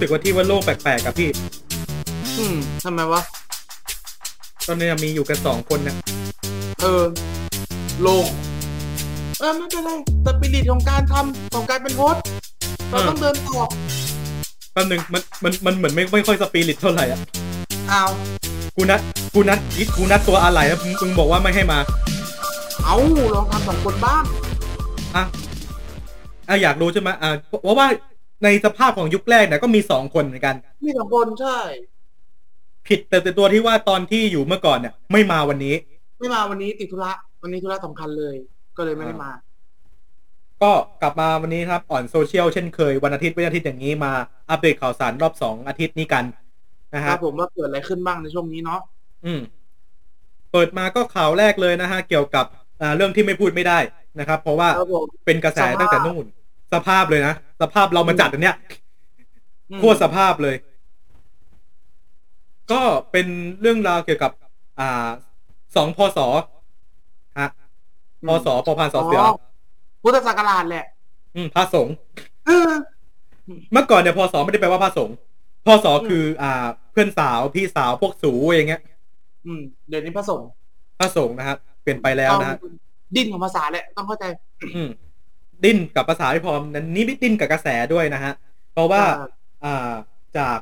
[0.00, 1.28] สึกว่าที่ว่าโลกแปลกๆกับพี่
[2.38, 2.54] อืม
[2.84, 3.22] ทำไมวะ
[4.66, 5.94] ตอนนี้มีอยู่กันสองคนนะ
[6.80, 7.02] เออ
[8.02, 8.26] โลง
[9.40, 9.90] เออไม่เป็นไร
[10.26, 12.22] สปิริตของการทำของการเป็นโฮสต์
[12.90, 13.60] เราต้องเดินต่อ
[14.72, 17.20] แป๊บนึงมันมันมันเหมือนไม่ไม่ค่อยสปิริตเท่าไหร่อะ
[17.88, 18.04] เอา
[18.76, 19.00] กูนัด
[19.34, 19.58] กูนัด
[19.96, 21.78] กูนัดตัวอะไรแล้วมึงมึงบอกว่าไม่ให้มา
[22.84, 22.96] เอา
[23.34, 24.22] ลองทำสองคนบ้าง
[25.16, 25.24] อะ
[26.48, 27.86] อะอยากรู้ใช่ไหมอะเพราะว่า
[28.44, 31.58] ในสภาพของยุคแรกเนี่ยก็มีสองคนเหมือนกัน มีสองคนใช่
[32.86, 35.74] ผิดแต่แต่ตัวที่ว่าตอนที่อยู่เมื่อก่อนเนี่ย ไม่มาวันนี้
[36.18, 38.36] ไม่มาวันนี้ติดธุระวันนี้ธุระสำคัญเลย
[38.76, 39.30] ก็เลยไม่ได้มา
[40.62, 44.12] ก็กลับมาวันนี้ครับอ่อนโซเชียลเช่นเคยวันอาทิตย์วันอาทิตย์อย่างนี้มา
[44.50, 46.24] อัปเดตข่าวสารรอบสองอาทิตย์นี้กัน
[46.94, 48.80] นะคฮะรับผมว่าเกิดอะไรขึ้นบ้างในช่วงนี้เนาะ
[49.24, 49.40] อืม
[50.52, 52.46] เปิดมาก็ข่าวแรกเลยนะฮะเกี่ยวกับ
[52.80, 53.78] อ่าเรื่องที่ไม่พูดไม่ได้
[54.18, 56.24] นะครับ เพราะว่าครับผมเป็นกระแสสภาพตั้งแต่นู่น
[56.72, 58.56] สภาพเลยนะ สภาพเรามาจัดอันเนี้ย
[59.70, 60.56] อืมโคตรสภาพเลย
[62.72, 62.82] ก็
[63.12, 63.26] เป็น
[63.60, 64.32] เรื่องราวเกี่ยวกับ
[64.80, 65.08] อ่า
[65.76, 66.18] สองพศ
[67.40, 67.48] ฮะ
[68.28, 69.22] พศพอพานสอเสือ
[70.02, 70.86] พุทธศักราชแหละ
[71.36, 71.94] อืมพระสงฆ์
[72.46, 72.70] เออ
[73.72, 75.16] เมื่อก่อนเนี่ยพศไม่ได้แปลว่าพระสงฆ์
[75.66, 78.82] พศคือ อ่า เพื่อนสาวพี่สาวพวกสูอย่างเงี้ย
[79.46, 80.48] อืม เดี๋ยวนี้พระสงฆ์
[80.98, 82.74] พระสงฆ์นะครับเปลี่ยนไปแล้วนะฮะต้อง
[83.16, 84.24] ดิ้นของภาษาแหละต้องเข้าใจ
[84.76, 84.88] อืม
[85.64, 88.32] ดิ้นกับภาษาไม่พอนั้นนี่ไม่ดิ้นกับกระแสด้วยนะฮะ
[88.72, 89.26] เพราะว่าอ่า
[89.64, 89.92] อ่า
[90.38, 90.58] จาก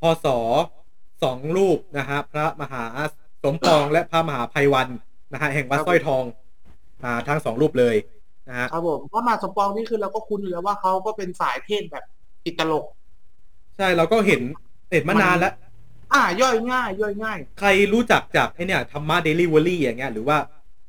[0.00, 0.26] พศ
[1.22, 2.84] สองรูปนะฮะพระมหา
[3.42, 4.88] สมปองและพระมหาภัยวัน
[5.32, 6.24] นะฮะแห่งวัดสร้อยทอง
[7.04, 7.96] อ่าทั้งสองรูปเลย
[8.48, 12.04] นะฮะครับผมเพราะมาสมปองนี่คือเราก็คุ้นอยู่แล้วว่าเขาก็เป็นสายเทศแบบ
[12.44, 12.84] ติดตลก
[13.76, 14.42] ใช่เราก็เห็น
[14.92, 15.52] เห็นมานานแล้ว
[16.14, 20.38] อ่าย่อยง่าย ย่อยง่าย ใครรู้จักจากไอเนี่ยธรรมะเดลิเวอรี่อย่างเงี้ยหรือว่า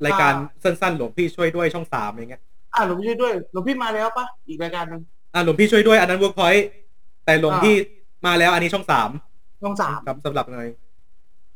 [0.05, 2.43] รายการสั้นๆ หลวงพี่ช่วยด้วยช่องสามอย่างเงี้ย
[2.77, 5.01] อ่าหลวงพี่ช่วยด้วยหลวงพี่มาแล้วปะอีกรายการหนึ่ง
[5.33, 6.65] อ่าหลวงพี่ช่วยด้วยอันนั้นเวิร์กพอยต์
[7.25, 7.75] แต่หลวงอ่าพี่
[8.25, 9.09] มาแล้วอันนี้ช่องสาม
[9.63, 10.67] ช่องสามครับสำหรับเลย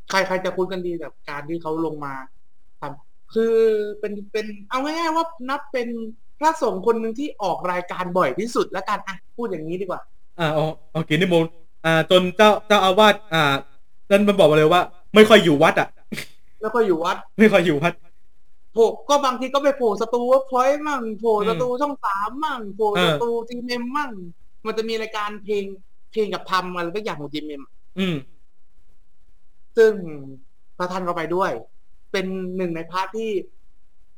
[0.09, 2.13] ใครใครจะคุ้นกันดีแบบการที่เขาลงมา
[2.79, 3.53] ทำคือ
[3.99, 5.87] เป็นเป็นเอาง่ายๆว่านับเป็น
[6.39, 10.01] พระสงฆ์คนหนึ่งที่ออกรายการบ่อยที่สุดแล้วกันอะพูดอย่างนี้ดีกว่า
[10.39, 11.51] อ่าอ๋อโอเคนิมนต์
[11.85, 13.43] อ่า จนเจ้าเจ้าอาวาสอ่า
[14.11, 14.81] นั่นมันบอกมาเลยว่า
[15.15, 15.87] ไม่ค่อยอยู่วัดอะ
[16.61, 17.93] แล้วก็อยู่วัด ไม่ค่อยอยู่วัด
[18.73, 24.11] โผล่ก็บางทีก็ไปโผล่สตูว่าพอยมั่งโผล่อืมสตูช่องสามมั่งโผล่เอสอตูจีเมมมั่ง
[24.65, 25.63] มันจะมีรายการเพลง
[26.11, 27.63] เพลงกับทำอะไรก็อย่างของจีเมม
[27.99, 28.15] อืม
[29.77, 29.91] ซึ่ง
[30.77, 31.51] พระท่านก็ไปด้วย
[32.11, 32.25] เป็น
[32.57, 33.31] หนึ่งใน part ที่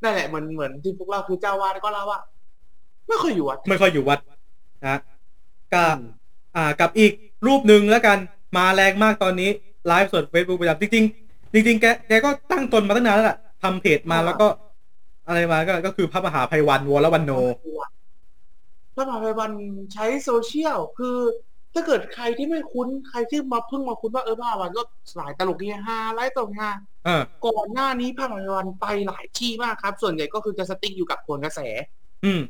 [0.02, 2.20] นั่นแหละเหมือนเหมือนที่พวกเราคือเจ้าอาวาสก็เล่าว่า
[3.08, 4.18] ไม่ค่อยอยู่วัด ไม่ค่อยอยู่วัด
[4.86, 4.98] นะ
[5.74, 5.96] กับ
[6.56, 7.12] อ่ากับอีก
[7.46, 8.18] รูปหนึ่งแล้วกัน
[8.56, 9.50] มาแรงมากตอนนี้
[9.86, 14.46] ไลฟ์สด Facebook ประจำจริงๆจริงๆแกแกก็ตั้งตนมาตั้งนานแล้วแหละ ทำเพจมาแล้วก็
[15.26, 17.32] อะไรมาก็ก็คือพระมหาไพรวัลย์วรวณฺโณ
[18.94, 19.52] พระมหาไพรวัลย์
[19.92, 21.18] ใช้โซเชียลคือ
[21.74, 24.82] ถ้าเกิดใครที่ไม่คุ้นใครที่มาเพิ่งมาคุ้นว่าเออพระมหาไพรวัลย์ก็
[25.16, 26.70] สายตลกเฮฮาไลฟ์ตลกเฮฮา
[27.04, 31.60] เออก่อนหน้านี้พระมหาไพรวัลย์ไปหลายที่มากครับ ส่วนใหญ่ก็คือจะ stick อยู่กับพวกกระแส
[32.24, 32.40] อืม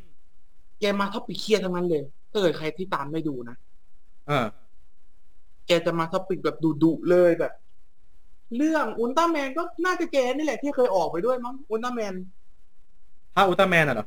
[0.80, 3.56] แกมา topic เครียดทั้งนั้นเลยถ้าเกิดใครที่ตามไม่ดูนะ
[4.28, 4.46] เออ
[5.66, 7.52] แกจะมา topic แบบดุๆเลยแบบ
[8.56, 12.14] เรื่องอุลตร้าแมนก็น่าจะแกนี่แหละที่เคยออกไปด้วยมั้งอุลตร้าแมน
[13.34, 14.06] พระอุลตร้าแมนอะเหรอ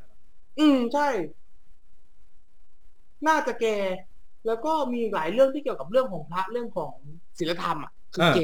[0.59, 1.07] อืมใช่
[3.27, 3.65] น่าจะแก
[4.47, 6.93] แล้วก็มีหลายเรื่องที่เกี่ยวกับเรื่องของพระเรื่องของ
[7.37, 8.39] ศีลธรรมอะคือแก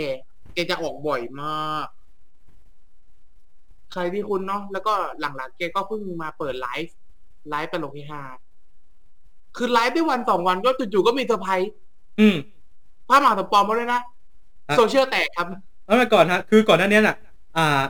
[0.53, 1.87] แกจะออกบ่อยมาก
[3.91, 8.21] ใครที่คุ้นเนาะแล้วก็หลังๆแกก็เพิ่งมาเปิด live live ตลกเฮฮา
[9.57, 11.71] คือไลฟ์ได้วันสองวันก็จู่ๆก็มีเซอร์ไพรส์
[12.19, 12.37] อืม
[13.07, 14.01] พระมหาสมปองมาด้วยนะ
[14.69, 15.47] อะโซเชียลแตกครับ
[15.85, 17.15] แล้วมาก่อนฮะคือก่อนหน้านี้น่ะ
[17.57, 17.81] อ่า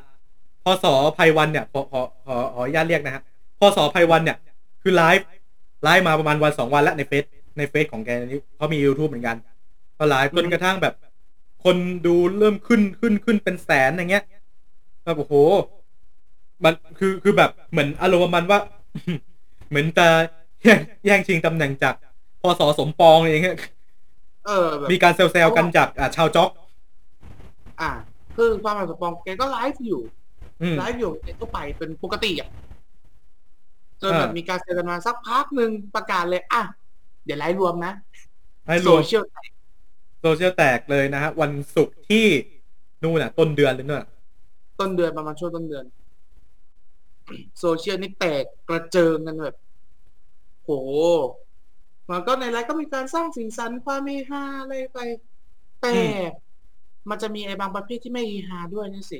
[0.64, 0.86] พส.
[1.18, 3.24] ไพรวัลย์เนี่ยขอขอขอขออนุญาตเรียกนะฮะ
[3.60, 4.38] พส.ไพรวัลย์เนี่ย
[4.82, 7.24] คือ live live มาประมาณวันสองวันแล้วในเฟซ
[7.58, 9.38] ในเฟซของแกนี่เขามี YouTube เหมือนกัน
[9.98, 10.94] ก็ไลฟ์จนกระทั่งแบบ
[11.64, 11.76] คน
[12.06, 14.24] ดูเริ่มขึ้นขึ้นขึ้นเป็นแสนอย่างเงี้ย
[15.04, 15.34] แบบโอ้โห
[16.64, 18.60] มันคือคือแบบเหมือนอารมณ์ประมาณว่า
[19.70, 20.08] เหมือนจะ
[20.64, 21.96] แย่งแย่งชิงตำแหน่งจาก
[22.42, 23.58] พส.สมปองอย่างเงี้ย
[24.46, 26.50] เออแบบมีการเซลล์กันจากอ่าชาวเน็ต
[27.82, 27.92] อ่า
[28.36, 30.02] คือพระมหาสมปองแกก็ไลฟ์อยู่
[30.62, 32.50] อืมไลฟ์อยู่แกก็ไปเป็นปกติอะ
[34.02, 36.62] จนอ่าแบบมีการเซอร์กันมาสักพักหนึ่งประกาศเลย อะ
[37.26, 37.94] เดี๋ยวไลฟ์รวมนะ
[38.68, 39.50] ให้รโซวมเชียลแตก
[40.22, 42.28] โซเชียลแตกเลยนะฮะ วันศุกร์ที่
[43.04, 44.06] นู่นน่ะ ต้นเดือนเลยเนอะ
[44.80, 45.86] ต้นเดือนประมาณช่วงต้นเดือน
[47.60, 49.56] โซเชียลนี่แตกกระเจิงกันแบบ
[50.64, 50.70] โห
[52.10, 55.00] มันก็ในไลฟ์ก็มีการสร้างสีสันความเฮฮาอะไรไป
[55.82, 55.96] แต่
[57.10, 59.20] มันจะมีไอ้บางประเภทที่ไม่เฮฮาด้วยนี่สิ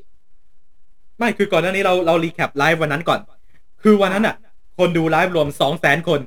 [1.18, 3.20] ไม่คือก่อนหน้านี้เราเรา recap ไลฟ์วันนั้นก่อน
[3.84, 4.36] คือวันนั้นอะ
[4.78, 6.20] คนดูไลฟ์รวมสองแสนคน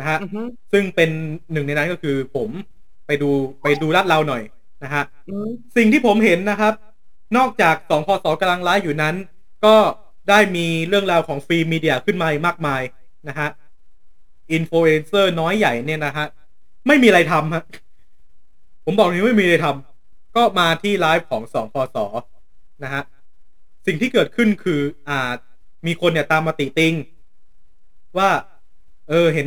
[0.00, 0.40] นะฮะอือฮึ
[0.72, 1.10] ซึ่งเป็น
[1.52, 2.48] หนึ่งในนั้นก็คือผม
[3.06, 3.30] ไปดู
[3.62, 4.42] ไปดูลาดเลาหน่อย
[4.84, 6.74] นะฮะอืมสิ่งที่ผมเห็นนะครับ
[7.36, 9.14] นอกจากสองพสกำลังไลฟ์อยู่นั้น
[9.64, 9.76] ก็
[10.28, 12.82] ได้มีเรื่องราวของ free media ขึ้นมาอีกมากมาย
[13.28, 13.48] นะฮะ
[14.52, 16.26] อินฟลูเอนเซอร์น้อยใหญ่เนี่ยนะฮะ
[16.86, 17.64] ไม่มีอะไรทำฮะ
[18.84, 19.93] ผมบอกเลยไม่มีอะไรทำ
[20.36, 21.96] ก็มาที่ไลฟ์ของสองพส
[22.84, 23.02] นะฮะ
[23.86, 25.30] สิ่งที่เกิดขึ้นคือ อ่า
[25.86, 26.94] มีคนเนี่ยตามมาติติง
[28.18, 28.30] ว่า
[29.08, 29.46] เออเห็น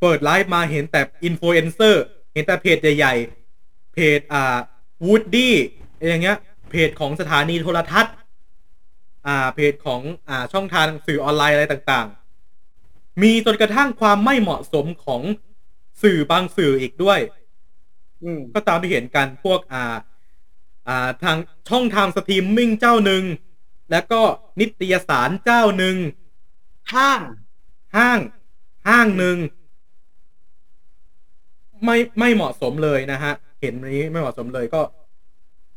[0.00, 4.56] เปิดไลฟ์มาเห็นแต่อินฟลูเอนเซอร์เห็นแต่เพจใหญ่ๆ เพจอ่า
[5.04, 5.54] วูดดี้
[6.08, 6.38] อย่างเงี้ย
[6.70, 8.14] เพจของสถานีโทรทัศน์
[9.26, 15.22] อ่า เพจของอ่าช่องทางสื่อออนไลน์อะไรต่างๆ มีจนกระทั่งความไม่เหมาะสมของ
[16.02, 17.20] สื่อบางสื่ออีกด้วย
[18.22, 19.94] อืมก็ตามที่เห็นกันพวกอ่า
[20.90, 21.38] อ่าทาง
[21.70, 23.24] ช่องทางสตรีมมิ่งเจ้าหนึ่ง
[23.90, 24.20] แล้วก็
[24.60, 25.96] นิตยสารเจ้าหนึ่ง
[26.94, 27.20] ห้าง
[27.96, 28.18] ห้าง
[28.88, 29.36] ห้างหนึ่ง
[31.84, 34.80] ไม่ไม่เหมาะสมเลยนะฮะ เห็นนี้ไม่เหมาะสมเลยก็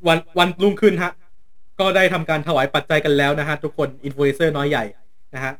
[0.08, 1.12] วันวันรุ่งขึ้นฮะ
[1.80, 4.86] ก็ได้ทำการถวายปัจจัยกันแล้วนะฮะ ทุกคนอินฟลูเอนเซอร์น้อยใหญ่
[5.36, 5.54] นะฮะ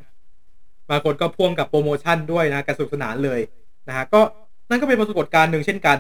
[0.90, 3.40] บางคนก็พ่วงกับโปรโมชั่นด้วยนะกระสุกสนานเลย
[3.88, 4.22] นะฮะก็
[4.70, 5.98] นั่นก็เป็นปรากฏการณ์หนึ่งเช่นกัน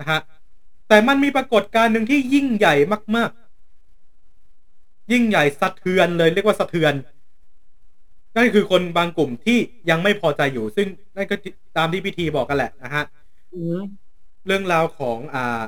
[0.00, 0.18] นะฮะ
[0.88, 2.74] แต่มันมีปรากฏการณ์หนึ่งที่ยิ่งใหญ่
[3.16, 3.30] มาก
[4.16, 6.94] ๆ ยิ่งใหญ่สะเทือนเลยเรียกว่าสะเทือน
[8.36, 9.58] นั่นคือคนบางกลุ่มที่
[9.90, 10.86] ยังไม่พอใจอยู่ ซึ่ง
[11.16, 11.36] นั่นก็
[11.76, 13.04] ตามที่พิธีบอกกันแหละนะฮะ
[13.54, 13.80] อืม
[14.46, 15.62] เรื่องราวของอ่า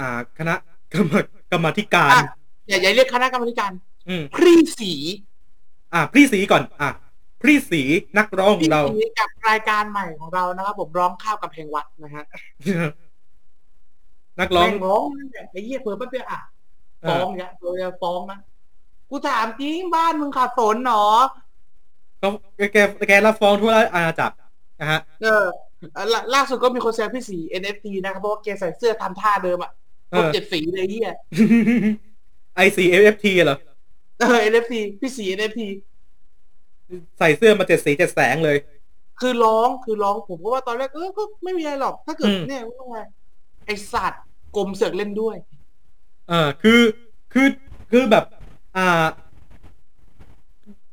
[0.00, 0.54] อ่า คณะ
[0.92, 1.14] กรรม
[1.52, 2.24] กรรมาธิการอะ
[2.68, 3.72] อย่าอย่าเรียกคณะกรรมการ
[4.08, 4.92] อืมพรีสี
[5.94, 6.90] อ่าพี่สีก่อน อ่า
[7.42, 7.82] พี่สี
[8.18, 12.24] นักร้องขพรีองเราสีกับรายการใหม่ของเรานะครับผมร้องข้าวกับเพลงวัดนะฮะ
[14.40, 16.40] นักร้องแม่ร้องนั่นแหละไอ้เหี้ยเผื่อแป๊บเดียวอะ
[17.08, 18.38] ฟ้องเนี่ยเราจะฟ้องนะ
[19.10, 21.08] กูถามจริงบ้านมึงขาดฝนเหรอ
[22.18, 22.76] เขาแกแก
[23.08, 24.36] แกรับฟ้องทั่วอาณาจักร
[24.80, 25.44] นะฮะเออ
[26.12, 29.72] ล่าล่าสุดก็มีคนแซวพี่สี NFT นะครับเพราะว่าแกใส่เสื้อทำท่าเดิมอะ
[30.10, 31.10] เอครบอเจ็ดสีเลยเฮีย
[32.54, 33.58] ไอซีเอฟทีเหรอ
[34.18, 35.60] เออ NFT พี่สี NFT
[37.18, 38.56] ใส่เสื้อมาเจ็ดสีเจ็ดแสงเลย
[39.20, 42.98] คือร้องคือร้องผมก็ว่าตอนแรกเออก็ไม่มีอะไรหรอก ถ้าเกิดอืมเนี่ยว่าไง
[43.66, 44.22] ไอสัตว์
[44.56, 45.36] กลมเสือกเล่นด้วย
[46.28, 46.80] เออคือ
[47.32, 47.46] คือ
[47.90, 48.24] คือแบบ
[48.76, 49.06] อ่า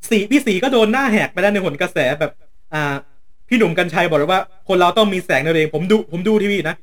[0.09, 2.31] สีพี่สีก็โดนหน้าแหกไปแล้วในผลกระแสแบบ
[2.73, 2.93] อ่า
[3.47, 6.75] พี่หนุ่มกัญชัยบอกเลยว่า คนเราต้องมีแสงในตัวเอง ผมดูผมดูทีวีนะ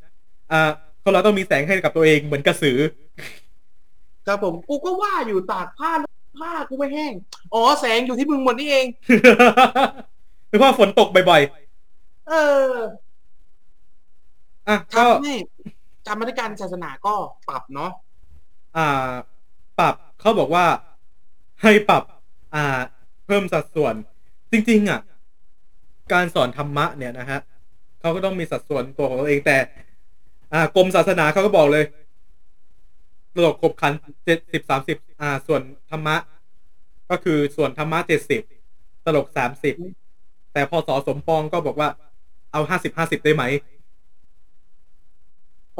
[0.52, 0.70] อ่า
[1.04, 2.78] คนเราต้องมีแสงให้กับตัวเองเหมือนกระสือ
[4.26, 5.90] ครับผมกูก็ว่าอยู่ตากผ้า
[6.38, 7.12] ผ้ากูไม่แห้ง
[7.54, 8.86] อ๋อแสงอยู่ที่มึงหมดนี่เอง
[10.48, 11.42] หรือว่าฝนตกบ่อย
[12.28, 12.34] เอ
[12.70, 15.79] อๆอะก็ทำให้ก
[16.10, 17.14] รรมธิการศาสนาก็
[17.48, 17.90] ปรับเนาะ
[18.76, 19.12] อ่า
[19.78, 20.64] ปรับเขาบอกว่า
[21.62, 22.02] ให้ปรับ
[22.54, 22.78] อ่า
[23.26, 23.94] เพิ่มสัดส่วน
[24.52, 25.00] จริง ๆ อะ
[26.12, 27.40] การสอนธรรมะเนี่ยนะฮะ
[28.00, 29.56] เขาก็ต้องมีสัดส่วนตัวของตัวเองแต่
[30.52, 31.84] อ่ากรมศาสนาเขาก็บอกเลย
[33.34, 33.92] ตลกขบขัน
[34.24, 36.16] เจ็ดสิบสามสิบอ่า ส่วนธรรมะ
[37.10, 38.42] ก็คือส่วนธรรมะเจ็ดสิบ
[39.04, 39.74] ตลกสามสิบ
[40.52, 41.88] แต่พอสอสมปองก็บอกว่า
[42.52, 43.44] เอาห้าสิบห้าสิบได้ไหม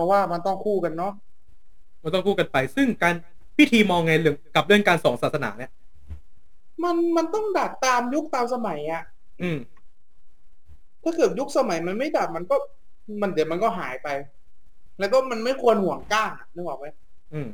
[0.01, 1.13] ราะว่ามันต้องคู่กันเนาะ
[2.03, 3.15] มันต้องคู่กันไป ซึ่งการ
[3.57, 5.73] พิธีมองไงเรื่องกับเรื่องการสอนศาสนาเนี่ย
[6.85, 9.03] มันมันต้องดัดตามยุคตามสมัยอะ
[9.43, 9.59] อืม
[11.03, 12.57] ถ้าเกิดยุคสมัยมันไม่ดัดมันก็
[13.21, 14.09] มันเดี๋ยวมันก็หายไป
[14.99, 16.87] แล้วก็มันไม่ควรห่วงก้างอะนึกออกไหม
[17.33, 17.49] อืม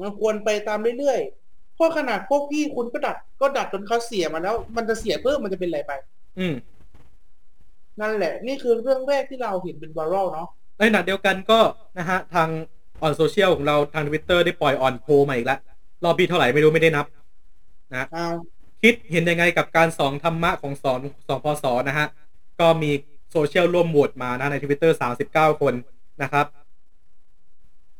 [0.00, 5.92] มันควรไปตามเรื่อยๆเพราะขนาดพวกพี่คุณก็ดัด ก็ดัดจนเขาเสียมาแล้ว มันจะเสียเพิ่มมันจะเป็นอะไรไป
[6.38, 6.54] อืม
[8.00, 11.60] นั่นแหละ นี่คือเรื่องแรกที่เราเห็นเป็นไวรัลเนาะ ในขณะเดียวกันก็
[11.98, 12.48] นะฮะทาง
[13.02, 15.58] อ่อนโซเชียลของเราทางทวิตเตอร์ได้ปล่อยอ่อนโพลมาอีกแล้ว
[16.04, 17.06] รอบปีเท่าไหร่ไม่รู้ไม่ได้นับ
[17.92, 18.26] นะเอา
[18.82, 22.06] คิดเห็นยังไงกับการสอนธรรมะของสอนสองพศนะฮะ
[22.60, 22.90] ก็มี
[23.32, 25.74] โซเชียลร่วมโหวตมานะในทวิตเตอร์สามสิบเก้าคน
[26.22, 26.46] นะครับ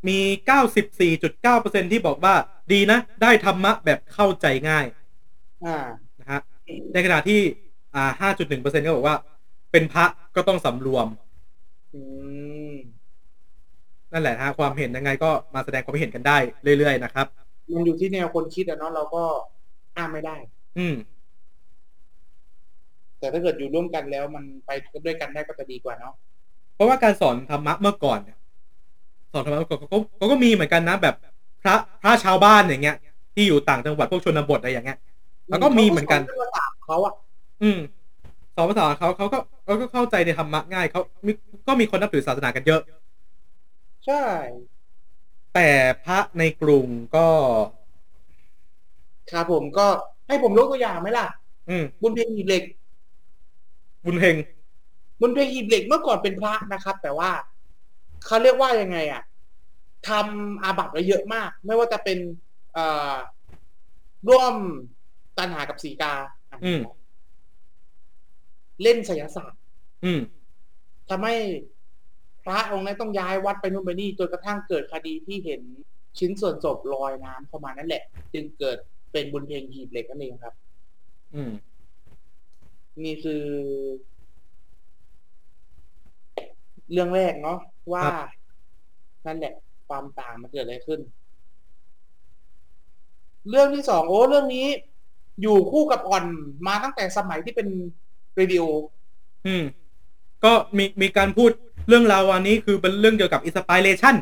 [0.08, 2.34] มีเก้าสิบสี่จุดเก้าเปอร์เซ็นที่บอกว่า
[2.72, 4.86] ดีนะ ได้ธรรมะแบบเข้าใจง่าย
[5.64, 5.76] อ่า
[6.20, 6.40] นะฮะ
[6.92, 7.40] ในขณะที่
[7.94, 9.16] อ่าห้าจุดหนึ่งเปอร์เซ็นก็บอกว่า
[9.72, 10.04] เป็นพระ
[10.36, 11.06] ก็ต้องสำรวม
[11.94, 12.00] อื
[12.65, 12.65] ม
[14.12, 16.38] นั่นแหละฮะความเห็นยังไงก็มาแสดงความเห็นกันได้
[16.78, 17.26] เรื่อยๆนะครับ
[17.74, 19.22] มันอยู่ที่แนวคนคิดอะเนาะเราก็
[19.96, 20.36] อ้ามไม่ได้
[20.78, 20.94] อืม
[23.18, 24.70] แต่ถ้าเกิดอยู่ร่วมกันแล้วมันไป
[25.04, 26.14] ด้วยกันได้ก็จะดีกว่าเนาะ
[26.74, 28.36] เพราะว่าการสอนธรรมะเมื่อก่อนเนี่ย
[29.32, 31.14] สอนธรรมะเขาก็เขาก็มีเหมือนกันนะแบบ
[31.62, 32.96] พระพระชาวบ้านอย่างเงี้ย
[33.34, 34.98] ที่อยู่ต่างจังหวัดพวกชนบทอะไรอย่างเงี้ย
[35.48, 37.14] แล้วก็มีเหมือนกันขาสภาษาเขาอะ
[37.62, 37.78] อืม
[38.56, 41.32] สอนภาษาเขาเขาก็เขาก็เข้าใจในธรรมะง่ายเขามี
[41.66, 42.80] ก็มีคนนับถือศาสนากันเยอะ
[44.06, 44.24] ใช่
[45.54, 45.68] แต่
[46.04, 46.86] พระในกรุง
[47.16, 47.28] ก็
[49.32, 49.86] ครับผมก็
[50.28, 51.26] ให้ผมยกตัวอย่างไหมล่ะ
[51.70, 52.64] อืมบุญเพ็งหีบเหล็ก
[54.04, 54.36] บุญเฮง
[55.20, 57.30] บุญเพ็งหีบเหล็กเมื่อก่อนเป็นพระนะครับ แต่ว่า
[58.26, 59.22] เขาเรียกว่ายังไงอะ
[60.08, 62.18] ทำอาบัติไว้เยอะมาก ไม่ว่าจะเป็น
[62.74, 63.14] เอ่อ
[64.28, 64.54] ร่วม
[65.38, 66.14] ตันหากับสีกา
[66.64, 66.80] อืม
[68.82, 69.60] เล่นไสยศาสตร์
[70.04, 70.20] อืม
[71.10, 71.34] ทำให้
[72.46, 75.62] พระองค์นั้นต้องย้ายวัดไปนู่นไปนี่จนกระทั่งเกิดคดีที่เห็น
[76.18, 78.78] ชิ้นส่วนศพลอยน้ำเข้ามานั่นแหละ จึงเกิด
[79.12, 80.54] เป็นบุญเพลงหีบเหล็กนั่นเองครับ
[81.34, 81.52] อืม
[83.04, 83.44] นี่คือ
[86.92, 87.58] เรื่องแรกเนาะ
[87.92, 88.28] ว่าครับ
[89.26, 89.54] นั่นแหละ
[89.88, 91.00] ความต่างมันเกิดอะไรขึ้น
[93.50, 94.66] เรื่องที่สองโอ้เรื่องนี้
[95.42, 96.24] อยู่คู่กับอ่อน
[96.66, 97.68] มาตั้งแต่สมัยที่เป็น
[98.36, 98.62] เรดิโอ
[99.46, 99.64] อืม
[100.44, 101.50] ก็มีมีการพูด
[101.88, 104.14] เรื่องราวอันนี้คือเป็นเรื่องเกี่ยวกับ inspiration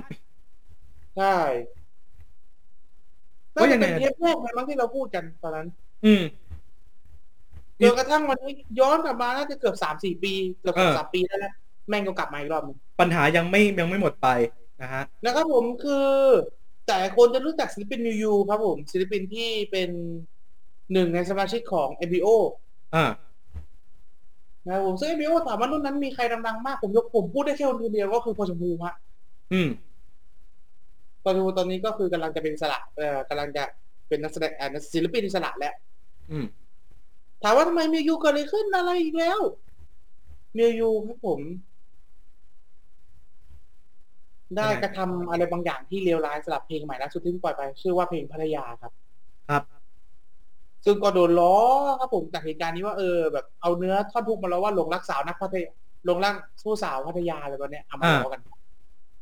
[1.17, 1.37] ใช่
[3.55, 5.67] ว่ายัน่างจะไงเป็นเทปแรกเลยมั้งที่เราพูดกันตอนนั้น
[6.05, 6.23] อืม
[7.81, 11.53] จนกระทั่งวันนี้ย้อนกลับมาน่าจะเกือบสามสี่ปีเกือบเออสามปีแล้วนะ
[11.89, 14.29] แม่งก็กลับมาอีกรอบหนึงปัญหายังไม่ยังไม่หมดไป
[14.83, 16.09] นะฮะนะครับผมคือ
[16.87, 19.91] แต่คนจะรู้จักศิลปินมิวยูครับผมศิลปินที่เป็น
[20.93, 22.29] หนึ่งในสมาชิกของ MBO
[22.95, 23.05] อ่า
[24.67, 28.95] นะครับผมซึ่ง MBO ถามว่ารุ่นนั้นมีใครดังๆมากผมยกผมพูดได้แค่คนเดียวก็คือพอชมพูฮะ
[29.53, 29.69] อืม
[31.23, 33.65] พอชมพูตอนนี้ก็คือกำลังจะเป็นอิสระเอ่อกำลังจะ
[34.09, 35.75] เป็นนักแสดงอ่าศิลปินอิสระแล้ว
[36.31, 36.47] อืม
[37.43, 39.41] ถามว่าทำไมมิวยูเกิดอะไรขึ้นอะไรอีกแล้ว
[40.57, 41.41] มิวยูครับผม
[44.57, 48.93] ได้ยังไงกระทำอะไรบางอย่างที่เลวร้ายสำหรับเพลงใหม่ล่าสุดที่เพิ่งปล่อยไป ชื่อว่าเพลงภรรยาครับ
[49.49, 49.63] ครับ
[50.85, 51.57] ซึ่งก็โดนล้อ
[52.01, 55.71] ครับผมจากเหตุการณ์นี้ว่าเออแบบเอาเนื้อท่อนทุกมาแล้วว่าหลงรักสาวนักพัทยา
[56.07, 58.41] หลงรักสู้สาวพัทยาอะไรแบบเนี้ยเอามาล้อกัน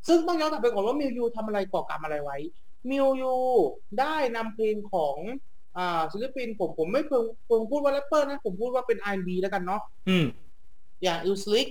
[0.07, 2.37] ซึ่งต้องย้อนกลับไปก่อนว่า MEYOU ทำอะไรก่อกรรมอะไรไว้
[2.89, 3.35] MEYOU
[3.99, 5.17] ได้นำเพลงของ
[5.77, 10.25] อ่าศิลปินผมผมไม่เพิ่งเพิ่งพูดว่าแรปเปอร์นะ ผมพูดว่าเป็น R&B แล้วกันเนาะอืม
[11.03, 11.67] อย่าง ILLSLICK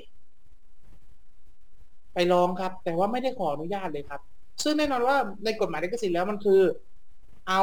[2.14, 4.20] ไปร้องครับ แต่ว่าไม่ได้ขออนุญาตเลยครับ
[4.64, 6.60] ซึ่งแน่นอนว่าในกฎหมายลิขสิทธิ์แล้วมันคือ
[7.48, 7.62] เอา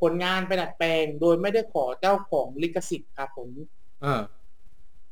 [0.00, 3.48] ผลงานไปดัดแปลงโดยไม่ได้ขอเจ้าของลิขสิทธิ์ครับผม
[4.04, 4.22] อ่า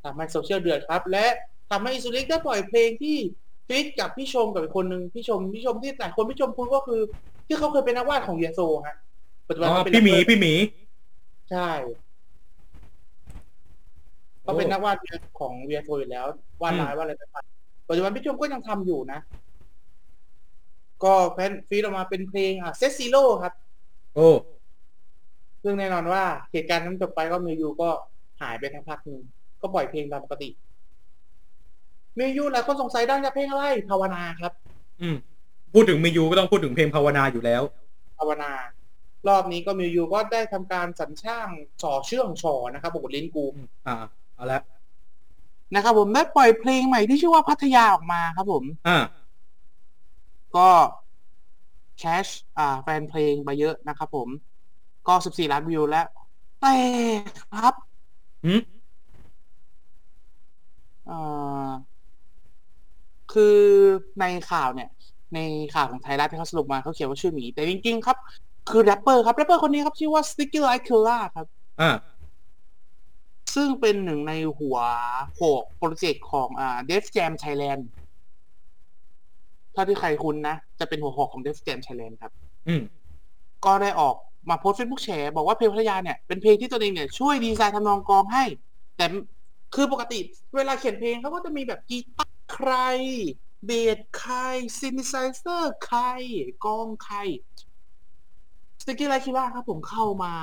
[0.03, 1.25] ทำให้โซเชียลเดือดครับ และ
[1.69, 3.17] ทำให้อิสุลิกได้ปล่อยเพลงที่
[3.67, 7.01] ฟิตกับพี่ชมกับอีกคนหนึ่งพี่ชมพี่ชมที่แต่คนพี่ชมคุณก็คือ
[7.47, 8.95] ที่เขาเคยเป็นนักวาดของเยโซฮะ
[9.47, 10.53] ปัจจุบันอ๋อเขาเป็นพี่หมีแรปเปอร์พี่หมี
[11.51, 11.69] ใช่
[14.41, 14.97] เขาเป็นนักวาด
[15.39, 16.25] ของเวียโซอยู่แล้ว
[16.61, 19.19] วาดลายวาดอะไรต่างๆปัจจุบันพี่ชมก็ยังทำอยู่นะ
[21.03, 23.53] ก็แพนฟีดออกมาเป็นเพลงอะเซซิโลครับ
[24.15, 24.29] โอ้
[25.67, 27.89] ซึ่งแน่นอนว่าเหตุการณ์นั้นจบไปก็มิวยูก็
[28.41, 29.21] หายไปทักพักหนึ่ง
[29.61, 30.49] ก็ปล่อยเพลงตามปกติ
[32.17, 34.53] มิวยูหลายคนสงสัยดังจากเพลงอะไรภาวนาครับ
[35.01, 35.15] อืม
[35.73, 37.61] พูดถึงมิยูก็ต้องพูดถึงเพลงภาวนาอยู่แล้ว
[38.17, 38.51] ภาวนา
[39.27, 41.47] รอบนี้ก็มิวยูก็ได้ทำการสรรช่าง
[41.81, 43.45] ฉอเชื่องฉอนะครับบอกว่าลิ้นกู
[43.87, 43.95] อ่า
[44.35, 44.61] เอาละ
[45.75, 49.03] นะครับผมได้ปล่อยเพลงใหม่ที่ชื่อว่าพัทยาออกมาครับผมอ่า
[50.57, 50.69] ก็
[51.99, 54.29] แคชอ่า แฟนเพลงไปเยอะนะครับผม
[55.07, 56.07] ก็ 14 ล้านวิวแล้ว
[56.61, 56.75] แต่
[57.53, 57.73] ครับ
[58.45, 58.61] หืม
[61.07, 61.19] เอ่
[61.67, 61.69] อ
[63.33, 63.59] คือ
[64.19, 64.89] ในข่าวเนี่ย
[65.35, 65.39] ใน
[65.73, 68.17] ข่าวของไทยรัฐที่เขาสรุปมาเขาเขียนว่าชื่อหมี แต่จริงๆครับ
[68.69, 71.47] คือแรปเปอร์ครับแรปเปอร์คนนี้ครับ ชื่อว่า Stickyrice Killah ครับ
[71.81, 71.91] อ่า
[73.55, 74.77] ซึ่งเป็นหนึ่งในหัว
[75.33, 77.83] หอกโปรเจกต์ของอ่า Def Jam Thailand
[79.75, 82.31] ถ้าที่ใครคุ้นนะ จะเป็นหัวหอกของ Def Jam Thailand ครับ
[82.67, 82.81] อืม
[83.65, 84.15] ก็ได้ออก
[84.49, 88.43] มาโพสต์เฟซบุ๊กแชร์บอกว่าเพลงพัทยาเนี่ยเป็นเพลงที่ตัวเองเนี่ยช่วยดีไซน์ทำนองกลองให้
[88.97, 89.05] แต่
[89.75, 90.19] คือปกติ
[90.55, 92.71] เวลาเขียนเพลงเขาก็จะมีแบบกีตาร์ใคร
[93.65, 94.35] เบสใคร
[94.79, 95.99] synthesizer ใคร
[96.65, 97.17] กลองใคร
[98.81, 100.33] Stickyrice Killah ครับผมเข้ามา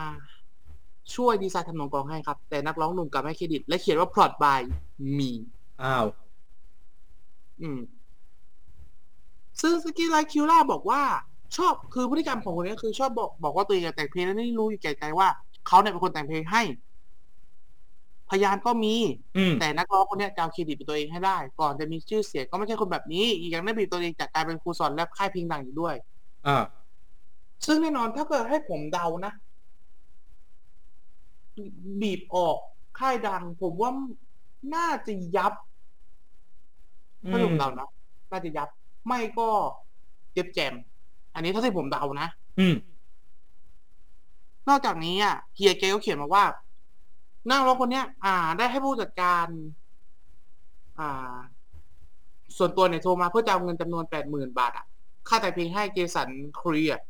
[1.14, 4.60] ช่วยดีไซน์ทำนองกลองให้ครับ แต่นักร้องหนุ่มกลับให้เครดิต และเขียนว่า prod by
[5.18, 5.30] me
[5.82, 6.06] อ้าว
[7.60, 7.80] อืม
[9.60, 11.02] ซึ่งสกี้ไลคิวล่าบอกว่า
[11.56, 15.28] ชอบคือพฤติกรรมของคนนี้คือชอบบอกบอกว่าตัวเองแต่งเพลงแล้วนี่รู้อยู่แก่ใจว่า
[15.66, 16.62] เขาเนี่ยเป็นคนแต่งเพลงให้
[18.30, 18.94] พยานก็มี
[19.36, 25.94] อืมแต่นักร้องคนเนี้ยจะเอาเครดิตเป็นตัวเองให้ได้ ก่อนจะมีชื่อเสียงก็ไม่ใช่คนแบบนี้ อีกอย่างได้บีบตัวเองจากการเป็นครูสอนแรปค่ายเพลงดังอยู่ด้วย
[26.46, 26.56] อ่า
[27.66, 29.32] ซึ่งแน่นอนถ้าเกิดให้ผมเดานะ
[32.00, 32.58] บีบออก
[32.98, 33.90] ค่ายดัง ผมว่า
[34.74, 35.52] น่าจะยับ
[37.24, 37.88] อืถ้าผมมเดานะ
[38.30, 38.68] น่าจะยับ
[39.06, 39.48] ไม่ก็
[40.32, 40.74] เจ็บแจม
[41.34, 42.28] อันนี้เท่าที่ผมเดานะ
[42.60, 42.74] อืม
[44.68, 46.44] นอกจากนี้อะเฮียเกก็เขียนมาว่า
[47.48, 49.46] นักร้องคนเนี้ย อ่า ได้ให้ผู้จัดการ
[50.98, 51.34] อ่า
[52.56, 54.86] ส่วนตัวเนี่ยโทรมาเพื่อจะเอาเงินจำนวนแปดหมื่นบาทอะ
[55.28, 56.28] ค่าแต่งเพลงให้เจสัน
[56.60, 57.00] ครีอะ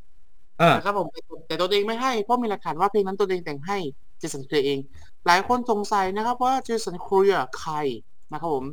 [0.60, 3.78] อ่านะครับผมแต่แต่ตัวเองไม่ให้เพราะมีหลักฐานว่าเพลงนั้นตัวเองแต่งให้
[4.18, 4.78] เจสันเคลียร์เอง
[5.26, 7.74] หลายคนสงสัยนะครับ ว่าเจสันเคลียร์ใคร
[8.32, 8.64] นะครับผม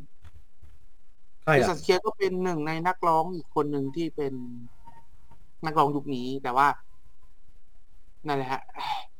[1.44, 4.34] ใครเจอะสันเคลียร์ก็เป็นหนึ่งในนักร้องอีกคนหนึ่งที่เป็น
[5.66, 6.68] นักร้องยุคนี้ แต่ว่า
[8.28, 8.62] นั่นแหละฮะ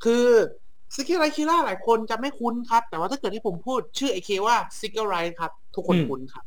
[0.04, 0.26] คือ
[0.96, 6.44] ซิกเกอร์ไรคิล่าหลายคนจะไม่คุ้นครับ แต่ว่าถ้าเกิดที่ผมพูดชื่อไอเคว่าซิกเกอร์ไรครับ ทุกคนอืมคุ้นครับ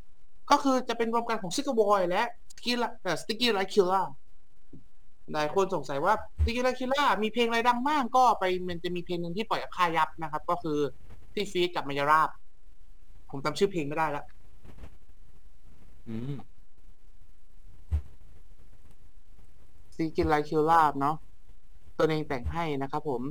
[0.51, 2.23] ก็คือจะเป็นรวมกันของซิกเกอร์บอยและ
[2.57, 2.85] สกิล
[3.21, 4.03] สติกเกอร์ไรคิล่า
[5.33, 10.79] หลายคนสงสัยว่าสติกเกอร์ไรคิล่ามีเพลงอะไรดังมากก็ไปมันจะมีเพลงหนึ่งที่ปล่อยกับค่ายยับนะครับ ก็คือ
[11.35, 12.31] ที่ฟีดกับมายาราบ
[13.31, 14.25] ผมจำชื่อเพลงไม่ได้แล้ว
[16.09, 16.35] อืม
[19.95, 21.17] ซีกินไลคิวลาบเนาะ
[21.99, 23.23] ตัวเองแต่งให้นะครับผม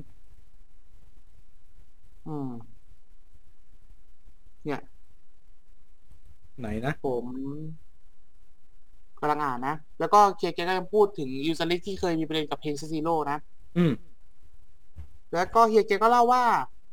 [2.28, 2.50] อืม
[4.66, 4.80] เนี่ย
[6.60, 7.26] ไหนนะผม
[9.20, 13.38] กำลังอ่านนะ แล้วก็เคียร์แกก็ยังพูดถึงยูซาริที่เคยมีประเด็นกับเพลงซ z โร่นะ
[13.78, 13.94] อืม
[15.34, 16.44] แล้วก็เฮียเกก็เล่าว่า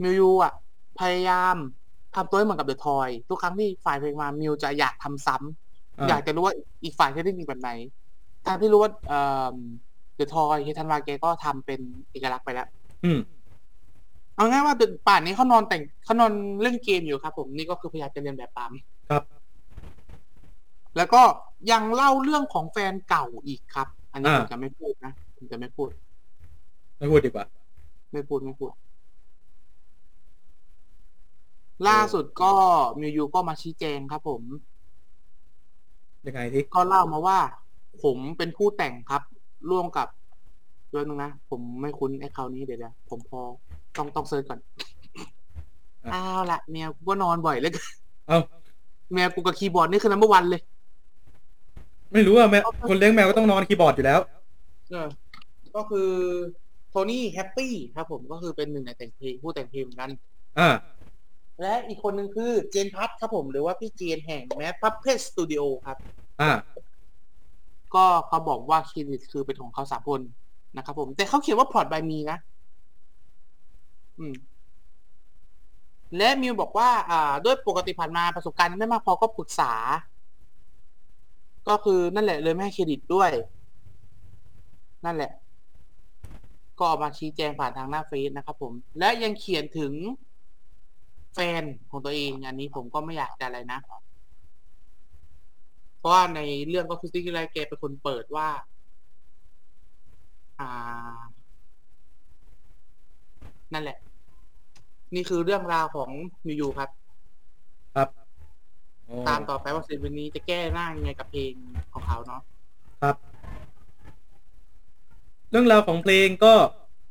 [0.02, 0.52] มิวยูอะ
[1.00, 1.56] พยายาม
[2.14, 7.70] ทำตัวให้เหมือนกับเดอะทอย ทุกครั้งที่ฝ่ายเพลงมามิวจะอยากทำซ้ำอ่าอยากจะรู้ว่าอีกฝ่ายที่ได้มีแบบไหน
[8.47, 9.21] ทางที่รู้ว่าเอ่
[9.54, 9.57] อ
[10.16, 11.80] เดอะทอยเฮียธันวาแกก็ทำเป็น
[12.11, 12.68] เอกลักษณ์ไปแล้ว
[13.04, 13.21] อืม
[14.37, 14.75] เอาง่ายว่า
[15.07, 18.73] ป่านนี้เขานอนแต่งเขานอนเล่นเกมอยู่ครับ ผมนี่ก็คือพยายามจะเรียนแบบตาม
[19.11, 19.23] ครับ
[20.97, 21.23] แล้วก็
[21.71, 25.88] ยังเล่าเรื่องของแฟนเก่าอีกครับ อันนี้อ่าผมจะไม่พูดนะผมจะไม่พูด
[26.99, 27.47] ไม่พูดดีกว่า
[28.12, 28.71] ไม่พูดไม่พูด
[31.88, 32.52] ล่าสุดก็
[33.00, 34.42] มิวยูก็มาชี้แจงครับผม
[36.26, 37.38] ยังไงที่ก็เล่ามาว่า
[38.02, 39.23] ผมเป็นผู้แต่งครับ
[39.71, 40.09] ร่วมกับ
[40.90, 43.40] เรื่องนึงนะ ผมไม่คุ้นไอ้คราวนี้เดี๋ยวๆผมพอ
[43.96, 44.61] ต้องต้อง searchก่อน
[46.14, 47.72] อ้าวละแมวกูก็นอนบ่อยเหลย
[48.29, 48.40] เอ้า
[49.14, 50.62] แมวกูกับคีย์บอร์ดนี่คือ number one เลย
[52.12, 54.20] ไม่รู้อะแมวคนเลี้ยงแมวก็ต้องนอนคีย์บอร์ดอยู่แล้ว
[54.90, 55.09] เออ
[55.77, 56.11] ก็คือ
[56.88, 60.11] โทนี่แฮปปี้ครับผมก็คือเป็นหนึ่งในแต่งเพลงผู้แต่งเพลงเหมือนกัน
[60.59, 60.70] อ่า
[61.61, 65.96] และอีกคนหนึ่งคือเจนพัทครับผมหรือว่าพี่เจนแห่งแม p พั p เพ t สตูดิโอครับ
[66.42, 66.51] อ่า
[67.94, 70.20] ก็เขาบอกว่าเครดิตคือเป็นของเขาสามคน
[70.77, 72.38] นะครับผม แต่เขาเขียนว่าพอร์ตบายมีนะ
[74.18, 74.35] อืม
[76.16, 79.72] และมิวบอกว่า อ่า ด้วยปกติผ่านมาประสบการณ์ไม่มากพอก็ปรึกษา
[81.68, 83.31] ก็คือนั่นแหละเลยไม่ให้เครดิตด้วย
[85.05, 85.33] นั่นแหละ
[86.79, 89.92] ก็ออกมาชี้แจงผ่านทางหน้าเฟซนะครับผม และยังเขียนถึง
[91.35, 93.81] แฟนของตัวเอง อันนี้ผมก็ไม่อยากจะอะไรนะ
[96.09, 98.49] ราะว่าในเรื่องก็คือซิกกี้ไรแกเป็นคนเปิดว่า
[100.61, 100.71] อ่า
[103.73, 103.99] นั่นแหละ
[105.14, 106.11] นี่คือเรื่องราวของ
[106.47, 106.90] มิวยูครับ
[107.97, 108.09] ครับ
[109.07, 111.53] โอ้ตามต่อไปว่าศิลปินนี้จะแก้หน้ายังไงกับเพลง
[111.94, 112.42] ของเขาเนาะ
[113.03, 113.16] ครับ
[115.51, 116.55] เรื่องราวของเพลงก็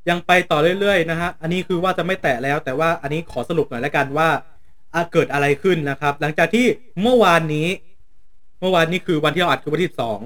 [0.10, 4.30] ยังไปต่อเรื่อยๆนะฮะ อันนี้คือว่าจะไม่แตะแล้ว แต่ว่าอันนี้ขอสรุปหน่อยแล้วกันว่า
[4.94, 6.66] อะเกิดอะไรขึ้นนะครับ หลังจากที่
[7.02, 7.68] เมื่อวานนี้
[8.60, 10.18] เมื่อวานนี้คือวันที่เราอัดคือวันที่สอง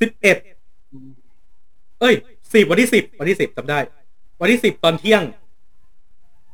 [0.00, 0.36] สิบเอ็ด
[2.00, 2.14] เอ้ย
[2.52, 3.78] สิบวันที่สิบวันที่สิบจำได้
[4.40, 5.22] วันที่สิบตอนเที่ยง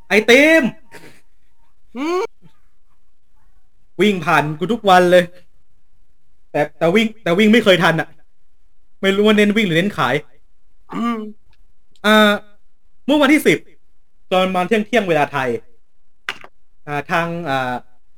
[0.08, 0.62] ไอเต็ม
[4.00, 5.24] วิ่งผ่านกูทุกวันเลย
[6.50, 8.08] แต่แต่วิ่ง แต่วิ่งไม่เคยทันอะ
[9.00, 10.14] ไม่รู้ว่าเน้นวิ่งหรือเน้นขาย
[12.06, 12.32] อ่า
[13.06, 13.58] เมื่อวันที่สิบ
[14.32, 15.48] ตอนมาเที่ยงเที่ยงเวลาไทย
[16.86, 17.74] อ่า ทางอ่า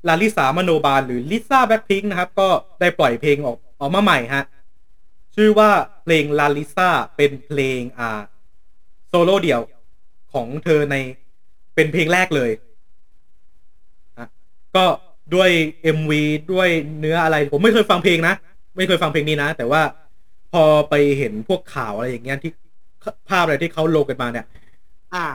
[0.08, 2.48] ลาลิสามโนบาลหรือลิซ่าแบ็คพิงนะครับ ก็
[2.80, 4.44] ได้ปล่อยเพลงออกออกมาใหม่ฮะ
[5.34, 5.70] ชื่อว่า
[6.02, 8.20] เพลงลาลิซ่าเป็นเพลงอ่า
[9.08, 9.60] โซโล่เดี่ยว
[10.32, 10.96] ของเธอใน
[11.74, 12.50] เป็นเพลงแรกเลย
[14.18, 14.26] อะ
[14.76, 14.84] ก็
[15.34, 15.50] ด้วย
[15.96, 16.12] MV
[16.52, 16.68] ด้วย
[17.00, 18.34] เนื้ออะไร ผมไม่เคยฟังเพลงนะ
[18.76, 19.82] ไม่เคยฟังเพลงนี้นะ แต่ว่า
[20.52, 22.52] พอไปเห็นพวกข่าวอะไรอย่างเงี้ยที่
[23.28, 24.46] ภาพอะไรที่เขาลงกันมาเนี่ย
[25.14, 25.26] อ่า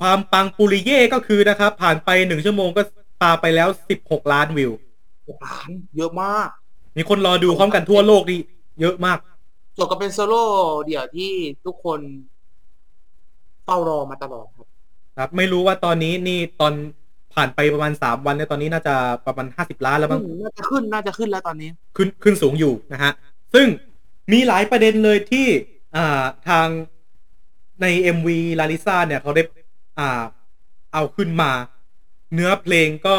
[0.00, 2.82] ความปังปุริเย่ก็คือนะครับ ผ่านไปหนึ่งชั่วโมงก็
[3.22, 4.72] ปาไปแล้วสิบหกล้านวิว
[5.28, 6.48] หกล้านเยอะมาก
[6.96, 8.40] มีคนรอดูพร้อมกันทั่วโลกนี่
[8.80, 9.18] เยอะมาก
[9.76, 10.44] จบก็เป็นโซโล่
[10.86, 11.32] เดี่ยวที่
[11.66, 12.00] ทุกคน
[13.64, 14.66] เฝ้ารอมาตลอดครับ
[15.16, 16.72] ครับ ไม่รู้ว่าตอนนี้นี่ตอน
[17.34, 18.94] ผ่านไปประมาณสามวันเนี่ยตอนนี้น่าจะ
[19.26, 23.12] ประมาณห้าสิบล้านแล้วมั้งอืมน่าจะขึ้นน่าจะขึ้นแล้วตอนนี้ ขึ้นขึ้นสูงอยู่นะฮะ
[23.54, 23.66] ซึ่ง
[24.32, 25.46] มีหลายประเด็นเลยที่
[25.96, 26.66] อ่าทาง
[27.82, 28.28] ใน MV
[28.60, 29.42] ลาลิซ่าเนี่ยเขาได้
[29.98, 30.22] อ่า
[30.92, 31.50] เอาขึ้นมา
[32.34, 33.16] เนื้อเพลงก็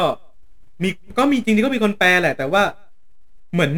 [0.82, 2.62] มีก็มีจริงๆก็มีคนแปลแหละ แต่ว่า
[3.52, 3.72] เหมือน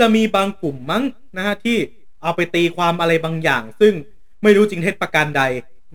[0.00, 1.02] จะมีบางกลุ่มมั้ง
[1.36, 1.76] นะฮะที่
[2.22, 3.92] เอาไปตีความอะไรบางอย่าง ซึ่ง
[4.42, 5.42] ไม่รู้จริงเท็จประการใด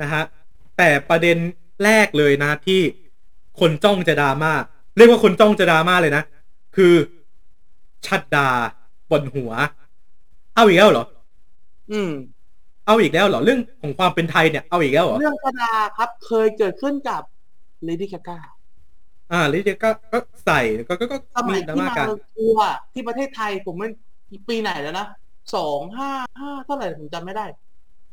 [0.02, 0.24] นะฮะ
[0.78, 1.38] แต่ประเด็น
[1.84, 2.82] แรกเลยนะที่
[3.60, 4.52] คนจ้องจะดราม่า
[4.98, 6.24] เรียกว่าคนจ้องจะดราม่าเลยนะ
[6.76, 6.94] คือ
[8.06, 8.50] ชัดดา
[9.12, 9.52] บนหัว
[10.56, 11.06] เอาอีกแล้วเหรอ
[11.92, 12.12] อืม
[12.86, 17.22] เอาอีกแล้วเหรอ เรื่องของความเป็นไทยเนี่ยเอาอีกแล้วเหรอ เรื่องกระดาครับเคยเกิดขึ้นกับ
[17.84, 18.40] เลดี้กาก้า
[19.32, 23.88] อ่าลิเดียก็ก็ใส่ก็ก็ก็สมัมียดราที่ม่ามากัน ทัวร์ที่ประเทศไทยผมไม่
[24.50, 25.08] ปีไหนแล้วนะ
[25.56, 27.46] สองห้าห้าเท่าไหร่ผมจำไม่ได้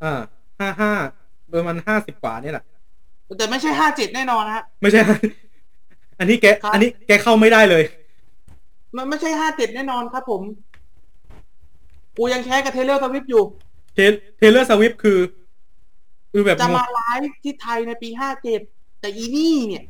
[0.02, 0.14] อ่า
[0.60, 0.92] ห้าห้า
[1.52, 2.64] ประมาณห้าสิบกว่านี่แหละ
[3.38, 5.00] แต่ไม่ใช่ห้าเจ็ดแน่นอนนะฮะ ไม่ใช่
[6.18, 7.84] อันนี้แก ครับ อันนี้แกเข้าไม่ได้เลย
[8.96, 10.42] มันไม่ใช่ห้าเจ็ดแน่นอนครับผม
[12.16, 13.44] กูยังแค่กับเทเลอร์สวิฟอยู่
[13.94, 13.98] เท
[14.38, 15.20] เทเลอร์สวิฟคือ
[16.32, 18.60] คือแบบจะงมางไลฟ์ที่ไทยในปีห้าเจ็ด
[19.00, 19.84] แต่อีนี่เนี่ย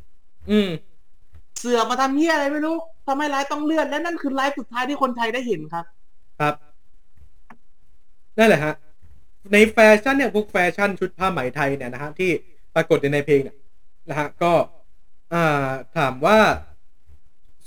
[0.50, 0.68] อืม
[1.58, 5.84] เสือกมาทำเหี้ยอะไรไม่รู้ทำให้ไลฟ์ต้องเลื่อน และนั่นคือไลฟ์สุดท้ายที่คนไทยได้เห็นครับ
[6.40, 6.54] ครับ
[8.38, 8.74] นั่นแหละฮะ
[9.52, 12.30] ในแฟชั่นเนี่ยพวกแฟชั่นชุดผ้าไหมไทยเนี่ยนะฮะที่
[12.74, 13.56] ปรากฏในเพลงเนี่ย
[14.10, 14.52] นะฮะก็
[15.34, 16.38] อ่าถามว่า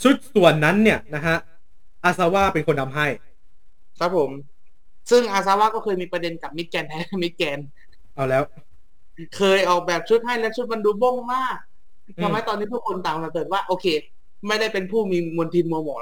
[0.03, 1.37] ชุดส่วนนั้นเนี่ยนะฮะ
[2.03, 3.07] อาซาว่าเป็นคนทำให้
[3.99, 4.31] ครับผม
[5.09, 7.59] ซึ่งอาซาวะก็เคยมีประเด็นกับมิดแกนไทยมิดแกน
[8.15, 8.43] เอาแล้ว
[9.37, 11.68] เคยออกแบบชุดให้และชุดมันดูบ้งมากอืม
[12.23, 13.85] ทำให้ตอนนี้ทุกคนต่างมาเกิดว่า โอเค
[14.47, 16.01] ไม่ได้เป็นผู้มีมนทินมัวหมอง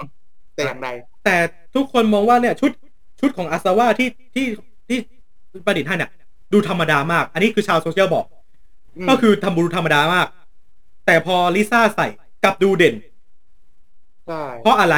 [0.55, 0.89] แต่อย่างใด
[1.25, 1.37] แต่
[1.75, 2.71] ทุกคนมองว่าเนี่ยชุด
[3.19, 4.45] ชุดของอาซาว่าที่ที่
[4.87, 4.97] ที่
[5.65, 6.11] ประดิษฐ์ให้เนี่ย
[6.53, 8.25] ดูธรรมดามาก อันนี้คือชาวโซเชียลบอก
[9.05, 10.27] มก็คือทำบูดูธรรมดามาก
[11.05, 12.07] แต่พอลิซ่าใส่
[12.43, 12.95] กลับดูเด่น
[14.27, 14.95] ใช่เพราะอะไร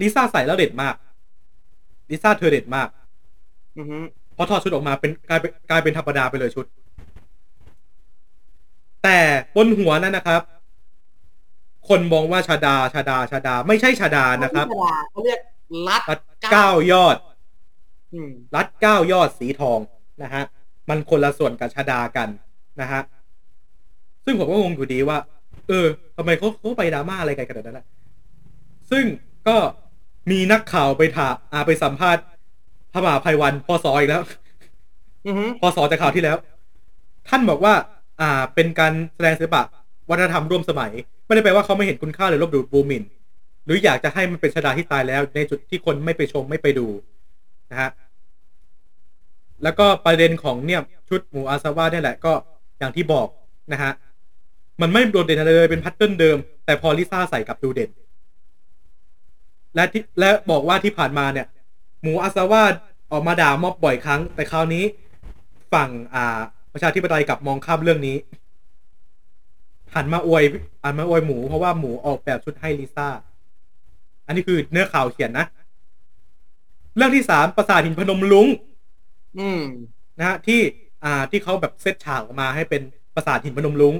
[0.00, 0.94] ลิซ่าใส่แล้วเด่นมาก
[2.10, 2.88] ลิซ่าเธอเด่นมาก
[3.78, 3.98] อือฮึ
[4.36, 6.66] พอถอดชุดออกมาเป็นกลายเป็นกลายเป็นธรรมดาไปเลยชุด
[9.04, 9.18] แต่
[9.56, 10.42] บนหัวนั้นนะครับ
[11.88, 15.40] คนมองว่าชาดาชาดาชาดา ไม่ใช่ชาดานะครับเขาเรียกเขาเรียก
[15.88, 16.20] รัดรัด
[16.52, 17.16] เก้ายอด
[18.12, 19.78] อืมรัดเก้ายอดสีทอง
[20.22, 20.42] นะฮะ
[20.88, 22.28] มันคนละส่วนกับชาดากัน
[22.80, 23.00] นะฮะ
[24.24, 25.18] ซึ่งผมก็งงอยู่ดีว่า
[25.68, 27.86] เออทำไมเขาเขาไปดราม่าอะไรกันขนาดนั้นนะ
[28.90, 29.04] ซึ่ง
[29.48, 29.56] ก็
[30.30, 32.22] มีนักข่าวไปถามอาไปสัมภาษณ์
[32.92, 34.22] พระมหาภัยวันพศอีกแล้ว
[35.26, 36.36] อือฮึพศจากข่าวที่แล้ว
[37.28, 37.74] ท่านบอกว่า
[38.20, 39.62] อ่า เป็นการแสดงศิลปะ
[40.10, 40.92] วัฒนธรรมร่วมสมัย
[41.26, 43.04] ไม่ได้แปลว่าเขาไม่เห็นคุณค่าหรือลบหลู่บูมิน
[43.64, 46.86] หรืออยากจะให้มันเป็นชดาที่ตายแล้ว ในจุดที่คนไม่ไปชมไม่ไปดู
[47.70, 47.90] นะฮะ
[49.62, 52.32] แล้วก็ประเด็นของเนี่ยชุดหมูอาซาว่าเนี่ยแหละก็
[52.78, 53.28] อย่างที่บอก
[53.72, 53.92] นะฮะ
[54.80, 57.90] มันไม่โดดเด่นอะไรเลยเป็น pattern เดิม แต่พอลิซ่าใส่กลับดูเด่น
[59.74, 61.46] และที่และบอกว่าที่ผ่านมาเนี่ย
[62.02, 62.62] หมู Asava
[63.12, 64.84] ออกมาด่าม็อบบ่อยครั้ง แต่คราวนี้
[65.72, 66.40] ฝั่งอ่า
[66.72, 68.16] ประชาธิปไตยกลับมองข้ามเรื่องนี้
[69.94, 70.44] หันมาอวย
[70.84, 73.08] หันมาอวยหมู เพราะว่าหมูออกแบบชุดให้ลิซ่า
[74.26, 75.46] อันนี้คือเนื้อข่าวเขียนนะ
[76.96, 78.46] เรื่องที่สามปราสาทหินพนมรุ้ง
[79.38, 79.62] อืม
[80.18, 80.60] นะฮะที่
[81.04, 82.82] อ่าที่เขาแบบเซตฉากออกมาให้เป็น
[83.14, 83.94] ปราสาทหินพนมลุง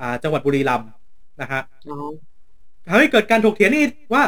[0.00, 0.88] อ่า จังหวัดบุรีรัมย์
[1.40, 1.96] นะฮะอ๋อ
[2.88, 3.84] ทำให้เกิดการถกเถียงนี่
[4.14, 4.22] ว่า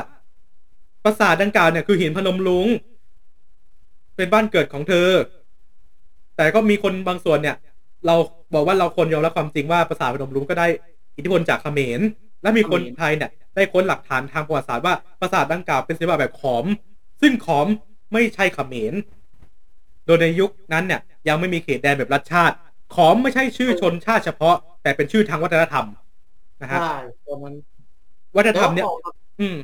[1.05, 2.67] ปราสาทดังกล่าวเนี่ยคือหินพนมลุง
[4.17, 5.09] เป็นบ้านเกิดของเธอ
[6.37, 7.57] แต่ก็มีคนบางส่วนเนี่ย
[8.07, 8.15] เรา
[8.55, 10.67] บอกว่าเราคนยอมรับความจริงว่าปราสาทพนมลุงก็ได้
[11.17, 12.01] อิทธิพลจากเขมร
[12.43, 16.65] และมีคนไทยเนี่ย ได้ค้นหลักฐานทางประวัติศาสตร์ว่าปราสาทดังกล่าวเป็นศิลปะแบบขอม
[17.21, 17.67] ซึ่งขอม
[18.13, 18.95] ไม่ใช่เขมร
[20.07, 22.57] โดยในยุคนั้นเนี่ย ยังไม่มีเขตแดนแบบรัฐชาติ
[22.95, 25.87] ขอมไม่ใช่ชื่อชนชาติเฉพาะ แต่เป็นชื่อทางวัฒนธรรม
[26.63, 26.97] นะฮะใช่
[27.29, 27.53] ประมาณ
[28.37, 29.57] วัฒนธรรมเนี่ยแต่ว่าอืม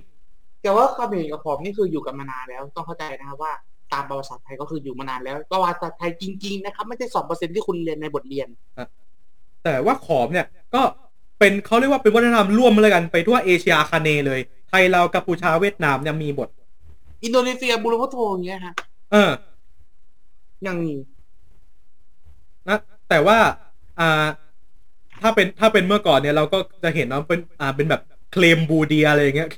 [0.63, 3.53] แต่ว่าเขมรกับขอมนี่คืออยู่กันมานานแล้วต้องเข้าใจนะครับว่า
[3.93, 8.49] ตามประวัติศาสตร์ไทยก็คืออยู่มานานแล้วประวัติศาสตร์ไทยจริงๆนะครับไม่ใช่สองเปอร์เซ็นที่คุณเรียนในบทเรียน
[9.65, 10.83] แต่ว่าขอมเนี่ยก็
[11.39, 16.49] เป็นเขาเรียกว่าเป็นวัฒนธรรมร่วมมาเลยกันไปทั่วเอเชียอาคาเนย์เลย ไทยเราวกัมพูชาเวียดนามเนี่ยมีหมด
[17.25, 18.75] อินโดนีเซียบูรพโทอย่างเงี้ยฮะ
[19.13, 19.31] เออ
[20.67, 20.95] ยังมี
[22.69, 23.39] นะแต่ว่า
[24.01, 24.27] อ่า
[25.23, 29.51] ถ้าเป็นถ้าเป็นเมื่อก่อนเนี่ยเราก็จะเห็นว่าเป็นอ่าเป็นแบบเคลมบูเดียอะไรอย่างเงี้ย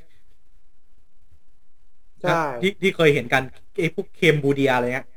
[2.22, 3.42] ใช่นะที่ที่เคยเห็นกัน
[3.80, 5.08] ไอ้พวกเคมบูเดียอะไรเงี้ย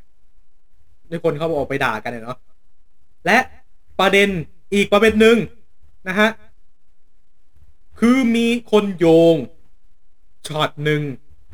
[1.12, 2.38] ทุกคนเขาออกไปด่ากันเนาะ
[3.26, 3.38] และ
[4.00, 4.30] ประเด็น
[4.74, 5.38] อีกประเด็นหนึ่ง
[6.08, 6.30] นะฮะ
[8.00, 9.36] คือมีคนโยง
[10.48, 11.02] ช็อตหนึ่ง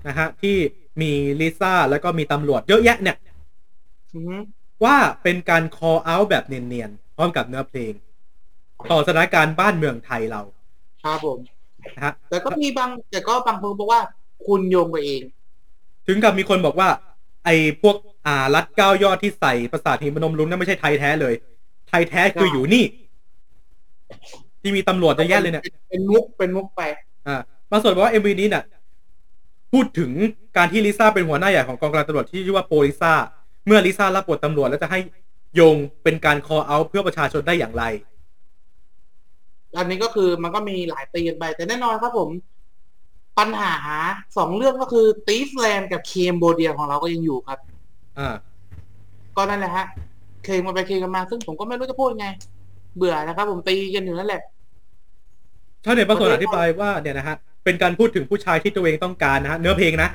[0.08, 0.58] นะฮะ ที่
[1.02, 3.18] มีลิซ่าแล้วก็มีตำรวจเยอะแยะเนี่ย
[4.14, 4.36] อือฮึ
[4.84, 7.94] ว่าเป็นการ call out แบบเนียนๆพร้อมกับเนื้อเพลง
[8.92, 10.42] ต่อสถานการณ์บ้านเมืองไทยเรา
[11.04, 11.40] ครับผม
[11.96, 14.02] นะฮะแต่ก็มีบางแต่ก็บางคนบอกว่า
[14.48, 15.22] คุณโยงไปเอง
[16.12, 16.90] ถึงกับมีคนบอกว่า
[17.46, 17.96] ไอ้พวก
[18.28, 21.34] อ่ารัดเก้ายอดที่ใส่ภาษาทหินพนมรุ้งนั่นไม่ใช่ไทยแท้เลย
[21.90, 22.84] ไทยแท้คืออยู่นี่
[24.62, 26.82] ที่มีตำรวจจะแยะเลยเนี่ย เป็นมุกเป็นมุกไป
[27.28, 27.42] อ่า
[27.72, 28.64] บางส่วนบอกว่าเอ็มวีนี้เนี่ย
[29.72, 30.12] พูดถึง
[30.58, 33.14] การที่ลิซ่าเป็นหัวหน้าใหญ่ของกองกำลังตำรวจที่ชื่อว่าโปลิซ่า
[33.66, 35.00] เมื่อลิซ่ารับบทตำรวจแล้วจะให้
[35.56, 37.84] โยงเป็นการ call out เพื่อประชาชนได้อย่างไร
[39.78, 42.30] อันนี้ก็คือมันก็มีหลายตีกันไป แต่แน่นอนครับผม
[43.40, 43.76] ปัญหา
[44.38, 47.60] สองเรื่องก็คือตีฟแลนด์กับเคมโบเดียของเราก็ยังอยู่ครับ
[48.20, 48.36] อ่า
[49.38, 49.86] ก็นั่นแหละฮะ
[50.44, 52.28] เคลมกันไปเคลมกันมา ซึ่งผมก็ไม่รู้จะพูดไง
[52.98, 54.42] เบื่อนะครับ ผมตีกันอยู่นั่นแหละ
[55.84, 60.10] ชาวเน็ตบางส่วนอธิบายว่าเนี่ยนะฮะเป็นการพูดถึงผู้ชายที่ตัวเองต้องการนะฮะเนื้อเพลงนะ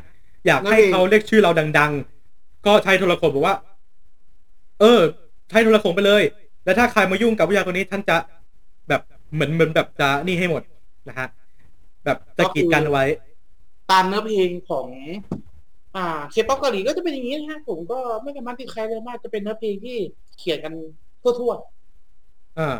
[0.47, 1.93] อยากให้เนื้อเพลงเขาเรียกชื่อเราดัง
[2.29, 3.57] ๆ ก็ใช้โทรโขงบอกว่า
[4.81, 5.01] เออ
[5.51, 6.23] ใช้โทรโขงไปเลย
[6.65, 8.17] แล้วถ้าใครมายุ่งกับผู้ชายคนนี้ท่านจะ
[8.89, 9.03] แบบ
[9.35, 10.63] เหมือนเหมือนแบบจะนี่ให้หมด
[11.09, 11.29] นะฮะ
[12.05, 13.05] แบบจะกีดกันไว้
[13.91, 14.89] ตามเนื้อเพลงของ
[15.97, 19.97] อ่าเคป๊อปเกาหลีก็จะเป็นอย่างนี้นะฮะผมก็ไม่สามารถติใครเลยมักจะเป็นเนื้อเพลงที่
[20.39, 20.75] เขียนกัน
[21.23, 21.53] ทั่ว
[22.59, 22.77] อ่า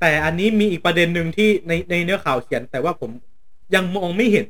[0.00, 3.10] แต่อันนี้มีอีกประเด็นหนึ่งที่ในในเนื้อข่าวเขียน แต่ว่าผม
[3.74, 4.48] ยังมองไม่เห็น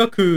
[0.00, 0.34] ก็คือ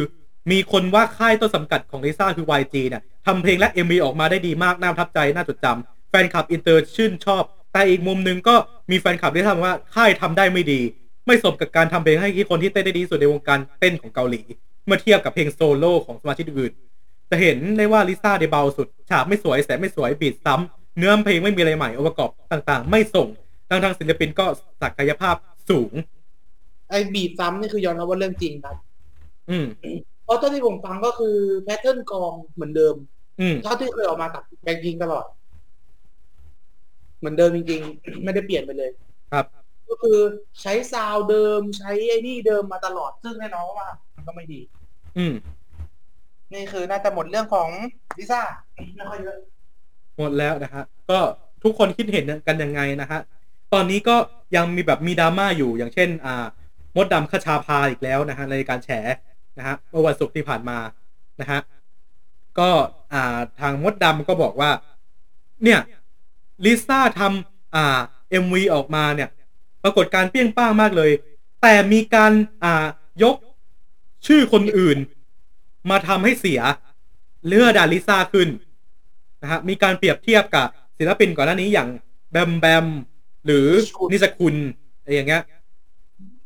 [0.52, 7.44] มีคนว่าค่ายต้นสังกัดของลิซ่าคือ YG เนี่ยทำเพลงและ MV ออกมาได้ดีมาก น่าประทับใจ น่าจดจำแฟนคลับอินเตอร์ชื่นชอบ
[7.74, 8.56] แต่อีกมุมหนึ่งก็
[8.92, 10.82] มีแฟนคลับที่ทำว่าค่ายทำได้ไม่ดี
[11.28, 14.42] ไม่สมกับการทำเพลงให้คนที่เต้นได้ดีที่สุดในวงการเต้นของเกาหลี
[14.86, 16.74] เมื่อเทียบกับเพลงโซโล่ของสมาชิกอื่น
[17.30, 23.28] จะเห็นได้ว่าลิซ่าได้เบาสุด ฉากไม่สวยแสงไม่สวย beat ซ้ำเนื้อเพลงไม่มีอะไรใหม่องค์ประกอบต่างๆ ไม่ส่ง
[23.70, 24.46] ทางทางศิลปินก็
[24.82, 25.36] ศักยภาพ
[25.70, 28.76] สูงๆไอ้ beat ซ้ำนี่คือยอมรับว่าเรื่องจริงครับ
[29.50, 29.66] อืม
[30.26, 32.96] เพราะเท่าที่ผมฟังก็คือ pattern กลองเหมือนเดิม
[33.42, 35.26] อืมเท่าที่เคยออกมากับแบงค์พิงตลอด
[37.20, 38.90] เหมือนเดิมจริงๆ ไม่ได้เปลี่ยนไปเลย
[39.32, 39.46] ครับ
[39.92, 40.20] ก็คือ
[40.62, 44.62] ใช้ซาวด์เดิมใช้ไอ้นี่เดิมมาตลอดซึ่งแน่นอนว่ามันก็ไม่ดี
[45.18, 45.34] อืม
[46.54, 47.70] นี่คือน่าจะหมดเรื่องของ
[48.18, 48.42] ลิซ่า
[48.96, 49.40] ไม่ค่อยเยอะ
[50.18, 51.20] หมดแล้วนะฮะก็
[51.64, 53.20] ทุกคนคิดเห็นกันยังไงนะฮะ
[53.74, 54.16] ตอนนี้ก็
[54.56, 56.46] ยังมีแบบมีดราม่าอยู่อย่างเช่น อ่า
[56.96, 58.90] มดดำคชาพาอีกแล้วนะฮะในการแฉ
[59.58, 60.78] นะฮะเมื่อวันศุกร์ที่ผ่านมา
[61.42, 61.60] นะฮะ
[62.60, 62.70] ก็
[63.14, 64.72] อ่าทางมดดำก็บอกว่า
[65.64, 65.80] เนี่ย
[66.66, 68.00] ลิซ่าทำอ่า
[68.30, 69.30] เอ็มวีออกมาเนี่ย
[69.84, 71.12] ปรากฏการณ์เปรี้ยงป้างมากเลย
[71.62, 72.32] แต่มีการ
[72.64, 72.86] อ่า
[73.24, 73.36] ยก
[74.28, 74.98] ชื่อคนอื่น
[75.90, 76.62] มาทำให้เสีย
[77.48, 78.50] เลือดาลิซ่าขึ้น
[79.42, 80.68] นะฮะมีการเปรียบเทียบกับ
[80.98, 81.90] ศิลปินก่อนหน้านี้อย่าง
[82.32, 82.86] แบมแบม
[83.46, 83.68] หรือ
[84.12, 84.56] นิสคุณ
[85.02, 85.44] อะไรอย่างเงี้ย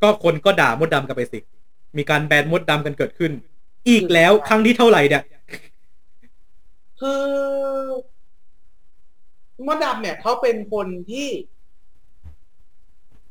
[0.02, 1.40] ก็คนก็ด่ามดดำกันไปสิ
[1.98, 3.32] มีการแบนมดดำกันเกิดขึ้น
[3.90, 5.24] อีกแล้วครั้งที่เท่าไหร่เนี่ย
[7.00, 7.24] คือ
[9.68, 11.28] มดดำเนี่ยเขาเป็นคนที่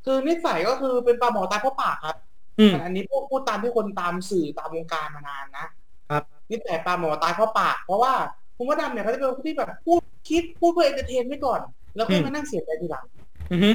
[0.05, 2.17] คือนิสัยก็คือเป็นปลาหมอตายเพราะปากครับ
[2.59, 5.67] อืมอันนี้พูดพูดตามที่คนตามสื่อตามวงการมานานนะ
[6.11, 8.13] ครับนิสัยปลาหมอตายเพราะปาก เพราะว่า
[8.57, 11.61] คุณมดดำเนี่ยเขาจะเป็นคนที่แบบพูดคิดพูดเพื่อ entertain ไว้ก่อน
[11.97, 13.05] แล้วค่อยมานั่งเสียใจทีหลัง
[13.53, 13.71] อือฮึ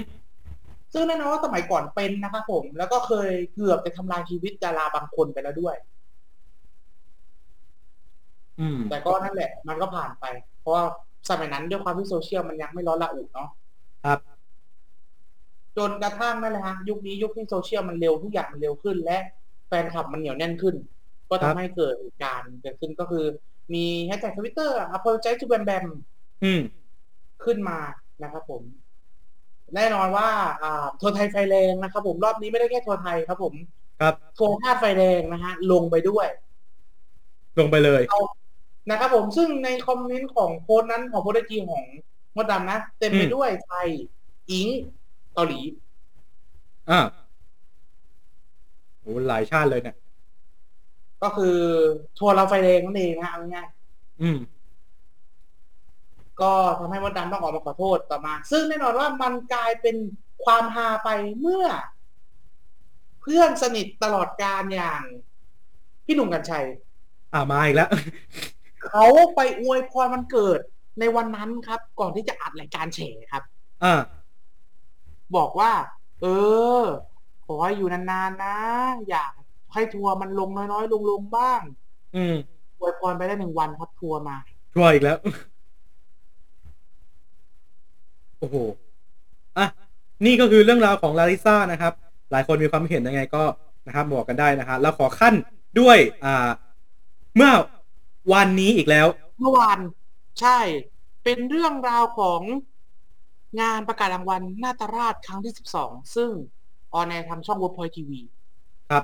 [0.93, 5.75] ซึ่งแน่นอนว่าสมัยก่อนเป็นนะครับผม แล้วก็เคยเกือบจะทำลายชีวิตดาราบางคนไปแล้วด้วย
[8.59, 10.25] อืมแต่ก็นั่นแหละ มันก็ผ่านไป
[10.59, 10.83] เพราะว่า
[11.29, 13.49] สมัยนั้นด้วยความที่โซเชียลมันยังไม่ร้อนระอุเนาะ
[14.05, 14.19] ครับ
[15.79, 19.17] จนกระทั่งนั่นแหละฮะยุคนี้ยุคที่โซเชียลมันเร็วทุกอย่างมันเร็วขึ้น และ
[19.67, 20.75] แฟนคลับมันเหนียวแน่นขึ้น
[21.29, 23.25] ก็ครัทำบให้เกิดเหตุการณ์เกิดขึ้นก็คือ
[23.73, 25.85] มีแฮชแท็กทวิตเตอร์ apologize to bam bam
[26.43, 26.61] อืม
[27.43, 27.77] ขึ้นมา
[28.23, 28.63] นะครับผม
[29.75, 30.27] แน่นอนว่า
[30.63, 33.53] อ่าทัวร์ไทยไฟแรงนะครับผมรอบนี้ไม่ได้แค่ทัวร์ไทยครับ ผม
[33.99, 36.27] ครับทัวร์ภาคไฟแรงนะฮะ ลงไปด้วย
[37.59, 38.01] ลงไปเลย
[38.89, 41.83] นะครับผมซึ่งในคอมเมนต์ของโพสต์นั้นของโพสต์ไอจีของ
[42.35, 43.87] มดดำนะ เต็มไปอืมด้วยไทย
[44.51, 45.59] อิงเกาหลี
[46.89, 47.01] อ่า
[49.01, 49.95] โอ้หลายชาติเลยเนี่ย
[51.23, 51.57] ก็คือ
[52.17, 53.67] ทัวร์เราไฟแรงนั่นเองนะฮะเอาง่าย
[54.21, 54.59] อืมๆ
[56.41, 59.95] ก็ทำให้มดดำต้องออกมาขอโทษต่อมา ซึ่งแน่นอนว่ามันกลายเป็น
[60.45, 61.65] ความฮาไปเมื่อ
[63.21, 65.01] เพื่อนสนิทตลอดการอย่าง
[66.05, 66.65] พี่หนุ่มกัญชัย
[67.33, 67.89] อ่ามาอีกแล้ว
[68.87, 70.59] เขาไปอวยพรวันเกิด
[70.99, 72.99] ในวันนั้นครับ ก่อนที่จะอัดรายการแฉ
[73.31, 73.43] ครับ
[73.83, 73.93] อ่า
[75.35, 75.71] บอกว่า
[76.21, 76.27] เอ
[76.81, 76.83] อ
[77.45, 78.55] ขอให้อยู่นานๆนะ
[79.09, 79.31] อยาก
[79.73, 81.61] ให้ทัวร์มันลงน้อยๆ ลงๆบ้าง
[82.15, 82.35] อืม
[82.79, 84.35] อวยพรไปได้หนึ่งวันครับทัวร์มา
[84.75, 85.17] ช่วยอีกแล้ว
[88.39, 88.55] โอ้โห
[89.57, 89.67] อะ
[90.25, 91.93] นี่ก็คือเรื่องราวของลาริซ่านะครับ
[92.31, 93.43] หลายคนมีความเห็นยังไงก็
[93.87, 95.33] นะครับบอกกันได้นะฮะแล้วขอขั้น
[95.79, 96.49] ด้วย อ่า
[97.35, 97.51] เมื่อ
[98.33, 99.07] วันนี้อีกแล้ว
[99.39, 99.79] เมื่อวาน
[100.41, 100.59] ใช่
[101.23, 102.41] เป็นเรื่องราวของ
[103.59, 106.29] งานประกาศรางวัลนาฏราชครั้งที่สิบสองซึ่ง
[106.93, 108.11] on air ทำช่อง Workpoint TV
[108.91, 109.03] ครับ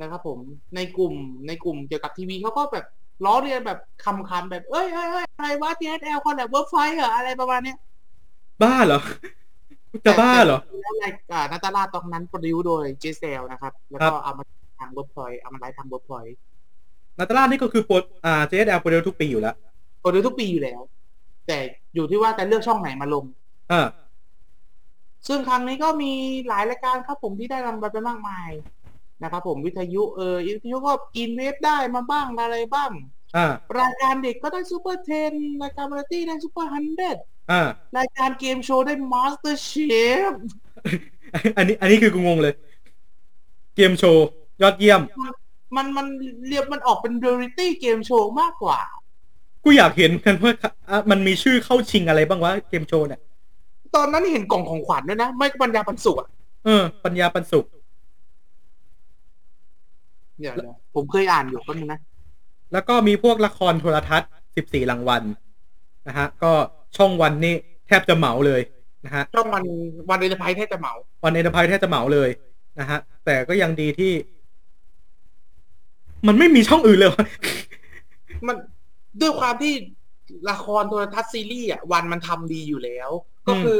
[0.00, 0.38] นะครับผม
[0.76, 1.14] ในกลุ่ม
[1.46, 2.86] ในกลุ่มเกี่ยวกับทีวีเขาก็แบบ
[3.24, 7.78] ล้อเลียนแบบคำๆแบบ เอ้ยเอ้ยเอ้ยอะไรวะ TSL คอนแบบเวิร์กไฟเหรออะไรประมาณเนี้ย
[8.62, 9.00] บ้าเหรอ
[10.04, 14.44] จะบ้าเหรอแล้วรายการนาฏราชตอนนั้น produce โดย JSL นะครับ แล้วก็เอามา
[14.78, 16.26] ทางเวิร์กพอยเอามาไลฟ์ทางเวิร์กพอย
[17.18, 19.54] นาฏราชนี่ก็คือโปรอ่า JSL produce ทุกปีอยู่แล้ว
[20.00, 20.80] produce ทุกปีอยู่แล้ว
[21.46, 21.58] แต่
[21.94, 23.24] อยู่ที่ว่าจะเลือกช่องไหนมาลง
[23.72, 23.82] อ่า
[25.28, 26.12] ซึ่งครั้งนี้ก็มี
[26.48, 28.50] หลายรายการครับผมที่ได้รางวัลไปมากมาย
[29.22, 32.90] นะครับผมวิทยุเออวิทยุก็อินเวฟได้มาบ้างอะไรบ้าง
[33.36, 33.46] อ่า
[33.80, 40.32] รายการเด็กก็ได้ซูเปอร์เทนรายการวาไรตี้ได้ Super Hundred่ารายการเกมโชว์ได้ MasterChef
[41.56, 42.54] อันนี้ อันนี้คือกูงงเลย
[43.76, 44.26] เกมโชว์
[44.62, 45.02] ยอดเยี่ยม
[45.76, 46.06] มันมัน
[46.48, 48.78] เรียบมันออกเป็นเรียลิตี้เกมโชว์มากกว่า
[49.64, 50.52] กูอยากเห็นกันว่า
[50.90, 53.20] อะมันมีชื่อเข้าชิงอะไรบ้างวะเกมโชว์เนี่ย
[53.94, 56.28] ตอนนั้นเห็นกล่องของขวัญด้วยนะ ไม่ก็ปัญญาปันสุขอะ
[56.64, 57.66] เออ ปัญญาปันสุข
[60.40, 62.00] เดี๋ยวนะผมเคยอ่านอยู่ก็นึงนะ
[62.72, 65.22] แล้วก็มีพวกละครโทรทัศน์14รางวัล
[66.08, 66.52] นะฮะ ก็
[66.96, 67.54] ช่องวันนี่
[67.86, 68.60] แทบจะเหมาเลย
[69.04, 69.64] นะฮะ ช่องวัน
[70.10, 70.92] วันเดนไพแทบจะเหมา
[71.24, 72.30] วันเอ็นพายแทบจะเหมาเลย
[72.80, 74.12] นะฮะ แต่ก็ยังดีที่
[76.26, 77.24] มันไม่มีช่องอื่นเลยวะ
[78.46, 78.56] มัน
[79.20, 79.72] ด้วยความที่
[80.50, 83.10] ละครโทรทัศน์ซีรีส์อะวันมันทำดีอยู่แล้ว
[83.48, 83.78] ก็คือ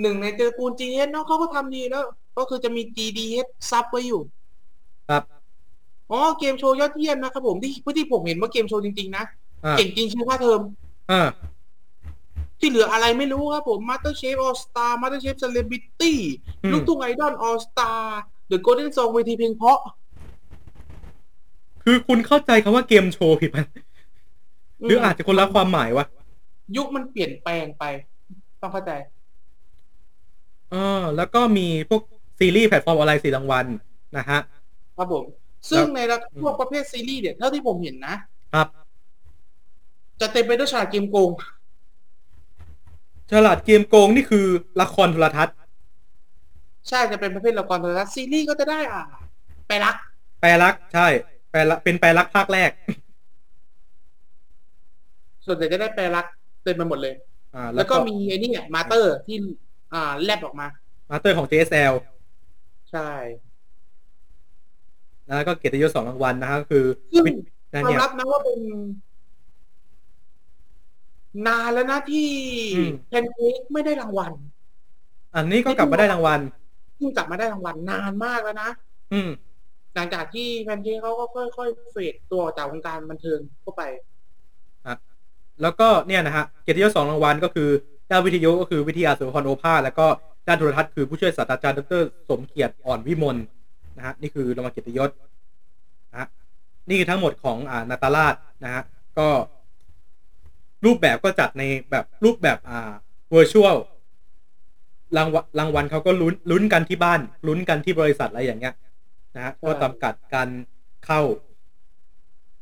[0.00, 2.04] หนึ่งในเจอกูลจีเอสเนาะเขาก็ทำดีแล้ว
[2.38, 4.22] ก็คือจะมี GDH ซับไว้อยู่
[5.08, 5.22] ครับ
[6.10, 9.24] อ๋อเกมโชว์ยอดเยี่ยมนะครับผมที่ที่ผมเห็นว่าเกมโชว์จริง ๆ นะ
[9.64, 10.60] อ่าเก่งจริงชิงค่าเทอม
[11.10, 11.22] อ่า
[12.60, 16.14] ที่เหลืออะไรไม่รู้ครับผม Master Chef All Star Master Chef Celebrity
[16.64, 18.00] อืมลูกทุ่งไอดอล All Star
[18.50, 19.78] The Golden Song เวทีเพลงเพราะ
[21.84, 23.58] คือคุณเข้าใจคำว่าเกมโชว์ผิดไหม
[24.86, 26.06] หรืออาจจะคนละความหมายวะ
[26.76, 27.84] ยุคมันเปลี่ยนแปลงไป
[28.60, 28.92] ต้องเข้าใจ
[30.70, 32.02] เออแล้วก็มีพวก
[32.38, 33.66] ซีรีส์แพลตฟอร์มออนไลน์สี่รางวัล
[34.16, 34.40] นะฮะ
[34.96, 35.24] ครับผม
[35.70, 38.14] ซึ่งในระอืมพวกประเภทซีรีส์เนี่ยเท่าที่ผมเห็นนะ
[38.54, 38.68] ครับ
[40.20, 41.30] จะเต็มไปด้วยฉากเกมโกง
[43.30, 44.46] ฉลาดเกมโกงนี่คือ
[44.80, 45.54] ละครโทรทัศน์
[46.88, 49.02] ใช่จะเป็นประเภทละครโทรทัศน์ซีรีส์ก็จะได้อ่า
[49.68, 49.94] ไปรัก
[50.40, 51.06] แปลรักใช่
[51.50, 52.70] แปลรักเป็นแปลรักภาคแรก
[55.48, 56.26] ส่วนใหญ่จะได้ไปรัก
[56.62, 57.14] เต็มไปหมดเลย
[57.54, 59.36] อ่า แล้แล้ววก็ก็มีไอ้นี่ไงมาเตอร์ที่
[59.94, 60.66] อ่าแลบออกมา
[61.10, 61.92] มาสเตอร์ของ JSL
[62.90, 63.10] ใช่
[65.26, 67.30] แล้วก็เกียรติยศสองรางวัลนะฮะก็คือซึ่ง วิ
[67.72, 68.60] นั่นยอเนี่มยรับนะว่าเป็น
[71.46, 72.28] นานแล้วนะที่
[72.74, 74.32] อืม แพนเค้กไม่ได้รางวัล
[75.34, 76.40] อันนี้ก็กลับมาได้รางวัล
[76.96, 78.70] เพิ่งกลับมาได้รางวัลนานมากแล้วนะ
[79.12, 79.30] อืม
[79.94, 81.24] หลังจากที่แพนเค้กเขาก็
[81.56, 83.82] ค่อยๆเฟดตัวออกจากวงการบันเทิงเข้าไป
[85.62, 87.68] แล้วก็เนี่ยนะฮะเกียรติยศสองรางวัลก็คือ
[88.10, 90.06] ด้านวิทยุก็คือวิทยาศุภพรโอภาสแล้วก็
[90.48, 93.36] ด้านโทรทัศน์คือผู้ช่วยศาสตราจารย์ดรสมเกียรติอ่อนวิมล
[93.96, 95.10] นะฮะนี่คือรางวัลเกียรติยศ
[96.10, 96.28] นะฮะ
[96.88, 98.82] นี่คือทั้งหมดของอ่านาฏราชนะฮะ
[99.18, 99.28] ก็
[100.84, 102.92] รูปแบบก็จัดในแบบรูปแบบอ่า
[103.30, 103.76] virtual
[105.16, 108.74] รางวัลรางวัลเขาก็ลุ้นลุ้นกันที่บ้าน ลุ้นกันที่บริษัทอะไรอย่างเงี้ย
[109.36, 110.48] นะฮะก็จำกัดการ
[111.06, 111.20] เข้า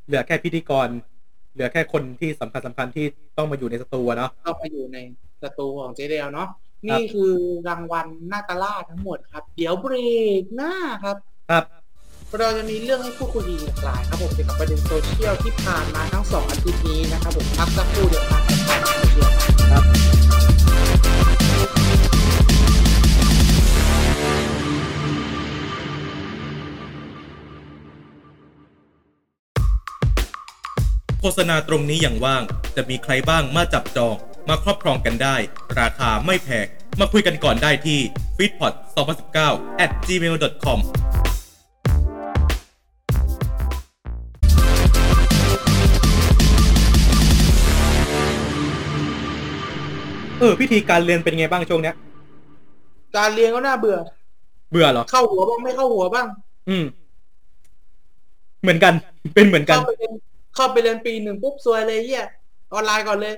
[0.06, 0.88] เหลือแค่พิธีกร
[1.56, 4.98] เหลือแค่คนที่สำคัญสำคัญที่ต้องมาอยู่ในสตูอะเนาะเข้าไปอยู่ใน
[5.42, 6.48] สตูของเจเดลเนาะ
[6.86, 7.32] นี่คือ
[7.68, 9.94] รางวัลนาตาล่าทั้งหมดครับ เดี๋ยวเบร
[10.42, 11.16] กหน้าครับ
[11.50, 11.64] ครับ
[12.38, 18.38] เราจะมีเรื่องให้พูดคุยอีกหลากหลายครับผมเกี่ยวกับประเด็นโซเชียลที่ผ่านมาทั้งสองอาทิตย์นี้นะครับผมพักสักครู่เดียวครั
[31.26, 32.42] ฆษณาตรงนี้อย่างว่าง
[32.76, 34.14] จะมีใครบ้างมาจับจอง
[34.48, 35.36] มาครอบครองกันได้
[35.80, 36.66] ราคาไม่แพง
[37.00, 38.00] มาคุยกันก่อนได้ที่
[38.36, 38.72] f e e d p o t
[39.28, 40.78] 2019 at gmail.com
[50.38, 51.94] เออพิธีการเรียนเป็นไงบ้างช่วงเนี้ย
[53.16, 53.98] การเรียนก็น่าเบื่อ
[54.70, 56.26] เบื่อเหรอ เข้าหัวบ้างไม่เข้าหัวบ้าง
[56.68, 56.84] อืม
[58.62, 58.94] เหมือนกัน
[59.34, 60.12] เป็นเหมือนกัน เข้าไปเรียน
[60.56, 62.24] เข้าไปเรียนปีหนึ่งปุ๊บซวยเลยเฮีย
[62.74, 63.34] ออนไลน์ก่อนเลย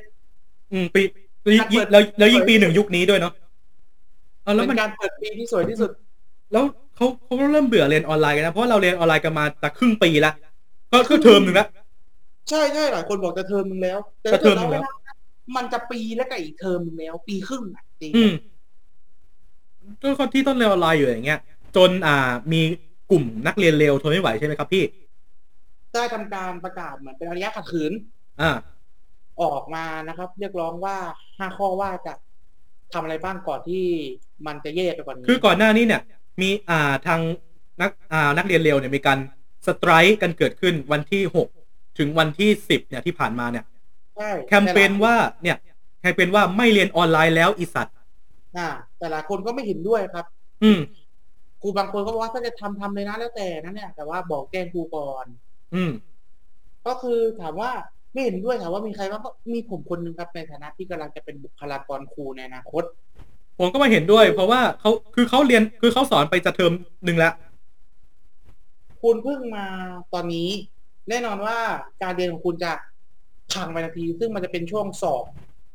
[0.72, 1.02] อืมปี
[1.42, 3.32] แล้วยิ่งแล้วแล้วยิ่งปีหนึ่งยุคนี้ด้วยเนาะ
[4.42, 5.90] เอาแล้วเป็มันนการเปิดปีที่สวยที่สุด
[6.52, 6.64] แล้ว
[6.96, 10.32] เขาเขาก็เริ่มเบื่อเรียนออนไลน์กันนะเพราะว่าเราเรียนออนไลน์กันมาจะครึ่งปีละ
[10.92, 11.66] ก็คือเทอมหนึ่งละ
[12.48, 15.16] ใช่ใช่หลายคนบอกจะเทอมมึงแล้ว แต่จะเทอมมึงแล้วถ้าเราไม่นับ
[15.56, 18.30] มันจะปีแล้วกับอีกเทอมมึงแล้ว ปีครึ่งอะจริงอืม
[20.02, 21.40] ก็คนที่ต้นเรียนออนไลน์อยู่อย่างเงี้ย
[21.76, 22.60] จนอ่ามี
[23.10, 24.82] กลุ่มนักเรียนเร็วทนไม่ไหวใช่ไหมครับพี่
[25.94, 27.92] ได้ทำการประกาศเหมือนเป็นอริยะขัดขืน
[28.40, 28.50] อ่า
[29.42, 30.96] ออกมานะครับ เรียกร้องว่า
[31.38, 32.14] ห้าข้อว่าจะ
[32.92, 33.84] ทำอะไรบ้างก่อนที่
[34.46, 36.02] มันจะแย่ไปกว่านี้คือก่อนหน้านี้เนี่ย
[36.40, 37.20] มีอ่าทาง
[37.80, 39.18] นักอ่านักเรียนเร็วเนี่ยมีการ
[39.66, 41.48] สไตร์กันเกิดขึ้นวันที่หก
[41.98, 43.64] ถึงวันที่สิบเนี่ยที่ผ่านมาเนี่ย
[44.16, 45.56] ใช่แคมเปญว่าเนี่ย
[46.00, 47.94] แคมเปญว่าไม่เรียนออนไลน์แล้วอีสัตว์
[48.56, 48.68] อ่า
[48.98, 50.26] แต่ละคนก็ไม่เห็นด้วยครับ
[50.62, 50.80] อืม
[51.62, 55.26] ครูบางคนก็บอกว่าถ้าจะทำทำเลยนะแล้วแต่นั่นเนี่ยแต่ว่าบอกแจ้งครูก่อน
[55.74, 55.92] อืม
[56.86, 57.70] ก็คือถามว่า
[58.12, 62.84] ไม่เห็นด้วยถามว่ามีใครบ้างก็มีผมคนหนึ่งครับในฐานะที่กำลังจะเป็นบุคลากรครูในอนาคต
[63.58, 66.72] ผมก็มาเห็นด้วย เพราะว่าเขาคือเขาเรียนคือเขาสอนไปจะเทอม
[67.04, 67.32] หนึ่งแล้ว
[69.02, 69.66] คุณเพิ่งมา
[70.14, 70.48] ตอนนี้
[71.08, 71.56] แน่นอนว่า
[72.02, 72.72] การเรียนของคุณจะ
[73.52, 75.24] พังไปทันที ซึ่งมันจะเป็นช่วงสอบ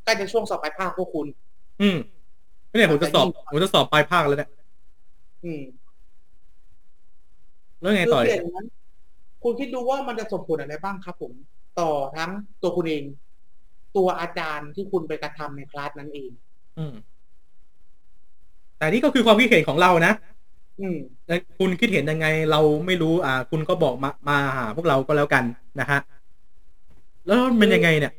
[0.04, 1.28] ใกล้จะช่วงสอบปลายภาคพวกคุณ
[1.82, 1.98] อืม
[2.70, 4.50] เนี่ยผมจะสอบผมจะสอบปลายภาคแล้วเนี่ย
[5.46, 5.64] อืม
[7.82, 8.68] แล้วไงคือต่อเปอีลี่กยนนั้น
[9.44, 11.32] คุณคิดดูว่ามันจะส่งผลอะไรบ้างครับผม
[11.80, 12.32] ต่อทั้ง
[12.62, 13.04] ตัวคุณเอง
[13.98, 16.32] ตัวอาจารย์ที่คุณไปกระทำในคลาสนั้นเอง
[16.78, 16.94] อืม
[18.78, 20.14] แต่นี่ก็คือความคิดเห็นของเรานะ
[20.82, 25.44] อืมแล้วคุณคิดเห็นยังไง เราไม่รู้ อ่า คุณก็บอกมามาหาพวกเราก็แล้วกัน
[25.80, 26.00] นะฮะ
[27.26, 28.14] แล้วมันเป็นยังไงเนี่ย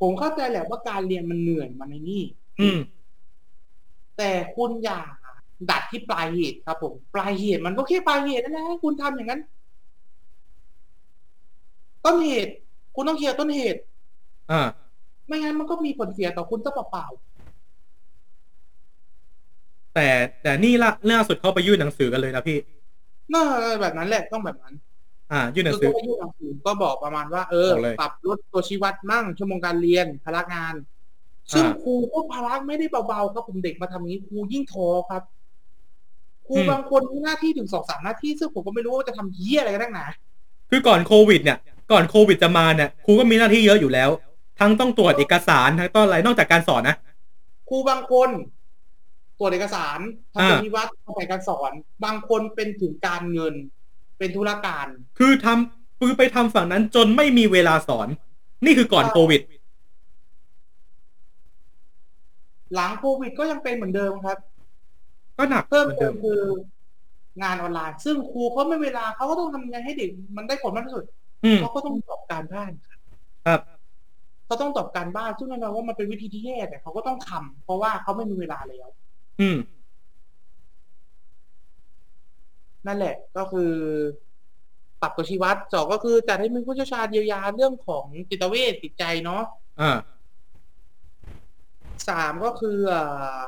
[0.00, 2.22] ผมเข้าใจแหละว่าการเรียนมันเหนื่อยมันในนี่
[2.60, 2.78] อืม
[4.18, 5.00] แต่คุณอย่า
[5.70, 9.40] ดัดที่ปลายเหตุครับผม ปลายเหตุมันก็แค่ปลายเหตุนั่นแหละคุณทำอย่างนั้น
[12.06, 12.52] ต้นเหตุ
[12.94, 13.80] คุณต้องเคลียร์ต้นเหตุ
[14.52, 14.62] อ่า
[15.26, 17.06] ไม่งั้นมันก็มีผลเสียต่อคุณซะเปล่า
[19.94, 20.08] แต่
[20.42, 23.44] แต่นี่ล่าล่าสุดเขาไปยื่นหนังสือกันเลยนะพี่ๆน่า
[23.80, 24.74] แบบนั้นแหละต้องแบบนั้น
[25.32, 30.74] อ่า ยื่นหนังคือสือก็ยื่นหนังสือก็บอกประมาณว่า เออ บอกเลย ปรับลดตัวชี้วัดมั่งชั่วโมงการเรียนพลังงาน
[31.52, 35.22] ซึ่งอ่าครูก็พลังไม่ได้เบาๆครับผมเด็กมาทำอย่างนี้ครูยิ่งท้อครับ
[36.46, 40.06] ครูอืม บางคนมีหน้าที่ถึงสองสามหน้าที่ซึ่งผมก็ไม่รู้ว่าจะทำเหี้ยอะไรกันนักหนา
[40.70, 41.58] คือก่อนโควิดเนี่ย
[41.90, 44.10] ก่อนโควิดจะมาเนี่ยครูก็มีหน้าที่เยอะอยู่แล้ว
[44.60, 46.96] ทั้งต้องตรวจเอกสารทั้งต้องอะไรนอกจากการสอนนะ
[47.68, 48.30] ครูบางคน
[49.38, 49.98] ตรวจเอกสาร
[50.34, 51.72] ทำอ่าปฏิวัติทำแผนการสอน
[52.04, 53.54] บางคนเป็นถึงการเงิน
[54.18, 54.86] เป็นธุรการ
[55.18, 58.08] คือทำคือไปทำฝั่งนั้นจนไม่มีเวลาสอน
[58.64, 59.40] นี่คือก่อนใช่โควิด
[62.74, 64.38] หลังโควิดก็ยังเป็นเหมือนเดิมครับ
[65.36, 66.40] ก็หนักเพิ่มเหมือนเติเดิมมคือ
[67.42, 71.25] งานออนไลน์ ซึ่งครูเขาไม่เวลาเขาก็ต้องทำยังไงให้เด็กมันได้ผลมากที่สุดอืม
[71.62, 72.72] เขาก็ต้องตอบการบ้าน
[73.46, 73.60] ครับ
[74.46, 78.88] เขาต้องตอบการบ้านซึ่งแน่นอนว่ามันเป็นวิธีที่แย่แต่เขาก็ต้องทำเพราะว่าเขาไม่มีเวลาแล้ว
[79.40, 79.58] อืม
[82.86, 83.72] นั่นแหละ ก็คือ
[85.00, 89.42] ปรับตัวชี้วัดสองก็คือจัดให้มีผู้เชี่ยวชาญเยียวยาเรื่องของจิตเวชจิตใจเนาะ
[89.80, 89.98] อ่า
[92.08, 93.02] สามก็คือเอ่
[93.36, 93.38] อ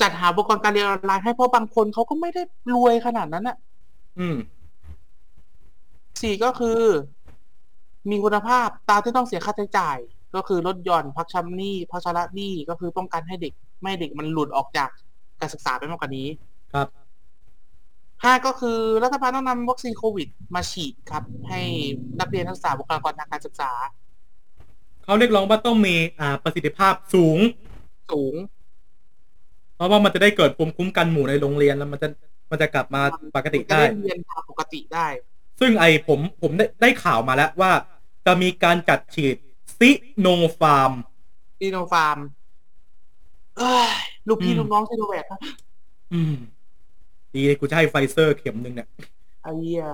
[0.00, 2.42] จัดหาอุปกรณ์การเรียนออนไลน์ให้เพราะบางคนเขาก็ไม่ได้
[2.74, 3.56] รวยขนาดนั้นอะ
[4.18, 4.36] อืม
[6.22, 6.80] สี่ก็คือ
[8.10, 9.98] มีคุณภาพตามที่ต้องเสียค่าใช้จ่าย
[10.34, 14.88] ก็คือลดหย่อนพักชำหนี้พักชำระหนี้ก็คือป้องกันให้เด็ก ไม่ให้เด็กมันหลุดออกจาก
[15.40, 16.28] การศึกษาไปมากกว่านี้
[16.74, 16.88] ครับ
[18.22, 21.60] ห้าก็คือรัฐบาลต้องนำวัคซีนโควิด มาฉีดครับ ให้
[22.20, 23.72] นักเรียนนักศึกษาบุคลากรทางการศึกษา
[25.04, 27.38] เขาเรียกร้องว่าต้องมีอ่าประสิทธิภาพสูง
[28.10, 28.34] สูง
[29.76, 32.08] เพราะว่ามันจะได้เกิดภูมิคุ้มกันหมู่ในโรงเรียนแล้วมันจะ
[32.50, 33.02] มันจะกลับมา
[33.36, 35.06] ปกติจะได้ได้เรียนตามปกติได้
[35.60, 37.72] ซึ่งไอผมผมได้ได้ข่าวมาแล้วว่า
[38.26, 39.36] จะมีการจัดฉีด
[39.78, 40.26] ซิโน
[40.58, 40.92] ฟาร์ม
[41.60, 42.18] ซีโนฟาร์ม
[43.58, 43.90] เอ้ย
[44.28, 45.40] ลูกพี่อืมลูกน้องซีโนแวคครับ
[46.12, 46.34] อืม
[47.34, 48.88] ดีเลยกูจะให้ไฟเซอร์เข็มหนึ่งเนี่ย
[49.42, 49.84] ไอ้เหี้ย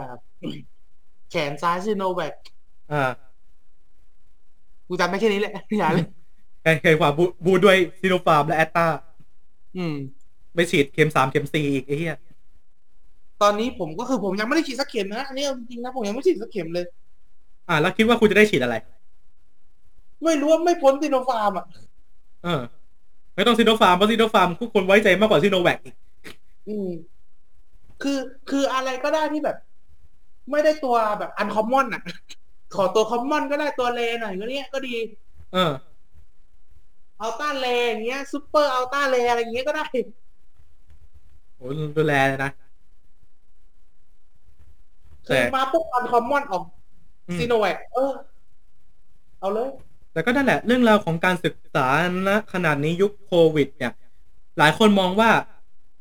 [1.31, 2.35] แขนซ้ายซีโนแวค
[2.93, 3.11] อ่า
[4.89, 6.07] กูจำได้แค่นี้แหละอย่าเลย
[6.63, 8.87] ใครใครว่า boost boost ด้วยซิโนฟาร์มและแอสตร้า
[9.77, 9.95] อืม
[10.55, 12.17] ไม่ฉีดเข็มสามเข็มสี่อีกไอ้เหี้ย
[13.43, 16.87] ตอนนี้ผมก็คือผมยังไม่ได้ฉีดสักเข็มนะอันนี้เอาจริงๆนะผมยังไม่ฉีดสักเข็มเลย
[17.69, 18.77] อ่าแล้วคิดว่าคุณจะได้ฉีดอะไร
[20.25, 21.67] ไม่รู้ว่าไม่พ้นซีโนฟาร์มอะ
[22.45, 22.63] เออ
[23.35, 25.95] ไม่ต้องซิโนฟาร์มเพราะซิโนฟาร์มทุกคนไว้ใจมากกว่าซิโนแวคอีก
[26.69, 26.89] อืม
[28.03, 28.19] คือ
[28.51, 29.57] คืออะไรก็ได้ที่แบบ
[30.51, 32.03] ไม่ได้ตัวแบบ uncommon อะ
[32.75, 34.95] ขอตัว common ก็ได้ตัว rare หน่อยก็เนี้ยก็ดี
[35.53, 35.73] เออ
[37.21, 39.87] ultra rare อย่างเงี้ย super ultra rare อะไรอย่างเงี้ยก็ได้
[41.57, 41.67] โอ้
[41.97, 42.51] ดูแลเลยนะ
[45.27, 46.63] คือมาปุ๊บ uncommon ออก
[47.29, 48.13] อืมซีโนแวคเออ
[49.41, 49.69] เอาเลย
[50.13, 51.87] แต่ก็นั่นแหละ เรื่องราวของการศึกษา
[52.27, 53.93] ณขนาดนี้ยุคโควิด เนี่ย
[54.59, 55.31] หลายคนมองว่า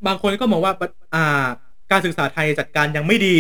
[0.08, 0.74] บางคนก็มองว่า
[1.16, 1.46] อ่า
[1.92, 3.36] การศึกษาไทยจัดการยังไม่ดี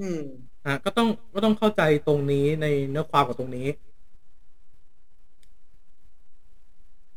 [0.00, 0.20] อืม
[0.64, 3.66] อะก็ต้องก็ต้องเข้าใจตรงนี้ในเนื้อความของตรงนี้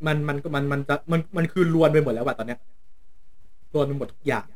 [0.06, 2.58] มันมันก็มันมันจะมันมันคือรวนไปหมดแล้วว่ะตอนเนี้ย
[3.74, 4.46] รวนไปหมดทุกอย่าง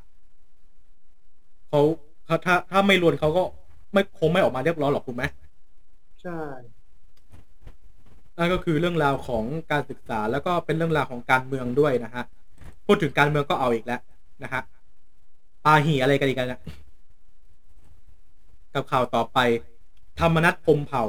[1.68, 1.80] เขา
[2.26, 3.42] เขาถ้าถ้าไม่รวนเขาก็
[3.92, 5.24] ไม่คงไม่ออกมาเรียบร้อยหรอกถูกไหม
[6.22, 6.40] ใช่
[8.38, 12.24] นั่นก็คือเรื่องราวของการศึกษาแล้วก็เป็นเรื่องราวของการเมืองด้วยนะฮะ
[12.86, 14.00] พูดถึงการเมืองก็เอาอีกแล้ว
[14.42, 14.62] นะฮะ
[15.64, 16.60] ปาหีอะไรกันอีกกันนะ
[18.74, 19.38] กับข่าวต่อไป
[20.20, 21.04] ธรรมนัทพรหมเผ่า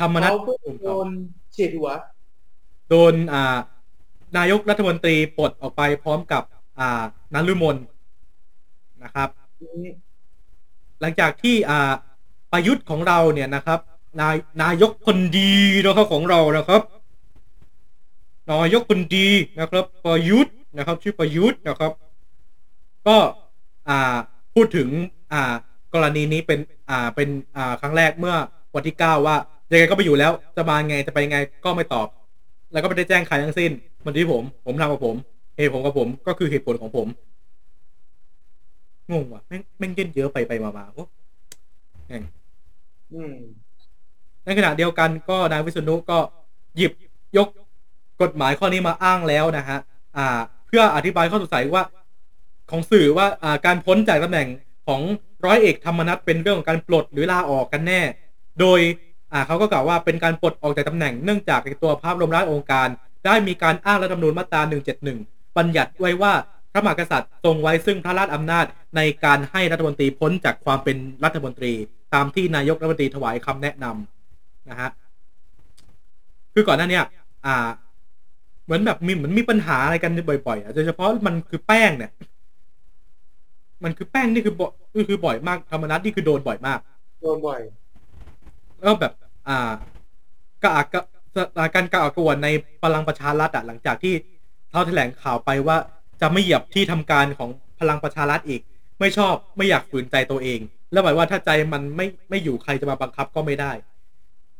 [0.00, 1.08] ธรรมนัทเขาเพิ่งพรหมโดเผ่าน
[1.52, 1.90] เฉียดหัว
[2.88, 3.56] โดนอ่า
[4.38, 6.42] นายกรัฐมนตรีปลดออกไปพร้อมกับ
[6.78, 7.02] อ่า
[7.34, 7.76] นันลุมน
[9.04, 9.28] นะครับ
[11.00, 11.92] หลังจากที่อ่า
[12.52, 13.80] ประยุทธ์ของเราเนี่ยนะครับ
[14.20, 16.82] นายนายกคนดีนะครับของเรานะครับ
[18.50, 19.28] นายกคนดี
[19.60, 21.92] นะครับ ประยุทธ์นะครับ ชื่อประยุทธ์นะครับ
[23.06, 23.16] ก็
[23.88, 24.16] อ่า
[24.54, 24.88] พูดถึง
[25.32, 25.52] อ่า
[25.94, 26.58] กรณีนี้เป็น
[26.90, 28.36] อ่าเป็นอ่าครั้งแรกเมื่อ
[28.74, 29.36] วันที่เก้าว่า
[29.72, 32.06] ยังไงก็ไปอยู่แล้วจะมาไงจะไปไงก็ไม่ตอบ
[32.72, 33.70] แล้วก็ไม่ได้แจ้งใครทั้งสิ้น
[34.04, 35.16] มันที่ผม ผมทำกับผม
[35.56, 37.06] เหตุผมกับผม ก็คือเหตุผลของผม
[39.12, 41.04] งงว่ะแม่งแม่งเย็นเยอะไปไปมามาโอ้
[42.06, 42.22] แม่ง
[43.12, 43.34] อืม
[44.44, 46.18] ในขณะเดียวกันก็นายวิษณุก็
[46.76, 46.92] หยิบ
[47.36, 47.48] ยก
[48.22, 49.78] กฎหมายข้อนี้มาอ้างแล้วนะฮะ
[50.16, 51.84] อ่า เพื่ออธิบายข้อสงสัยว่า
[52.70, 54.48] ของสื่อว่าอ่าการพ้นจากตำแหน่ง
[54.86, 55.00] ของ
[55.46, 58.00] ร้อยเอกธรรมนัฐเป็นเรื่องของการปลดหรือลาออกกันแน่
[58.60, 58.80] โดย
[59.32, 62.88] อ่าเขาก็กล่าวว่าเป็นการปลดออกจากตำแหน่งเนื่องจากในตัวภาพรวมรัฐองค์การ
[63.26, 64.60] ได้มีการอ้างรัฐธรรมนูญมาตรา
[65.08, 66.32] 171 บัญญัติไว้ว่า
[66.72, 68.66] พระมหากษัตริย์ทรงไว้ซึ่งพระราชอำนาจ
[68.96, 71.72] ในการให้รัฐมนตรีพ้นจากความเป็นรัฐมนตรี
[72.14, 74.90] ตามที่นายกรัฐมนตรีถวายคำแนะนำนะฮะ
[76.54, 77.04] คือก่อนหน้าเนี้ย
[77.46, 77.68] อ่า
[78.64, 80.12] เหมือนแบบมีเหมือนมีปัญหาอะไรกัน
[80.46, 82.10] บ่อยๆอะโดยเฉพาะมันคือแป้งเนี่ย
[83.84, 84.72] มันคือแป้งนี่คือบ่อย
[85.08, 86.78] คือบ่อยมากธรรมนัฐนี่คือโดนบ่อยมาก
[87.22, 87.60] โดนบ่อย
[88.80, 89.12] แล้วแบบ
[89.48, 89.70] อ่า
[90.62, 91.02] กระอักกระ
[91.58, 92.48] อ่าการกระอักกระอ่วนใน
[92.82, 94.14] พลังประชารัฐอะหลังจากที่
[94.70, 95.76] เขาแถลงข่าวไปว่า
[96.20, 98.60] จะไม่เหยียบที่ทำการของพลังประชารัฐอีก
[99.00, 100.60] ไม่ชอบไม่อยากฝืนใจตัวเอง
[100.92, 103.72] แล้วหมายว่าถ้าใจมันไม่ไม่อยู่ใครจะมาบังคับก็ไม่ได้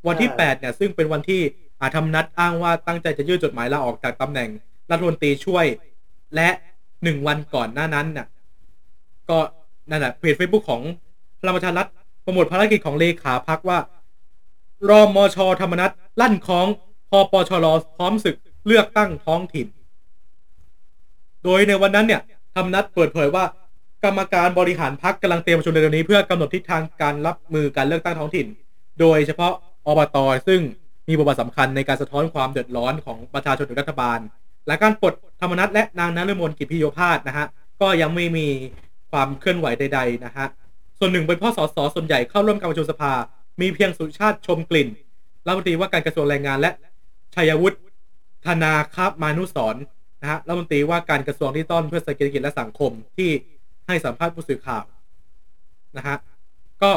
[0.07, 1.41] วันที่ใช่แปดเนี่ย ซึ่งเป็นวันที่
[1.80, 4.49] อาธรรมนัดอ้างว่าตั้งใจจะยื่นจดหมายลาออกจากตำแหน่ง
[4.91, 5.66] รัฐมนตรีช่วย
[6.36, 6.49] และ
[7.03, 8.26] หนึ่งวันก่อนหน้านั้นน่ะ
[9.30, 9.38] ก็
[9.91, 10.82] นั่นแหละเพจเฟซบุ๊กของ
[11.41, 11.88] พลังประชารัฐ
[12.22, 13.78] โปรโมทภารกิจของเลขาพักว่า
[14.88, 16.66] รอมชธรรมนัฐลั่นคล้อง
[17.11, 17.66] พอปชร
[17.97, 18.36] พร้อมศึก
[18.66, 19.66] เลือกตั้งท้องถิ่น
[21.45, 22.22] โดยในวันนั้นเนี่ย
[22.55, 23.45] ธรรมนัฐเปิดเผยว่า
[24.05, 28.46] กรรมการบริหารพักกำลังเตรียมประชุมในเดือนนี้เพื่อกำหนดทิศทางการรับมือการเลือกตั้งท้องถิ่น
[29.01, 29.53] โดยเฉพาะ
[29.86, 30.61] อบตซึ่ง
[31.09, 34.18] มีบทบาทสำคัญในการสะท้อนความเดือดร้อนของประชาชนถึงรัฐบาล
[34.66, 37.46] และการปลดธรรมนัฐและนางนฤมลกิจพิโยพาสนะฮะ
[37.80, 38.46] ก็ยังไม่มี
[39.11, 40.46] ความเคลื่อนไหวใด ๆ นะฮะ
[40.98, 43.12] ส่วนหนึ่งเป็นพ่อสสส่วนใหญ่เข้าร่วมการประชุมสภา
[43.61, 44.88] มีเพียงสุชาติชมกลิ่น
[45.46, 46.70] รัฐมนตรีว่าการกระทรวงแรงงานและ
[47.34, 47.78] ชัยวุฒิ
[48.46, 49.82] ธนาคมานุสรณ์
[50.22, 53.30] นะฮะรัฐมนตรีว่าการกระทรวงที่ต้อนเพื่อเศรษฐกิจและสังคมที่
[53.91, 54.84] ให้สัมภาษณ์ผู้สื่อข่าว
[55.97, 56.16] นะฮะ
[56.82, 56.93] ก็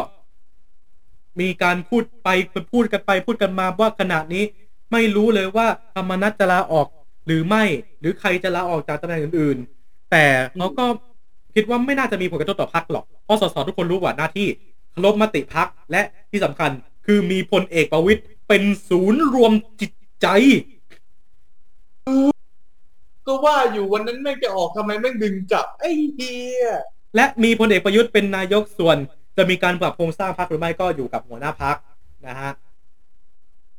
[1.39, 2.29] มีการพูดไป
[2.71, 4.43] พูดกันไปพูดกันมาว่าขณะนี้
[4.91, 6.87] ไม่รู้เลยว่าธรรมนัฐจะลาออก
[7.25, 7.63] หรือไม่
[7.99, 10.25] หรือใครจะลาออกจากตำแหน่งอื่น ๆ แต่
[10.55, 10.85] เขาก็
[11.55, 14.47] คิดว่าไม่น่าจะมีผลกระทบต่อพรรคหรอกเพราะสสทุกคนรู้ว่าหน้าที่
[14.91, 16.71] เคารพมติพรรคและที่สำคัญ
[17.05, 19.91] คือมีพลเอกประวิตยเป็นศูนย์รวมจิต
[20.21, 20.27] ใจ
[23.27, 26.65] ก็ว่าอยู่วันนั้นแม่งจะออกทำไมแม่งดึงจับไอ้เฮีย
[27.15, 28.97] และมีพลเอกประยุทธ์เป็นนายกส่วน
[29.37, 31.75] จะมีการปรับโครงสร้างพรรคหรือไม่ก็อยู่กับหัวหน้าพรรค
[32.27, 32.51] นะฮะ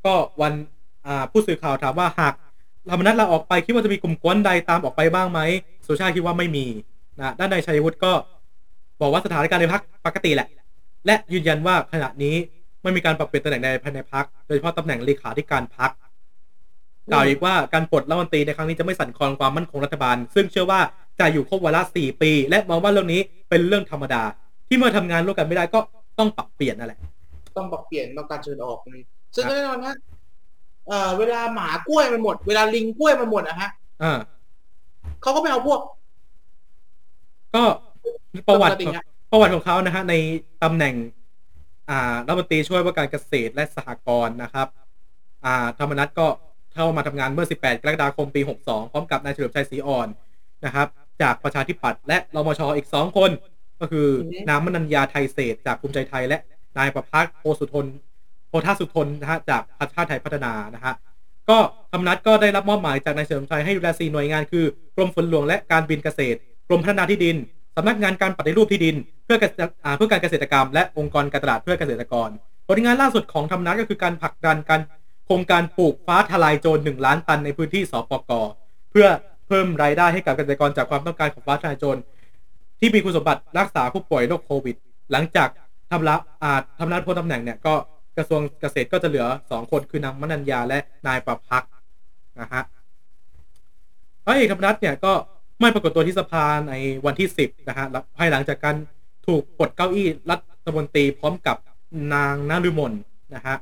[0.05, 0.53] ก็วัน
[1.30, 2.34] ผู้สื่อข่าวถามว่าหาก
[2.90, 5.40] ธรรมนัฐลาออกไปคิดว่าจะมีกลุ่มกวนใดตามออกไปบ้างไหม
[5.86, 6.66] สุชาติคิดว่าไม่มี
[7.20, 8.12] นะด้านนายชัยวุฒิก็
[9.01, 10.49] บอกว่าสถานการณ์ในพรรคปกติแหละ
[11.07, 12.36] และยืนยันว่าขณะนี้
[12.82, 15.90] ไม่มีการปรับเปลี่ยนตำแหน่งใดภายในพรรคโดยเฉพาะตำแหน่งเลขาธิการพรรค
[17.13, 20.81] กล่าวอีกว่าการปลดรัฐมนตรีในครั้งนี้จะไม่สั่นคลอนความมั่นคงรัฐบาล ซึ่งเชื่อว่า
[21.21, 24.23] จะอยู่ครบวาระสี่ปี และมองว่าเรื่องนี้เป็นเรื่องธรรมดา
[24.69, 25.81] ที่เมื่อทำงานร่วมกันไม่ได้ก็
[26.19, 26.99] ต้องปรับเปลี่ยนนั่นแหละ
[27.57, 29.97] ต้องปรับเปลี่ยนต้องการเชิญออกนี่ซึ่งแน่นอนฮะ
[30.89, 33.71] เอ่อเวลาหมากล้วยมันหมด เวลาลิงกล้วยมันหมดอะฮะ
[34.03, 34.19] อ่า
[35.23, 35.81] เขาก็ไปเอาพวก
[37.55, 37.63] ก็
[38.49, 40.15] ประวัติปกติฮะประวัติของเขานะฮะ ใน
[40.63, 40.95] ตำแหน่ง
[41.91, 44.67] อ่ารัฐมนตรีช่วยว่าการเกษตรและสหกรณ์นะครับ
[45.45, 46.27] อ่า ธรรมนัฐก็
[46.75, 50.09] เข้ามาทำงานเมื่อ 18 กรกฎาคมปี 62 พร้อมกับนายเฉลิมชัยศรีอ่อน
[50.64, 50.87] นะครับ
[51.22, 53.31] จากประชาธิปัตย์และรมชอีก 2 คน
[53.81, 56.39] ก็คืออือฮึนางมนัญญาไทยเศรษฐ์จากภูมิใจไทย และ
[56.79, 57.87] นายประพัฒน์โพสุทน
[58.49, 60.95] โพธาสุทนนะฮะจากพรรคชาติไทยพัฒนานะฮะ
[61.49, 61.59] ก็
[61.93, 64.64] ธรรมนัฐก็ได้รับมอบหมายจากนายเฉลิมชัยให้ดูแลสี่หน่วยงานคือ
[64.97, 67.37] กรมฝนหลวงและการบินเกษตรกรมพัฒนาที่ดิน
[67.77, 72.29] สำนักงานการปฏิรูปที่ดิน เพื่อเกษตรอ่าเพื่อการเกษตรกรรม และองค์กรการตลาดเพื่อเกษตรกร
[72.68, 74.81] ผลงานล่าสุดของธรรมนัฐก็คือการผลักดันการ
[75.27, 78.33] โครงการปลูกฟ้าทลายโจรหนึ่งล้านตันในพื้นที่สปก
[78.91, 79.07] เพื่อ
[79.47, 82.01] เพิ่มรายได้ให้กับเกษตรกรจากความต้องการของฟ้าทลายโจร
[82.79, 84.77] ที่มีคุณสมบัติรักษาผู้ป่วยโรคโควิด
[85.12, 85.49] หลังจาก
[85.91, 87.75] ทำละอาจทำนัดพ้นตำแหน่งเนี่ยก็
[88.16, 91.64] กระทรวงเกษตรก็จะเหลือสองคนคือนางมนัญญาและนายประพัก
[92.41, 92.62] นะฮะ
[94.27, 95.12] ร้อยเอกธรรมนัฐเนี่ยก็
[95.61, 96.72] ไม่ปรากฏตัวที่สภาใน
[97.07, 98.77] วันที่สิบนะฮะภายหลังจากการ
[99.27, 101.57] ถูกปลดเก้าอี้รัฐมนตรีพร้อมกับ
[102.14, 102.93] นางนฤมล
[103.35, 103.57] นะฮะ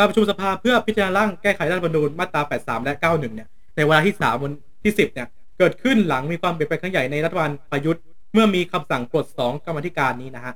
[0.00, 4.52] การประชุมสภาเพื่อพิจารณาร่างแก้ไขรัฐธรรมนูญมาตรา 83 และ 91 เนี่ย ในวาที่ 3 วัน
[4.84, 5.26] ที่ 10 เนี่ย
[5.58, 10.54] เกิดขึ้นหลังมีความเปลี่ยนแปลงครั้งใหญ่ในรัฐบาลประยุทธ์ เมื่อมีคำสั่งปลด 2 กรรมธิการนี้นะฮะ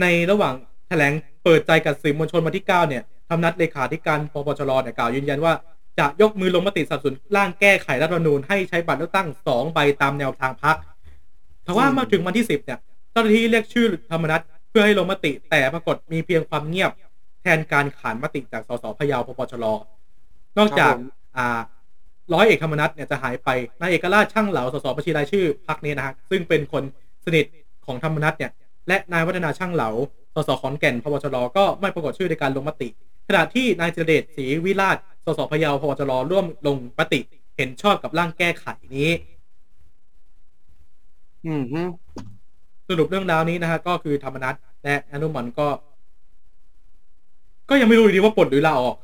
[0.00, 0.54] ในระหว่าง
[0.88, 1.12] แถลง
[1.44, 5.52] เปิดใจกับสื่อมวลชนวันที่ 9 เนี่ยทำนัดเลขาธิการปปชรเนี่ยกล่าวยืนยันว่า
[5.98, 10.76] จะยกมือลงมติสนับสนุนร่างแก้ไขรัฐธรรมนูญให้ใช้บัตรเลือกตั้ง 2 ใบตามแนวทางพรรค
[11.64, 12.78] แต่ว่ามาถึงวันที่ 10 เนี่ย
[13.12, 16.90] เจ้าหน้าที่เรียกชื่อธรรมนัฐเพื่อให้ลงมติ แต่ปรากฏมีเพียงความเงียบ
[17.42, 19.64] แทนการขานมติจากสสพะเยาปปชร
[20.58, 21.60] นอกจากครับผมอ่า
[22.34, 23.48] ร้อยเอกธรรมนัฐเนี่ยจะหายไป
[23.80, 26.82] นายเอกราชช่างเหลาสสบัญชีรายชื่อพักนี้นะฮะซึ่งเป็นคน
[27.24, 27.46] สนิท
[27.86, 28.52] ของธรรมนัฐเนี่ย
[28.88, 29.90] และนายวัฒนาช่างเหลา
[30.34, 32.88] สสขอนแก่นพบชรก็ไม่ปรากฏชื่อในการลงมติ
[33.28, 37.20] ขณะที่นายจิรเดชศรีวิราชสสพะเยาพบชรร่วมลงมติ
[37.56, 38.66] เห็นชอบกับร่างแก้ไข
[38.96, 39.10] นี้
[41.46, 41.80] อืมฮึ
[42.88, 45.68] สรุปเรื่องราวนี้นะฮะก็คือธรรมนัฐและอนุมันก็
[47.68, 48.96] ก็ยังไม่รู้อยู่ดีว่าปลดหรือลาออก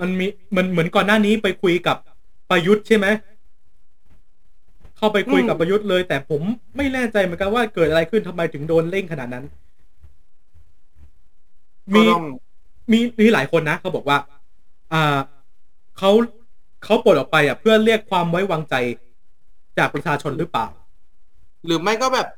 [0.00, 1.96] มันมีมันเหมือนก่อนหน้านี้ไปคุยกับ
[2.50, 3.06] ประยุทธ์ใช่ไหม
[4.96, 6.42] เข้าไปคุยกับประยุทธ์เลย แต่ผม
[6.76, 9.44] ไม่แน่ใจเหมือนกันว่าเกิดอะไรขึ้นทำไมถึงโดนเร่งขนาดนั้น
[11.94, 12.24] ก็มีต้อง
[12.92, 14.18] มีมีหลายคนนะเขาบอกว่า
[14.92, 15.18] อ่า
[15.98, 16.10] เขา
[16.84, 18.74] เขาปลดออกไปอะ เพื่อเรียกความไว้วางใจ
[19.78, 20.66] จากประชาชนหรือเปล่า
[21.64, 22.28] หรือไม่ก็แบบ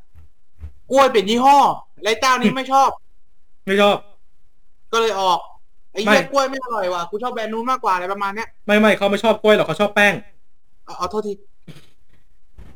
[0.91, 1.59] กล้วยเป็นยี่ห้อ
[2.03, 2.91] ไรเจ้านี้ไม่ชอบ
[3.67, 3.97] ไม่ชอบ
[4.93, 5.39] ก็เลยออก
[5.93, 10.15] ไอ้ไม่เหี้ยกล้วยไม่อร่อยว่ะกูชอบแบรนด์นู้นมากกว่าอะไรประมาณเนี้ยไม่ไม่เขาไม่ชอบกล้วยหรอกเขาชอบแป้ง
[10.85, 11.33] เอาเอาโทษที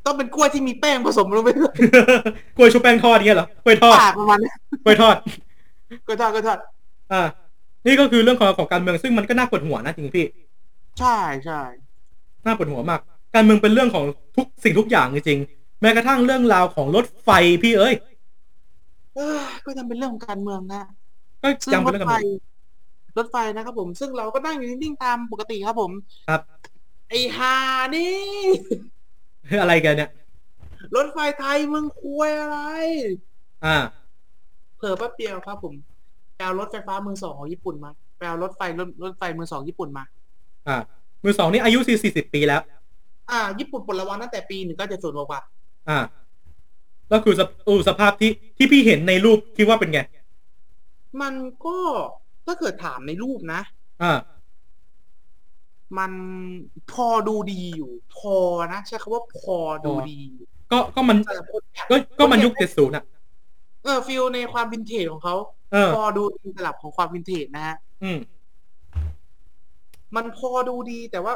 [0.07, 1.75] ต้องเป็นกล้วยที่มีแป้งผสมลงไปด้วย
[2.57, 4.55] กล้วยชุบแป้งทอดเงี้ยเหรอกล้วยทอดปากประมาณเนี้ย
[4.85, 5.17] กล้วยทอด
[6.09, 6.59] ก็ทอดก็ทอด
[7.13, 7.23] อ่า
[7.87, 10.27] นี่ก็คือเรื่องของของการเมืองซึ่งมันก็น่าปวดหัวนะจริงๆพี่
[10.99, 11.61] ใช่ใช่
[12.47, 13.01] น่าปวดหัวมาก
[13.35, 14.05] การเมืองเป็นเรื่องของ
[14.37, 17.31] ทุกสิ่งทุกอย่างจริงๆแม้กระทั่งเรื่องราวของรถไฟ
[17.63, 17.95] พี่เอ้ย
[19.17, 20.83] เอ้ยก็ยังเป็นเรื่องของการเมืองนะ
[21.43, 25.91] ก็ซึ่งยังรเป็นถเรื่องการไฟเมืองรถไฟนะครับผม ซึ่งเราก็นั่งอยู่นิ่งๆตามปกติครับผม
[26.29, 26.41] ครับ
[27.09, 27.57] ไอ้ฮา
[27.95, 28.15] นี่
[29.61, 30.11] อะไรกันเนี่ย
[30.97, 32.59] รถไฟไทยมึงคุยอะไร
[33.65, 33.77] อ่า
[34.77, 35.75] เผลอแป๊บเดียวครับผม
[36.35, 40.05] ไปเอารถไฟฟ้ามือสองของญี่ปุ่นมาไปเอารถไฟรถรถไฟมือสองญี่ปุ่นมา
[40.69, 40.77] อ่า
[41.25, 42.61] มือสองนี่อายุสี่สิบปีแล้ว
[43.31, 45.41] อ่า ญี่ปุ่นปลดระวางตั้งแต่ปีหนึ่งก็จะศูนย์กว่า
[45.89, 45.99] อ่า
[47.09, 50.01] แล้วคือสภอูสภาพที่ที่พี่เห็นในรูปคิดว่าเป็นไง
[51.21, 51.35] มัน
[51.67, 51.79] ก็
[52.47, 53.61] ถ้าเกิดถามในรูปนะ
[54.03, 54.19] อ่า
[55.99, 56.13] มัน
[56.93, 58.37] พอดูดีอยู่ พอ
[58.73, 59.57] นะใช้คำว่าพอ
[59.87, 63.05] ดูดีอยู่ก็ก็มัน แต่คนอยาก็ก็มันยุคเจ็ดศูนย์อะ
[63.85, 65.35] เออ feel ในความวินเทจของเขา
[65.73, 68.19] เออ พอดูดีสำหรับของความวินเทจนะฮะ อืม
[70.17, 71.35] มันพอดูดีแต่ว่า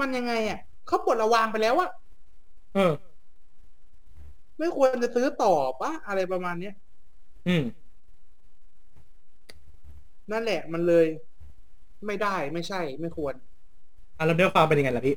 [0.00, 1.90] มันยังไงอะเขาปลดระวางไปแล้วอะ
[2.74, 2.92] เออ
[4.58, 6.74] ไม่ควรจะซื้อต่อปะอะไรประมาณเนี้ย
[7.48, 7.62] อืม
[10.32, 11.06] นั่นแหละมันเลย
[12.06, 13.34] ไม่ได้ไม่ใช่ ไม่ควร
[14.16, 15.16] อะแล้วเนื้อความเป็นยังไงล่ะพี่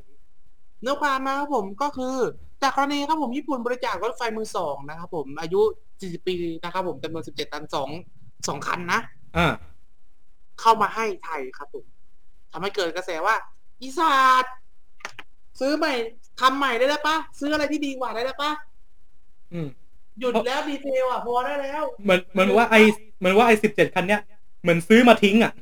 [0.81, 2.15] เนื้อความมาครับผมก็คือ
[2.61, 5.61] จากกรณีครับผมญี่ปุ่นบริจาครถไฟมือสองนะครับผมอายุ
[5.93, 7.89] 40 ปีนะครับผมจำนวน 17 ตันสอง
[8.47, 8.99] สองคันนะ
[9.37, 9.53] อ่า
[10.61, 11.85] เข้ามาให้ไทยครับผม
[12.51, 13.35] ทำให้เกิดกระแสว่า
[13.81, 14.45] อีสาด
[15.59, 15.93] ซื้อใหม่
[16.41, 18.51] ทำใหม่ได้แล้วปะซื้ออะไรที่ดีกว่าได้แล้วปะ
[19.53, 19.67] อืม
[20.19, 22.75] หยุดแล้วดีเทลอะพอได้แล้ว เหมือนเหมือนว่าไอ
[23.19, 24.21] เหมือนว่าไอสิบเจ็ดคันเนี้ย
[24.63, 25.53] เหมือนซื้อมาทิ้งอะ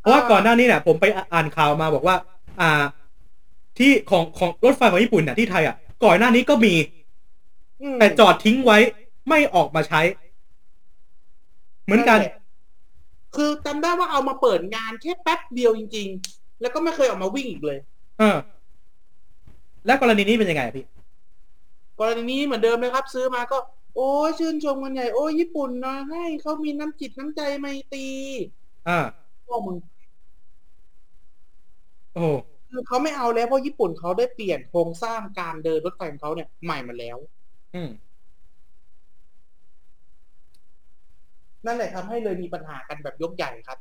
[0.00, 2.16] เพราะว่าอ่าก่อนหน้านี้เนี่ยผมไปอ่านข่าวมาบอกว่า
[2.60, 2.82] อ่า
[3.78, 6.74] ที่ของของรถไฟของญี่ปุ่นเนี่ยที่ไทยอะก่อนหน้านี้ก็มี
[7.94, 8.78] มแต่จอดทิ้งไว้
[9.28, 10.00] ไม่ออกมาใช้
[11.84, 12.34] เหมือนกันแหละ
[13.36, 17.78] คือจำได้ว่าเอามาเปิดงานแค่แป๊บเดียวจริง ๆ แล้วก็ไม่เคยออกมาวิ่งอีกเลย
[18.18, 18.36] เออ
[19.86, 20.86] และกรณีนี้เป็นยังไงอะพี่
[22.00, 23.58] กรณีนี้เหมือนเดิมเลยครับ ซื้อมาก็
[23.94, 28.06] โอ้ยชื่นชมกันใหญ่โอ้ยญี่ปุ่นนะให้เขามีน้ำจิตน้ำใจไมตรี
[28.88, 28.98] อ่า
[29.46, 29.76] พ่อมึง
[32.14, 32.26] โอ้โห
[32.70, 37.16] คือเขาไม่เอาแล้วเพราะญี่ปุ่นเขาได้เปลี่ยนโครงสร้างการเดินรถไฟของเขาเนี่ยใหม่มาแล้ว
[37.74, 37.90] อืม
[41.66, 43.78] นั่นแหละทำให้เลยมีปัญหากันแบบยกใหญ่ครับ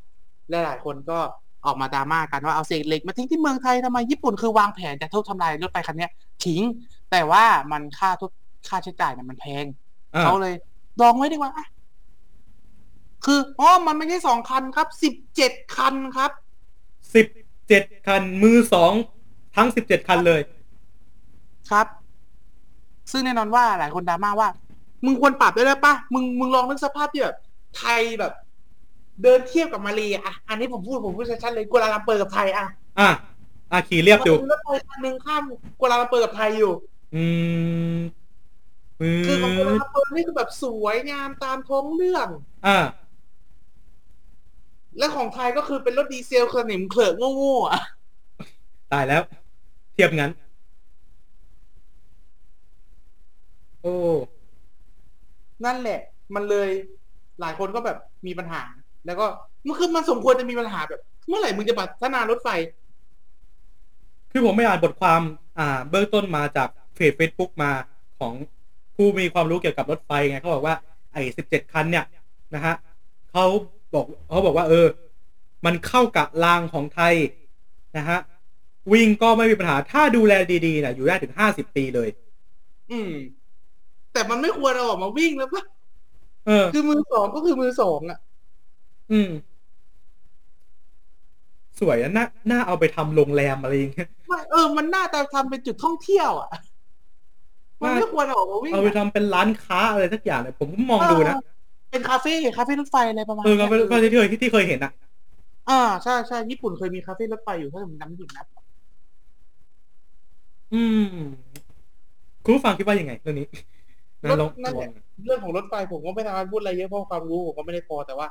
[0.49, 1.19] และหลายคนก็
[1.65, 6.11] ออกมาดราม่ากันว่าเอาเศษเหล็กมาทิ้งที่เมืองไทยทำไมญี่ปุ่นคือวางแผนจะทุบทำลายรถไฟคันเนี้ย
[6.45, 6.61] ทิ้ง
[7.11, 8.31] แต่ว่ามันค่าทุบ
[8.69, 9.82] ค่าใช้จ่ายเนี่ยมันแพงอ่า
[10.21, 10.53] เขาเลย
[10.99, 11.67] ดองไว้ดีกว่าอะ
[13.25, 16.31] คืออ๋อมันไม่ใช่สองคันครับสิบเจ็ดคันครับ
[17.15, 17.27] สิบ
[17.67, 18.93] เจ็ดคันมือสอง
[19.55, 20.41] ทั้งสิบเจ็ดคันเลย
[21.71, 21.87] ครับ
[23.11, 24.49] ซึ่งแน่นอนว่าหลายคนดราม่าว่า
[25.05, 27.35] มึงควรปรับได้แล้วปะมึงมึงลองนึกสภาพที่แบบ
[27.77, 28.33] ไทยแบบ
[29.23, 32.65] เดินเทียบกับมาเลอะ อันนี้ผมพูดผมพูดชัดๆเลยกัวลาลัมเปอร์กับไทยอะ
[32.99, 33.09] อะ
[33.71, 35.43] อาขี่เรียบดูรถไฟคันหนึ่งข้าม
[35.79, 36.73] กัวลาลัมเปอร์กับไทยอยู่
[37.15, 37.23] อื
[37.95, 38.22] มมื
[39.25, 42.27] คือของกัวลาอลัมเปอร์นี่คือแบบสวยงามตามท้องเรื่อง
[42.67, 42.79] อ่า
[44.97, 47.79] และของไทยก็คือเป็นรถดีเซลสนิมเขลอะโง่ๆอะ
[48.91, 49.21] ตายแล้ว
[49.93, 50.31] เทียบงั้น
[53.81, 53.95] โอ้
[55.65, 55.99] นั่นแหละ
[56.35, 56.69] มันเลย
[57.41, 57.97] หลายคนก็แบบ
[58.27, 58.63] มีปัญหา
[59.05, 59.25] แล้วก็
[59.67, 62.49] มันคือมันสมควรจะมีปัญหาแบบ เมื่อไหร่มึงจะพัฒนารถไฟ
[64.31, 65.21] คือผมไม่อ่านบทความ
[65.59, 67.71] อ่า เบื้องต้นมาจากเพจ Facebook มา
[68.19, 68.33] ของ
[69.03, 70.75] ผู้มีความรู้เกี่ยวกับรถไฟไงเขาบอกว่า
[71.13, 72.05] ไอ้สิบเจ็ดคันเนี่ย
[72.55, 72.75] นะฮะ
[73.31, 73.45] เขา
[73.93, 74.87] บอกเขาบอกว่า เออ
[75.65, 77.15] มันเข้ากับรางของไทย
[77.97, 78.19] นะฮะ
[78.93, 80.33] วิ่งก็ไม่มีปัญหาถ้าดูแล
[80.65, 82.09] ดีๆนะอยู่ได้ถึงห้าสิบปีเลย
[82.91, 83.11] อืม
[84.13, 85.63] แต่มันไม่ควรเอาออกมาวิ่งแล้วปะ
[86.47, 88.19] เออ คือมือสองก็คือมือสองอะ
[89.11, 89.29] อืม
[91.79, 96.49] สวยอะน่าน่าเอาไปทำโรงแรมอะไรอย่างเงี้ยไม่เออ มันน่าจะทำเป็นจุดท่องเที่ยวอะ
[97.83, 101.43] มันไม่ควรเอาออกมาวิ่งเอาไปอะทำเป็นร้านค้าอะไรสักอย่างเนี่ยผมก็มองดูนะเออ
[101.91, 104.91] เป็นคาเฟ่คาเฟ่รถไฟอะไรประมาณเออก็นี้ยก็ที่เคยที่เคยเห็นอะ
[105.69, 108.45] อ่าใช่ใช่ญี่ปุ่นเคยมีคาเฟ่รถไฟอยู่ถ้าผมจำไม่ผิดนะ
[110.73, 110.83] อื
[111.15, 111.17] ม
[112.43, 113.47] คุณผู้ฟังคิดว่ายังไงเรื่องนี้
[114.23, 114.89] นะลองนั่นแหละ
[115.25, 118.27] เรื่องของรถไฟผมก็ไม่สามารถพูดอะไรเยอะเพราะความรู้ผมก็ไม่ได้พอแต่ว่า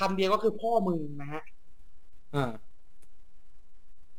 [0.00, 1.42] คำเดียวก็คือพ่อมึงนะฮะ
[2.34, 2.52] อ่า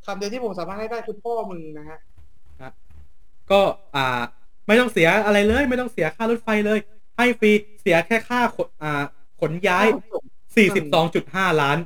[0.06, 2.00] คำเดียวที่ผมสามารถให้ได้คือพ่อมึงนะฮะ
[3.52, 3.62] ก็
[3.96, 4.24] อ่า
[4.68, 6.80] ไม่ต้องเสียอะไรเลย ไม่ต้องเสียค่ารถไฟเลย
[7.18, 7.52] ให้ฟรี
[7.82, 9.04] เสียแค่ค่าขนอ่า
[9.40, 9.88] ขนย้าย
[10.74, 11.78] 42.5 ล้าน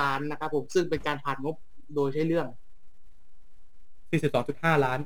[0.00, 1.56] ล้านนะครับผมซึ่งเป็นการผ่านงบ
[1.94, 2.46] โดยใช้เรื่อง
[4.06, 4.98] 42.5 ล้าน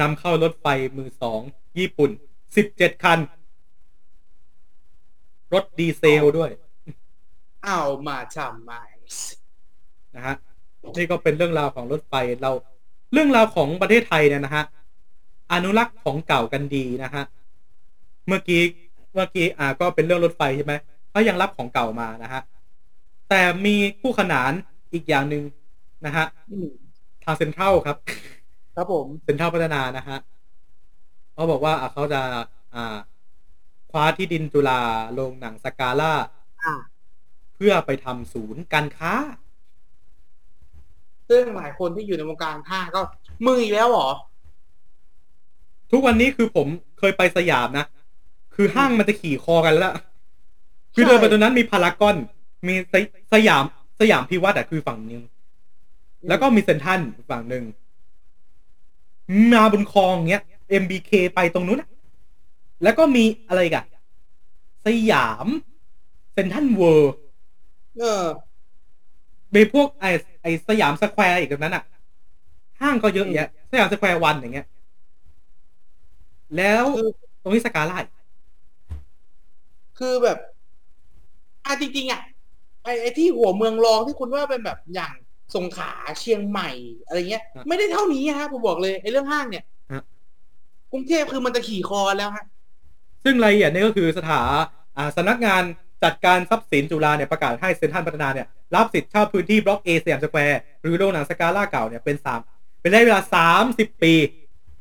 [0.00, 1.40] นำเข้ารถไฟมือสอง
[1.78, 2.10] ญี่ปุ่น
[2.56, 3.18] 17 คัน
[5.52, 6.50] รถดีเซลด้วย
[7.64, 8.72] เอามาทำไม
[10.14, 10.36] นะฮะ
[10.96, 12.52] นี่ก็เป็นเรื่องราวของรถไฟเรา
[13.12, 14.64] เรื่องราวของประเทศไทยเนี่ยนะฮะ
[15.52, 17.24] อนุรักษ์ของเก่ากันดีนะฮะ
[18.26, 18.62] เมื่อกี้
[19.14, 20.74] เมื่อกี้อ่าก็เป็นเรื่องรถไฟใช่ไหม
[21.10, 22.42] เขายังรับของเก่ามานะฮะ
[23.28, 24.52] แต่มีคู่ขนาน
[24.92, 25.42] อีกอย่างหนึ่ง
[26.06, 26.68] นะฮะอืม
[27.24, 27.96] ทางเซ็นทรัลครับ
[28.74, 30.18] ครับผมเซ็นทรัลพัฒนานะฮะ
[31.32, 32.20] เขาบอกว่าอะเขาจะ
[32.74, 32.96] อ่า
[33.90, 34.80] คว้าที่ดินจุฬา
[35.14, 36.12] โรงหนังสกาล่า
[36.62, 36.74] อ่า
[37.54, 39.12] เพื่อไปทำศูนย์การค้า
[41.28, 43.00] ซึ่งหลายคนที่อยู่ในวงการห้างก็
[43.44, 44.08] มึงอีกแล้วเหรอ
[45.90, 46.66] ทุกวันนี้คือผม
[46.98, 47.86] เคยไปสยามนะ
[48.54, 49.94] คือห้างมันจะขี่คอกันแล้ว
[50.94, 52.16] คือเดินไปตรงนั้นมีพารากอน
[52.66, 53.64] มีสยสยาม
[54.00, 55.22] สยามพิวัตรอะคือฝั่งหนึง
[56.28, 57.64] แล้วก็มีเซนทรันฝั่งหนึ่ง
[59.52, 60.42] มาบนคลองเงี้ย
[60.82, 61.90] MBK ไปตรงนู้นอะ
[62.82, 63.86] แล้วก็มีอะไรอีกัน
[64.86, 65.46] สยาม
[66.32, 67.14] เซ็นทรัลเวิลด์
[67.98, 68.24] เออ
[69.54, 70.04] มีพวกไอ
[70.42, 71.84] ไอสยามสแควร์อีกตรงนั้นอะ
[72.80, 74.66] ห้างก็เยอะแยะสยามสแควร์วันอย่างเงี้ย
[76.56, 77.08] แล้วคือ
[77.42, 78.12] ตรงนี้สกาล่าอีก
[79.98, 80.38] คือแบบ
[81.64, 82.22] อะจริงๆอะ
[82.84, 85.14] ไอ้ไอ้ที่หัวเมืองรองที่คุณว่าเป็นแบบอย่าง
[85.56, 86.70] สงขลาเชียงใหม่
[87.06, 89.64] อะไรเงี้ย ไม่ได้เท่านี้ฮะผมบอกเลยไอ้เรื่องห้างเนี่ย
[90.92, 92.44] กรุงเทพคือมันจะขี่คอแล้วฮะ
[93.24, 94.42] ซึ่งรายละเอียดนี่ก็คือสถา
[94.96, 95.62] อ่าสำนักงาน
[96.04, 102.40] จัดการทรัพย์สินจุฬาเนี่ยประกาศให้เซ็นทรัลพัฒนาเนี่ยรับสิทธิ์เช่าพื้นที่บล็อก A สยามสแควร์หรือโรงหนังสกาล่าเก่าเนี่ยเป็นสาม
[102.80, 104.14] เป็นระยะเวลาสามสิบปี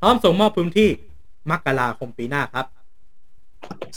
[0.01, 0.89] พร้อมส่งมอบพื้นที่
[1.51, 2.65] มกราคมปีหน้าครับ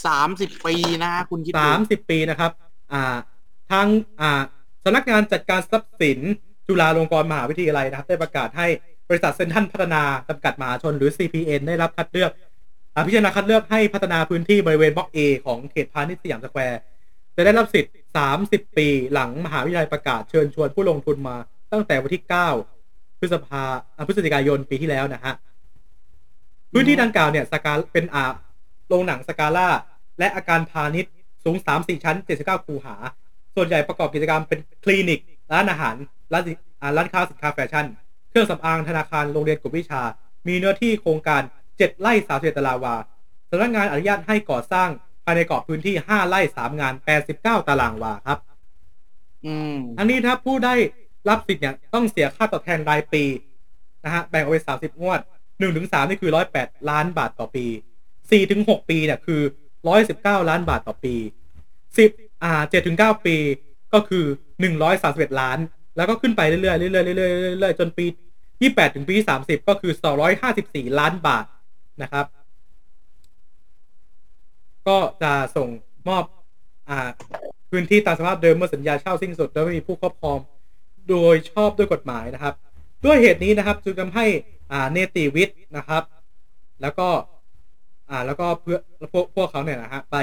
[0.07, 2.51] สามสิบปีนะฮะคุณคิดดูสามสิบปีนะครับ
[2.92, 3.16] อ่า
[3.70, 3.86] ทาง
[4.20, 4.42] อ่า
[4.84, 6.18] สำนักงานจัดการทรัพย์สิน
[6.66, 8.66] จุฬาลงกรณ์มหาวิทยาลัยนะครับ ได้ประกาศให้
[9.09, 12.30] บริษัทเซ็นทรัลพัฒนาจำกัดมหาชนหรือ CPN ได้รับคัดเลือก
[12.94, 16.80] อ่าพิจารณาคัดเลือกให้พัฒนาพื้นที่บริเวณบล็อก A ของเขตพาณิชย์สยามสแควร์
[17.36, 17.94] จะได้รับสิทธิ์
[18.36, 21.36] 30 ปีหลังมหาวิทยาลัยประกาศเชิญชวนผู้ลงทุนมา
[21.72, 22.22] ตั้งแต่วันที่
[22.70, 23.62] 9 พฤษภา
[23.96, 25.34] อ่าพฤศจิกายนปีที่แล้วนะฮะ
[26.73, 28.25] พื้นที่ดังกล่าวเนี่ยสกาเป็นอ่า
[28.89, 29.69] โรงหนังสกาล่า
[30.19, 31.12] และอาคารพาณิชย์
[31.45, 32.97] สูง 3-4 ชั้น 79 คูหา
[33.55, 35.21] ส่วนใหญ่ประกอบกิจกรรมเป็นคลินิก
[35.53, 35.95] ร้านอาหาร
[36.33, 37.87] ร้านสิอ่าร้านค้าสินค้าแฟชั่น
[38.31, 40.03] เครื่องสำอางธนาคารโรงเรียนกวดวิชา
[40.47, 41.43] มีเนื้อที่โครงการ
[41.73, 42.95] 7 ไร่31ตารางวา
[43.51, 44.89] สำนักงานอนุญาตให้ก่อสร้าง
[45.25, 46.95] ภายในกรอบพื้นที่ 5 ไร่3งาน
[47.31, 48.39] 89 ตารางวาครับ
[49.47, 50.75] อืมอันนี้ถ้าผู้ได้
[51.29, 53.25] รับสิทธิ์เนี่ยต้องเสียค่าตอบแทนรายปี
[54.05, 55.21] นะฮะแบ่งออกเป็นสามสิบงวด
[55.59, 57.67] หนึ่งถึงสามนี่คือร้อยแปดล้านบาทต่อปี
[58.31, 59.41] สี่ถึงหกปีเนี่ยคือ
[59.89, 61.15] ร้อยสิบเก้าล้านบาทต่อปี
[61.99, 62.11] สิบ
[62.45, 63.37] อ่าเจ็ดถึงเก้าปี
[63.95, 64.25] ก็คือ
[64.61, 65.59] หนึ่งร้อยสามสิบเอ็ดล้าน
[65.97, 68.07] แล้วก็ขึ้นไปเรื่อยๆเรื่อยๆเรื่อยๆเรื่อยๆจนปี
[68.63, 71.45] ยี่แปดถึงปีสามสิบก็คือสองร้อยห้าสิบสี่ล้านบาท
[72.03, 72.27] นะครับ
[74.89, 75.69] ก็จะส่ง
[76.09, 76.25] มอบ
[76.91, 77.09] อ่า
[77.71, 80.39] พื้นที่ตามสภาพเดิมเมื่อสัญญาเช่าสิ้นสุดแล้วไม่มีผู้ครอบครอง
[81.11, 82.55] โดยชอบด้วยกฎหมายนะครับ
[83.05, 84.27] ด้วยเหตุนี้นะครับจึงทำให้
[84.93, 86.03] เนติวิทย์นะครับ
[86.83, 87.09] แล้วก็
[88.11, 88.79] อ่าแล้วก็เพื่อ
[89.12, 90.16] พวกพวกเขาเนี่ยนะฮะไป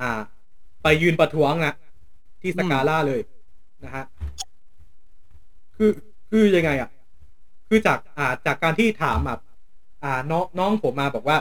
[0.00, 0.20] อ่า
[0.82, 1.74] ไปยืนประท้วงนะ
[2.40, 3.20] ที่สกาล่าเลย
[3.84, 4.04] นะฮะ
[5.76, 5.90] คือ
[6.30, 6.90] คือยังไงอะ
[7.68, 9.38] คือจากอ่าจากการที่ถามอะ
[10.04, 11.38] อ่าน้องน้องผมมาบอกว่า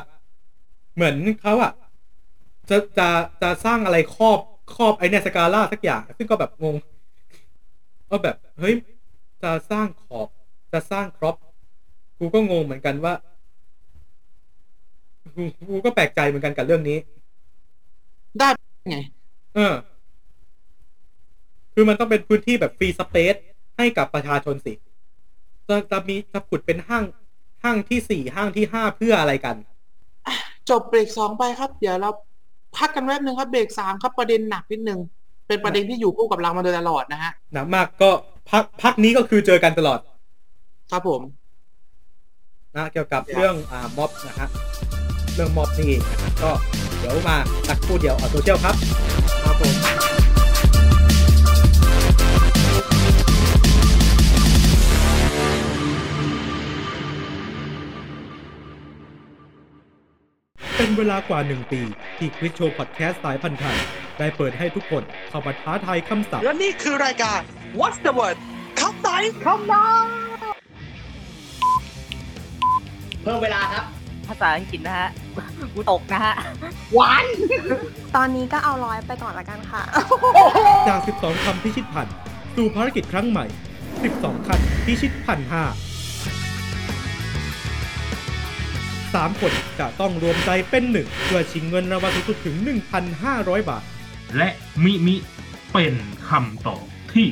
[0.95, 1.71] เหมือนเขาอะ
[2.69, 3.09] จะจะ
[3.41, 4.39] จะสร้างอะไรครอบ
[4.75, 6.75] ครอบไอเนี่ยสกาล่าสักอย่าง ซึ่งก็แบบงง
[8.09, 8.73] ก็แบบเฮ้ย
[9.43, 10.27] จะสร้างขอบ
[10.73, 11.35] จะสร้างครอป
[12.23, 13.13] กูก็งงเหมือนกันว่า
[15.35, 16.97] กูกูก็แปลกใจเหมือนกันกับเรื่องนี้
[18.39, 18.49] ได้
[18.89, 18.97] ไง
[19.55, 19.73] เออ
[21.73, 23.35] คือมันต้องเป็นพื้นที่แบบฟรีสเปซ
[23.77, 24.73] ให้กับประชาชนสิ
[25.67, 27.03] จะจะมีจะขุดเป็นห้าง
[27.63, 29.55] ห้างที่สี่ห้างที่ห้าเพื่ออะไรกัน
[30.69, 32.09] จบเบรกสองไปครับ เดี๋ยวเรา
[32.77, 34.99] พักกันแป๊บนึงครับเบรกสามครับประเด็นหนักนิดนึง
[35.47, 38.09] เป็นประเด็นที่อยู่คู่กับเรามาโดยตลอดนะฮะหนักมากก็
[38.49, 39.99] พักพักนี้ก็คือเจอกันตลอด
[40.91, 41.21] ครับผม
[42.75, 44.47] นะเกี่ยวกับเรื่องอ่าม็อบนะฮะ
[45.35, 46.51] เรื่องม็อบนี่เองนะฮะก็
[46.99, 48.75] เดี๋ยวมาตักพูดเดียวออโซเชียลครับ
[49.45, 49.73] ครับผม
[60.75, 61.81] เป็นเวลากว่าหนึ่งปี
[62.17, 63.77] ที่คริสโชว์พอดแคสต์สายพันธุ์ไทย
[64.19, 67.39] ได้เปิดให้ทุกคนเข้ามาท้าทายคำศัพท์ และนี่คือรายการ
[67.79, 68.37] What's the word
[68.79, 69.09] คำไหน
[69.45, 70.20] คำนั้น
[73.23, 73.83] เพิ่มเวลาครับ
[74.27, 75.09] ภาษาอังกฤษนะฮะ
[75.73, 76.33] กูตกนะฮะ
[78.15, 79.81] ตอนนี้ก็เอาร้อยไปก่อนละกันค่ะ
[80.87, 82.07] จาก 12 คำพิชิตพัน
[82.55, 83.45] สู่ภารกิจครั้งใหม่
[83.95, 85.63] 12คันพิชิตพันห้า
[89.13, 92.55] สามคนจะต้องรวมใจเป็นหนึ่งเพื่อชิงเงินรางวัลสูงสุดถึง
[93.13, 93.83] 1,500 บาท
[94.37, 94.49] และ
[94.83, 95.15] มิมิ
[95.73, 95.93] เป็น
[96.29, 97.27] คำตอบที่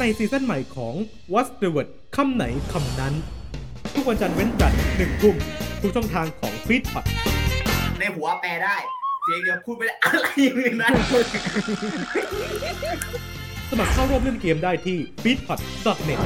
[0.00, 0.94] ในซีซั่นใหม่ของ
[1.32, 3.14] What's the Word คำไหนคำนั้น
[3.94, 5.36] ทุกวันจันทร์เว้นจันทร์หนึ่งทุ่ม
[5.80, 7.04] ทุกช่องทางของฟีดพอด
[7.98, 8.76] ในหัวแปลได้
[9.22, 10.92] เสียงเดียวพูดไม่ได้อะไรอย่างอื่นนั้น
[13.70, 16.20] สมัครเข้าร่วมเล่นเกมได้ที่ feedpot.net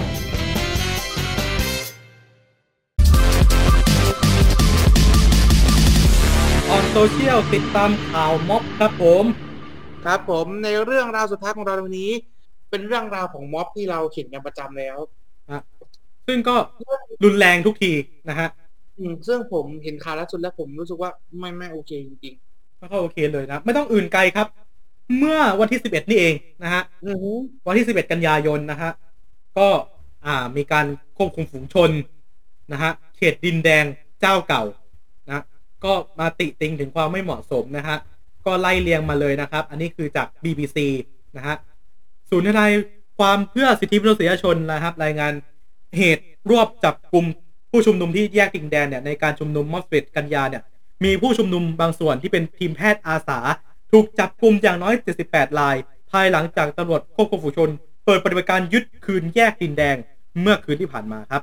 [6.70, 9.24] ออนโซเชียลติดตามข่าวม็อบครับผม
[10.04, 12.12] ครับผมในเรื่องราวสุดท้ายของเราในวันนี้
[12.72, 14.98] เป็นเรื่องราวของม็อบที่เราเห็นกันประจำแล้ว
[16.26, 16.56] ซึ่งก็
[17.24, 17.92] รุนแรงทุกที
[18.28, 18.48] นะฮะ
[18.98, 22.34] อืมซึ่งผมเห็นข่าวล่าสุดแล้วผมรู้สึกว่าไม่ไม่โอเคจริง
[22.78, 24.46] ไม่ค่อยโอเคเลยนะ ไม่ต้องอื่นไกลครับ
[25.18, 27.30] เมื่อวันที่11นี่เองนะฮะๆอือฮึ
[27.66, 28.90] วันที่11กันยายนนะฮะ
[29.58, 29.68] ก็
[30.26, 31.90] อ่ามีการควบคุมฝูงชน
[32.72, 33.84] นะฮะเขตดินแดง
[34.20, 34.62] เจ้าเก่า
[35.26, 35.44] นะ
[35.84, 37.96] ก็มาติติงถึงความไม่เหมาะสมนะฮะ
[38.46, 40.78] ก็ไล่เรียงมาเลยนะครับ อันนี้คือจาก BBC
[41.36, 41.56] นะฮะ
[42.32, 42.72] ศูนย์ทนาย
[43.18, 45.32] ความเพื่อสิทธิมนุษยชนนะครับ รายงาน
[45.96, 47.24] เหตุรวบจับกลุ่ม
[47.70, 50.62] ผู้ชุมนุมที่แยกดินแดนเนี่ยในการชุมนุมมอสเวตกันยาเนี่ย
[51.04, 53.38] มีผู้ชุมนุมบางส่วนที่เป็นทีมแพทย์อาสา
[53.92, 54.94] ถูกจับกลุ่มอย่างน้อย
[55.26, 55.76] 78 ราย
[56.10, 57.68] ภายหลังจากตำรวจควบคุมฝูงชน
[58.04, 59.96] เปิดปฏิบัติการยึดคืนแยกดินแดง
[60.40, 61.42] เมื่อคืนที่ผ่านมาครับ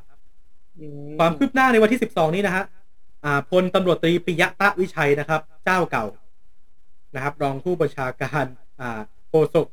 [1.18, 2.64] ความคืบหน้าในวันที่ 12 นี้นะฮะ
[3.52, 6.06] พลตำรวจตรีปิยะตะวิชัยนะครับ เจ้าเก่า
[7.16, 8.46] นะครับ รองผู้บัญชาการ
[9.30, 9.68] โฆษก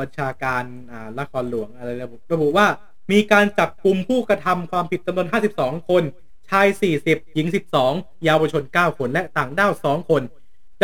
[0.00, 2.66] บัญชาการอ่าละครหลวงอะไรระบุระบุว่า
[3.12, 6.02] มีการจับกลุ่มผู้กระทำความผิดจำนวน 52 คน
[6.48, 6.66] ชาย
[7.00, 7.46] 40 หญิง
[7.84, 10.22] 12 เยาวชน 9 คน และต่างด้าว 2 คน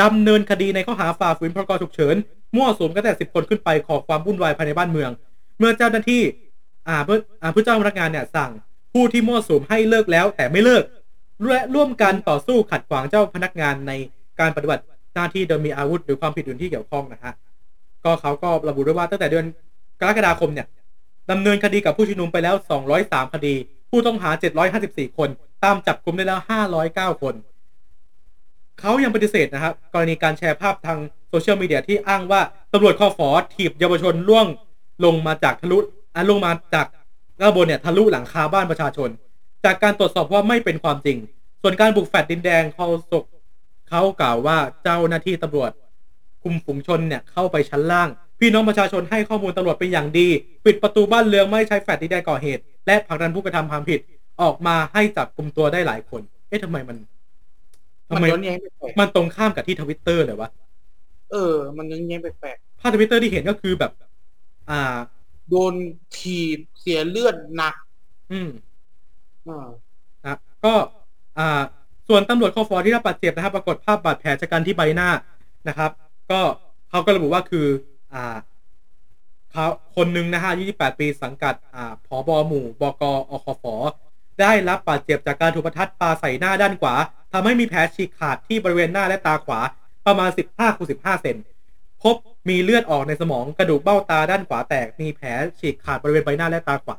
[0.01, 2.16] ดำเนินคดีในข้อหาฝ่าฝืนพรกฉุกเฉิน
[2.57, 5.11] มั่วสุมกันแต่10 คนขึ้นไปขอความวุ่นวายภายในบ้านเมือง
[5.59, 6.22] เมื่อเจ้าหน้าที่
[6.88, 8.51] อ่าเพื่ออ่าผู้เจ้าพนักงานเนี่ยสั่ง
[8.93, 10.84] ผู้ที่มั่วสุมให้เลิกแล้วแต่ไม่เลิก
[11.49, 13.93] และร่วมกันต่อสู้ขัดขวางเจ้าพนักงานใน
[14.40, 14.82] การปฏิบัติ
[15.14, 17.32] หน้าที่โดยมีอาวุธหรือความผิดอื่นที่เกี่ยวข้องนะฮะ
[18.05, 19.44] ก็เขาก็ระบุด้วยว่าตั้งแต่เดือน
[20.00, 20.66] กรกฎาคมเนี่ย
[21.30, 22.55] ดำเนินคดีกับผู้ชุมนุมไปแล้ว
[22.94, 23.55] 203 คดี
[23.90, 24.30] ผู้ต้องหา
[24.74, 25.28] 754 คน
[25.64, 26.40] ตามจับกลุ่มได้แล้ว
[26.80, 27.34] 509 คน
[28.80, 30.98] เขายังปฏิเสธนะครับ กรณีการแชร์ภาพทาง
[31.28, 32.40] โซเชียลมีเดียที่อ้างว่า
[32.72, 34.46] ตำรวจคอฟอถีบเยาวชนล่วง
[35.05, 35.78] ลงมาจากทะลุ
[36.14, 36.86] อะลงมาจาก
[37.40, 39.09] ด้านบนเนี่ยทะลุหลังคาบ้านประชาชน
[39.64, 41.18] จากการตรวจสอบว่าไม่เป็นความจริง
[41.62, 43.24] ส่วนการบุกแฟดดินแดงเขาศก
[43.88, 45.70] เขากล่าวว่าเจ้าหน้าที่ตำรวจ
[46.43, 48.09] คุมฝูงชนเนี่ยเข้าไปชั้นล่าง
[48.40, 50.28] พี่น้องประชาชนให้ข้อมูลตำรวจเป็นอย่างดี
[50.66, 54.01] ปิดประตูบ้านเรือนไม่ให้ใช้แฟลตดินแดงก่อเหตุ และผลักดันผู้กระทำความผิด
[54.43, 56.97] ออกมาให้จับกลุ่มตัวได้หลายคน เอ๊ะทำไมมัน
[58.09, 63.93] ทำมันไมย้อนแย้งแปลกมันตรงข้ามกับที่ทวิตเตอร์เลยวะๆเออ มันย้อนแย้งแปลกภาพทวิตเตอร์ที่เห็นก็คือแบบ
[64.70, 65.74] อ่าๆโดน
[66.16, 67.74] ถีบเสียเลือดหนัก
[68.32, 68.51] อืม
[69.49, 69.66] อ่า
[70.22, 70.74] นะครับก็
[71.38, 71.61] อ่า
[72.09, 75.09] ส่วนตำรวจคอฟอที่ได้รับบาดเจ็บนะครับ ปรากฏภาพบาดแผลชะกันที่ใบหน้า
[75.68, 75.90] นะครับ
[76.33, 76.41] ก็
[76.91, 77.66] เขาก็ระบุว่าคือ
[78.14, 78.37] อ่า
[79.53, 79.66] เขา
[79.97, 83.64] คนหนึ่งนะฮะอายุ28 ปีสังกัดอ่าผอบอหมู่บกอคฟ
[84.41, 86.95] ได้รับบาดเจ็บจากการถูกประทัดปาใส่หน้าด้านขวา
[87.33, 89.61] ทำให้มีแผลฉีกขาดที่บริเวณหน้าและตาขวา
[90.07, 91.37] ประมาณ 15คูณ15 เซน
[92.03, 92.16] พบ
[92.49, 95.26] มีเลือดออกในสมองกระดูกเบ้าตาด้านขวาแตก มีแผล
[95.61, 96.99] ฉีกขาดบริเวณใบหน้าและตาขวา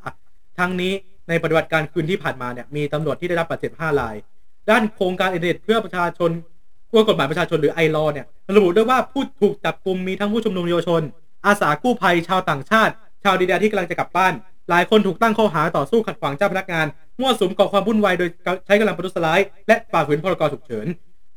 [0.60, 0.94] ทั้งนี้
[1.30, 4.16] ในปฏิบัติการคืนที่ผ่านมาเนี่ยมีตำรวจที่ได้รับบาดเจ็บ5ราย
[4.70, 6.32] ด้านโครงการอินเทอร์เน็ตเพื่อประชาชน
[6.88, 11.02] เพื่อกฎหมายประชาชนหรือไอรอเนี่ย ระบุด้วยว่าผู้ถูกจับกลุ่มมีทั้งผู้ชุมนุมเยาวชน
[11.46, 14.34] อาสากู้ภัยชาวต่างชาติ ชาวดีแดนที่กำลังจะกลับบ้าน
[14.70, 16.86] หลายคนถูกตั้งข้อหาต่อสู้ขัดขวางเจ้าพนักงาน
[17.20, 18.30] มั่วสุมก่อความวุ่นวายโดย
[18.66, 20.88] ใช้กำลังประทุษร้าย และฝ่าฝืนพรกฉุกเฉิน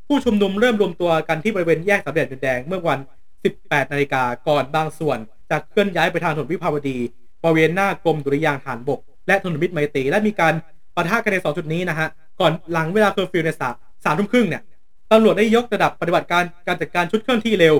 [0.07, 2.99] ผู้ชุมนุมเริ่มรวมตัวกันที่บริเวณแยกสามเหลี่ยมดินแดงเมื่อวัน
[3.45, 5.17] 18 นาฬิกาก่อนบางส่วน
[5.49, 6.97] จะเคลื่อนย้ายไปทางถนนวิภาวดี
[7.43, 10.53] บริเวณหน้ากรมดุริยางค์ทหารบก และถนนมิตรไมตรีและมีการ
[10.95, 12.07] ปะทะกันในสองจุดนี้นะฮะ
[12.39, 13.69] ก่อนหลังเวลาเคอร์ฟิวในสา
[14.05, 14.61] สามทุ่มครึ่งเนี่ย
[15.11, 17.75] ตำรวจได้ยกระดับปฏิบัติการการจัดการชุดเคลื่อนที่เร็ว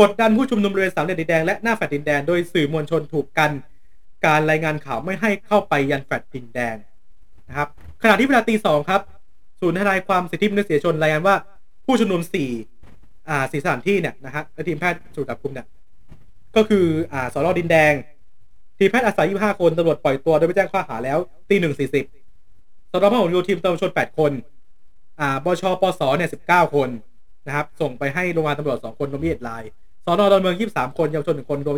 [0.00, 3.50] กดดันผู้ชุมนุมบริเวณสามเหลี่ยมดินแดงและหน้าแฟลตดินแดง โดยสื่อมวลชนถูกกัน
[4.26, 6.76] การรายงานข่าวไม่ให้เข้าไปยังแฟลตดินแดง
[7.48, 7.68] นะครับ
[8.02, 9.00] ขณะที่เวลาตีสองครับ
[9.60, 11.34] ศูนย์ทนายความสิทธิมนุษยชนรายงานว่า
[11.86, 12.50] ผู้ชุมนุมสี่
[13.28, 15.66] อ่าสี่สถานที่เนี่ยนะฮะและทีมแพทย์ถูกจับกุมเนี่ย
[16.56, 17.92] ก็คืออ่าสอรดินแดง
[18.78, 22.04] ทีมแพทย์อาสา25คนตำรวจปล่อยตัวโดยไม่แจ้งข้อหาแล้วตีหนึ่งสี่สิบ
[22.92, 24.32] สนพหลโยธินตำรวจชน8คน
[25.20, 26.88] อ่าบชปสเนี่ย19คน
[27.46, 29.62] นะครับ ส่งไปให้โรงพยาบาลตำรวจ2คนรวม21ราย
[30.04, 31.76] สนอดอนเมือง23คนเยาวชน1คนรวม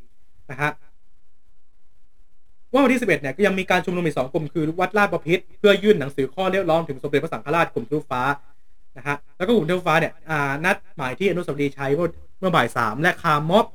[0.00, 0.70] 24นะฮะ
[2.72, 8.22] ว่าวันที่11เอ็ดเนี่ยก็ยังมีการชุมนุมอีก2กลุ่มคือวัดลาดประพิษเพื่อยื่นหนังสือข้อเรียกร้องถึงสมเด็จพระสังฆราชกลุ่มทะลุฟ้า
[8.96, 12.08] นะฮะแล้วก็กลุ่มทะลุฟ้าเนี่ยอ่านัดหมายที่อนุสาวรีย์ชัยเมื่อ
[12.40, 13.66] เมื่อบ่ายสามและคาร์ม็อบ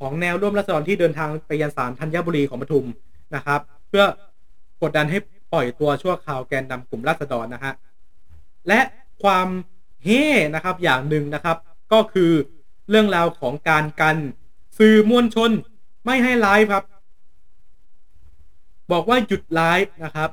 [0.00, 2.86] ของแนวร่วมรัษฎรที่เดินทางไปยังศาลธัญบุรีของปทุม
[3.34, 4.04] นะครับ เพื่อ
[4.82, 5.18] กดดันให้
[5.52, 7.72] ปล่อยตัวชั่วคราวแกนนำกลุ่มรัษฎรนะฮะ
[8.68, 8.80] และ
[9.22, 9.48] ความ
[10.04, 11.56] เฮ่นะครับอย่างหนึ่งนะครับ
[11.92, 12.32] ก็คือ
[12.90, 14.16] เรื่องราวของการกัน
[14.78, 15.50] สื่อมวลชน
[16.04, 16.84] ไม่ให้ไลฟ์ครับ
[18.92, 20.30] บอกว่าหยุดไลฟ์นะครับ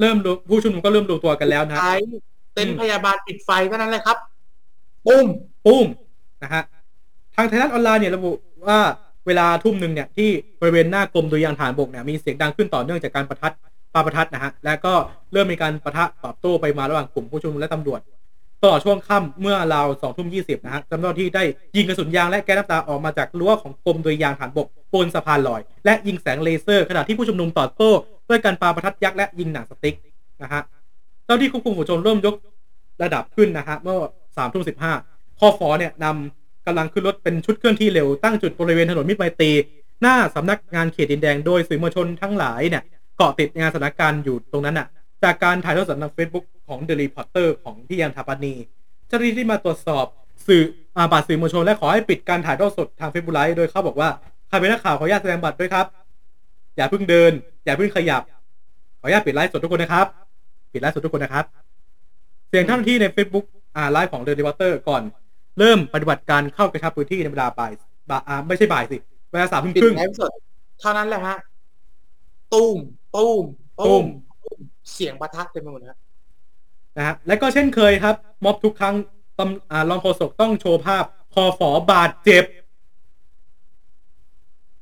[0.00, 1.94] เริ่มรู้ผู้ชุมนุมก็เริ่มรู้ตัวกันแล้วนะไอ้
[2.54, 4.16] เต็นท์พยาบาลปิดไฟเท่านั้นเลยครับ
[5.06, 5.26] ปุ้ม
[5.66, 5.86] ปุ้ม
[6.42, 6.62] นะฮะ
[7.36, 8.30] ทางไทยรัฐออนไลน์เนี่ยระบุ
[8.66, 8.78] ว่า
[9.26, 10.30] เวลาทุ่มหนึ่งเนี่ยที่
[10.60, 13.52] บริเวณหน้ากรมดุริยางค์ฐานบกเนี่ยมีเสียงดังขึ้นต่อเนื่องจากการประทัด
[13.94, 14.94] ปาประทัดนะฮะ และก็
[15.32, 18.00] เริ่มมีการประทะตอบโต้ไปมาระหว่างกลุ่มผู้ชุมนุมและตำรวจ
[18.62, 21.42] ตลอดช่วงค่ำเมื่อราวสองทุ่มยี่สิบนะฮะเจ้าหน้าที่ได้
[21.76, 27.90] ยิงกระสุนยางและแก๊สน้ำตาออกมาจากรั้วของกรมโดุริยางฐานบกบนสะพานลอย และยิงแสงเลเซอร์ขณะที่ผู้ชุมนุมตอบโต้
[28.28, 29.96] ด้วยการปาประทัดยักษ์และยิงหนังสติ๊ก
[30.42, 30.62] นะฮะ
[31.24, 32.34] เจ้าที่ควบคุมฝูงชนเริ่มยก
[33.02, 33.98] ระดับขึ้นนะฮะเมื่อ
[34.36, 34.92] สามทุ่มสิบห้า
[35.38, 39.50] คอฟอเนี่ยนำกำลังขึ้นรถเป็นชุดเคลื่อนที่เร็วตั้งจุดบริเวณถนนมิตรไมตรี
[40.02, 42.82] หน้าสำนักงานเขตดินแดงโดยสื่อมวลชนทั้งหลายเนี่ย
[43.20, 44.88] เกาะติดงานสถานการณ์อยู่ตรงนั้นน่ะ
[45.24, 48.54] จากการถ่ายทอดสดทางเฟซบุ๊กของ The Reporter ของพี่ยันทาปานี
[49.06, 50.06] เจ้าหน้าที่ที่มาตรวจสอบ
[50.46, 50.62] สื่อ
[50.96, 54.08] อาบัตรสื่อมวลชนและขอให้ปิดการถ่ายทอดสดทางเฟซบุ๊กไลฟ์โดยเขาบอกว่า
[54.48, 55.86] ใครเป็นนักข่าวขออนุญาตแสดงบัตรด้วยครับ
[56.76, 57.32] อย่าเพิ่งเดิน
[57.64, 58.22] อย่าเพิ่งขยับ
[59.00, 60.06] ขออนุญาตปิดไลฟ์สดทุกคนนะครับ
[60.72, 61.44] ปิดไลฟ์สดทุกคนนะครับ
[62.48, 63.44] เสียงท่านที่ใน Facebook
[63.76, 65.02] อ่าไลฟ์ของ The Reporter ก่อน
[65.58, 67.72] เริ่มปฏิบัติการเข้ากระชับพื้นที่ในเวลาบ่าย
[68.10, 68.18] บ่า
[68.48, 68.96] ไม่ใช่บ่ายสิ
[69.30, 70.32] เวลาสามทุ่มปิดครึ่งไลฟ์สด
[70.80, 71.36] เท่านั้นแหละฮะ
[72.54, 72.78] ตุ้ม
[73.16, 73.44] ตุ้ม
[73.80, 74.04] ตุ้ม
[74.44, 74.58] ตุ้ม
[74.92, 75.98] เสียงประทัดเต็มไปหมดนะ
[76.96, 78.94] นะฮะและก็เช่นเคยครับ ม็อบทุกครั้ง
[79.38, 81.04] ตำอ่ารองโฆษกต้องโชว์ภาพ
[81.34, 82.44] คอฝอบาดเจ็บ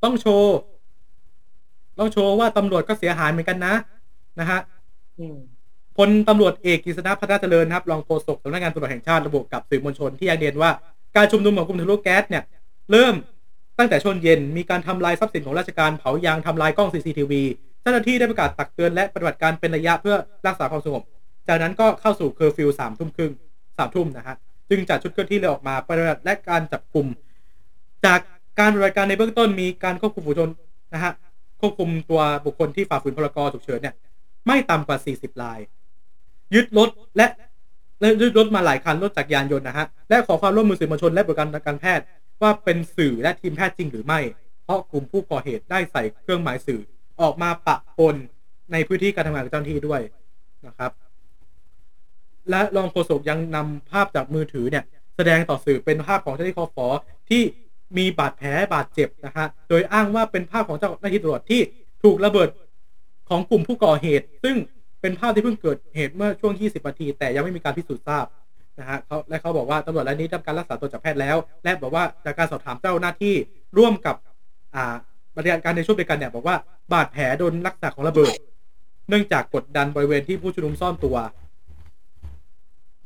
[0.05, 0.55] ต้องโชว์
[1.99, 3.74] ต้องโชว์ว่าตำรวจก็เสียหายเหมือนกันนะ
[4.41, 4.61] นะฮะ
[5.18, 5.39] อืม
[5.97, 10.70] พลตำรวจเอกกฤษณะพัฒนาเจริญครับรองโฆษกสำนักงานตำรวจแห่งชาติระบุกับสื่อมวลชนที่ยังเรียนว่า
[11.16, 12.45] การชุมนุมของกลุ่มทะลุแก๊สเนี่ย
[12.91, 13.14] เริ่ม
[13.79, 17.33] ตั้งแต่ช่วงเย็นมีการทำลายทรัพย์สินของราชการเผายางทำลายกล้อง CCTV
[17.66, 20.16] เจ้าหน้าที่ได้ประกาศตักเตือนและปฏิบัติการเป็นระยะเพื่อ
[20.47, 21.03] รักษาความสงบ
[21.49, 23.32] จากนั้นก็เข้าสู่เคอร์ฟิวสามทุ่มครึ่ง
[23.78, 24.36] สามทุ่มนะฮะ
[24.70, 27.07] จึงจัดชุดเคลื่อนที่เร็วออกมาปฏิบัติและการจับกลุ่ม
[28.05, 28.20] จาก
[28.61, 30.51] การปฏิบัติการในเบื้องต้นมีการควบคุมฝูงชน
[30.95, 31.12] นะฮะ
[31.61, 33.95] ควบคุมตัวบุคคลที่ฝ่าฝืนพรกฉุกเฉินเนี่ย
[34.47, 35.59] ไม่ต่ำกว่า 40 ราย
[36.55, 37.26] ยึดรถและ
[38.01, 42.05] และยึดรถมาหลายคันรถจักรยานยนต์นะฮะ และขอความร่วมมือสื่อมวลชนและบริการทางการแพทย์
[42.43, 44.20] ว่าเป็นสื่อและทีมแพทย์จริงหรือไม่
[44.64, 46.80] เพราะกลุ่มผู้ก่อเหตุได้ใส่เครื่องหมายสื่อ
[47.23, 48.16] ออกมาปะปน
[48.73, 50.01] ในพื้นที่การทำงานของเจ้าหน้าที่ด้วย
[50.66, 50.91] นะครับ
[52.51, 54.85] และรองโฆษกยังนำภาพจากมือถือเนี่ย
[55.16, 56.87] แสดงต่อสื่อเป็นภาพของเจ้าหน้าที่คอฟอ
[57.31, 57.43] ที่
[57.99, 61.61] มีบาดแผลบาดเจ็บนะฮะโดยอ้างว่าเป็นภาพของเจ้าหน้าที่ตำรวจที่
[62.03, 62.49] ถูกระเบิด
[63.29, 64.57] ของกลุ่มผู้ก่อเหตุ ซึ่ง
[65.01, 68.27] เป็นภาพที่เพิ่งเกิดเหตุเมื่อช่วง 20 นาที แต่ยังไม่มีการพิสูจน์ทราบ
[68.81, 73.35] นะฮะเขาและเขาบอกว่าตำรวจรายนี้ได้รับการรักษาตัวจากแพทย์แล้ว และบอกว่าจากการสอบถามเจ้าหน้าที่
[73.79, 74.16] ร่วมกับ
[74.75, 74.95] อ่า
[75.37, 76.57] บริการในช่วงเดียวกันเนี่ยบอกว่า
[76.93, 78.34] บาดแผลโดนลักษณะของระเบิด
[79.09, 81.16] เนื่องจากกดดันบริเวณที่ผู้ชุมนุมซ่อนตัว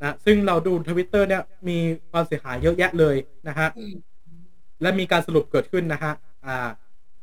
[0.01, 1.77] นะซึ่งเราดูทวิตเตอร์เนี่ยมี
[2.11, 3.15] ความเสียหายเยอะแยะเลย
[3.47, 3.69] นะฮะ
[4.81, 6.13] และมีการสรุปเกิดขึ้นนะฮะ
[6.45, 6.67] อ่า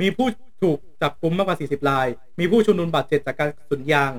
[0.00, 0.28] มีผู้
[0.62, 2.06] ถูกจับกุมมากกว่า 40 ราย
[2.38, 4.12] มีผู้ชุมนุมบาดเจ็บจากการสุนยาง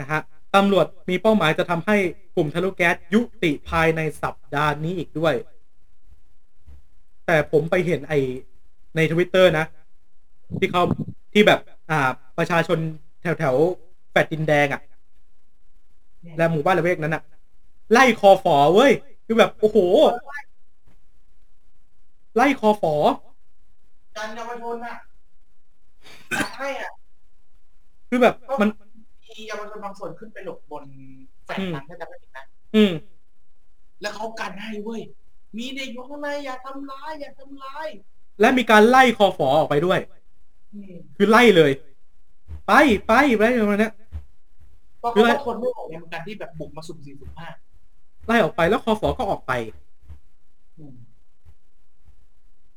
[0.00, 0.20] นะฮะ
[0.54, 1.96] ตำรวจมีเป้าหมายจะทำให้
[2.36, 5.34] กลุ่มทะลุแก๊สยุติภายในสัปดาห์นี้อีกด้วย
[7.26, 8.14] แต่ผมไปเห็นไอ
[8.96, 9.64] ในทวิตเตอร์นะ
[10.58, 10.82] ที่เขา
[11.34, 11.60] ที่แบบ
[11.90, 12.78] อ่า ประชาชน
[13.22, 14.80] แถวแถวๆแฟดดินแดงอะ่ะ
[16.36, 17.22] และหมู่บ้านละเวกนั้นอะ่ะ
[17.92, 18.92] ไล่คอฝอเว้ย
[19.26, 19.78] คือแบบ โอ้โห
[22.36, 22.94] ไล่คอฝอ
[24.16, 24.96] การเยาวชนอะ
[26.36, 26.90] อยากให้อะ
[28.08, 28.68] คือแบบมัน
[29.24, 30.84] มีเยาวชนบางส่วนขึ้นไปหลบบน
[31.44, 32.92] แฟลตนั้นถ้าจะไม่ผิดนะอืม
[34.00, 35.02] แล้วเขากันให้เว้ย
[35.58, 37.88] มีเด็กอยู่ข้างในอย่าทำร้ายอย่าทำร้าย
[38.40, 40.23] และมีการไล่คอฝอออกไปด้วยอืม
[41.16, 41.72] คือไล่เลย
[42.66, 42.72] ไป
[43.06, 43.92] ไปไปประมาณเนี้ย
[44.98, 47.48] เพราะคือเขาอะไรก็ทนไม่ไหวในการที่แบบบุกมาสุ่มสี่สุ่มห้า
[48.26, 49.52] ไล่ออกไปแล้วคอฝอก็ออกไป
[50.78, 50.94] อืม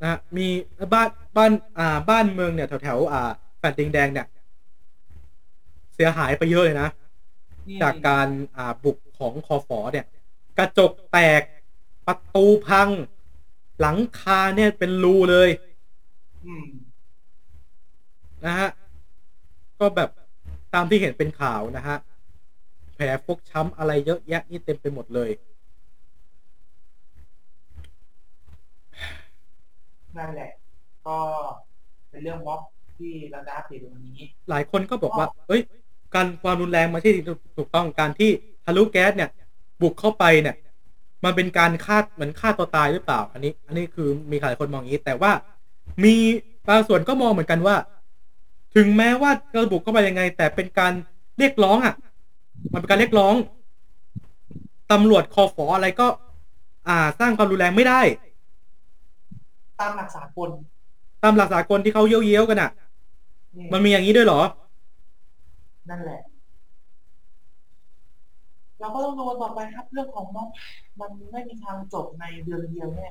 [0.01, 0.47] นะฮะมี
[0.93, 4.27] บ้านบ้านอ่า บ้านเมืองเนี่ยแถวแถวๆอ่าแฟลตดิงแดงเนี่ย
[5.95, 6.89] เสียหายไปเยอะเลยนะ
[7.81, 8.27] จากการ
[8.57, 10.05] อ่าบุกของคอฝอเนี่ย
[10.57, 11.41] กระจกแตก
[12.07, 12.89] ประตูพัง
[13.79, 15.49] หลังคาเนี่ยเป็นรูเลย
[16.45, 16.65] อืม
[18.45, 18.69] นะฮะ
[19.79, 20.09] ก็แบบ
[20.73, 21.97] ตามที่เห็นเป็นข่าวนะฮะ
[22.95, 25.29] แผลฟกช้ำอะไรเยอะแยะนี่เต็มไปหมดเลย
[30.17, 30.51] นั่นแหละ
[31.07, 31.17] ก็
[32.09, 32.61] เป็นเรื่องม็อบ
[32.97, 34.19] ที่เราจะอัปเดตในวันนี้
[34.49, 35.61] หลายคนก็บอกว่า เอ้ย
[36.15, 37.13] การความรุนแรงมาที่
[37.57, 38.31] ถูกต้องการที่
[38.65, 39.29] ทะลุแก๊สเนี่ย
[39.81, 40.55] บุกเข้าไปเนี่ย
[41.23, 45.31] มันเป็นการฆ่าเหมือนฆ่าตัวตายหรือเปล่า อันนี้ อันนี้คือมีหลายคนมองอย่างนี้ แต่ว่า
[46.03, 46.15] มี
[46.69, 47.75] บางส่วนก็มองเหมือนกันว่า
[48.77, 50.93] ถึงแม้ว่าจะบุกเข้าไปยังไง แต่เป็นการ
[51.37, 51.95] เรียกร้องอะ
[52.73, 53.33] มันเป็นการเรียกร้อง
[54.91, 56.07] ตำรวจคอฟออะไรก็
[56.87, 58.01] อ่า สร้างความรุนแรงไม่ได้
[59.79, 60.49] ตามหลักสากล
[61.23, 62.71] ตามหลักสากลที่เขาเย้ยวๆกันอะ
[63.55, 64.41] อืมมันมีอย่างนี้ด้วยเหรอ
[65.89, 66.21] นั่นแหละ
[68.79, 70.49] เราก็ต้องดูกันต่อไปครับ เรื่องของม็อบ
[70.99, 73.07] มันไม่มีทางจบในเดือนเดียวแน่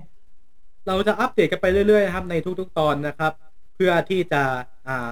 [0.86, 3.32] เราจะอัปเดตกันไปเรื่อยๆนะครับ ในทุกๆตอนนะครับ
[3.74, 4.42] เพื่อที่จะ
[4.88, 5.08] อ่า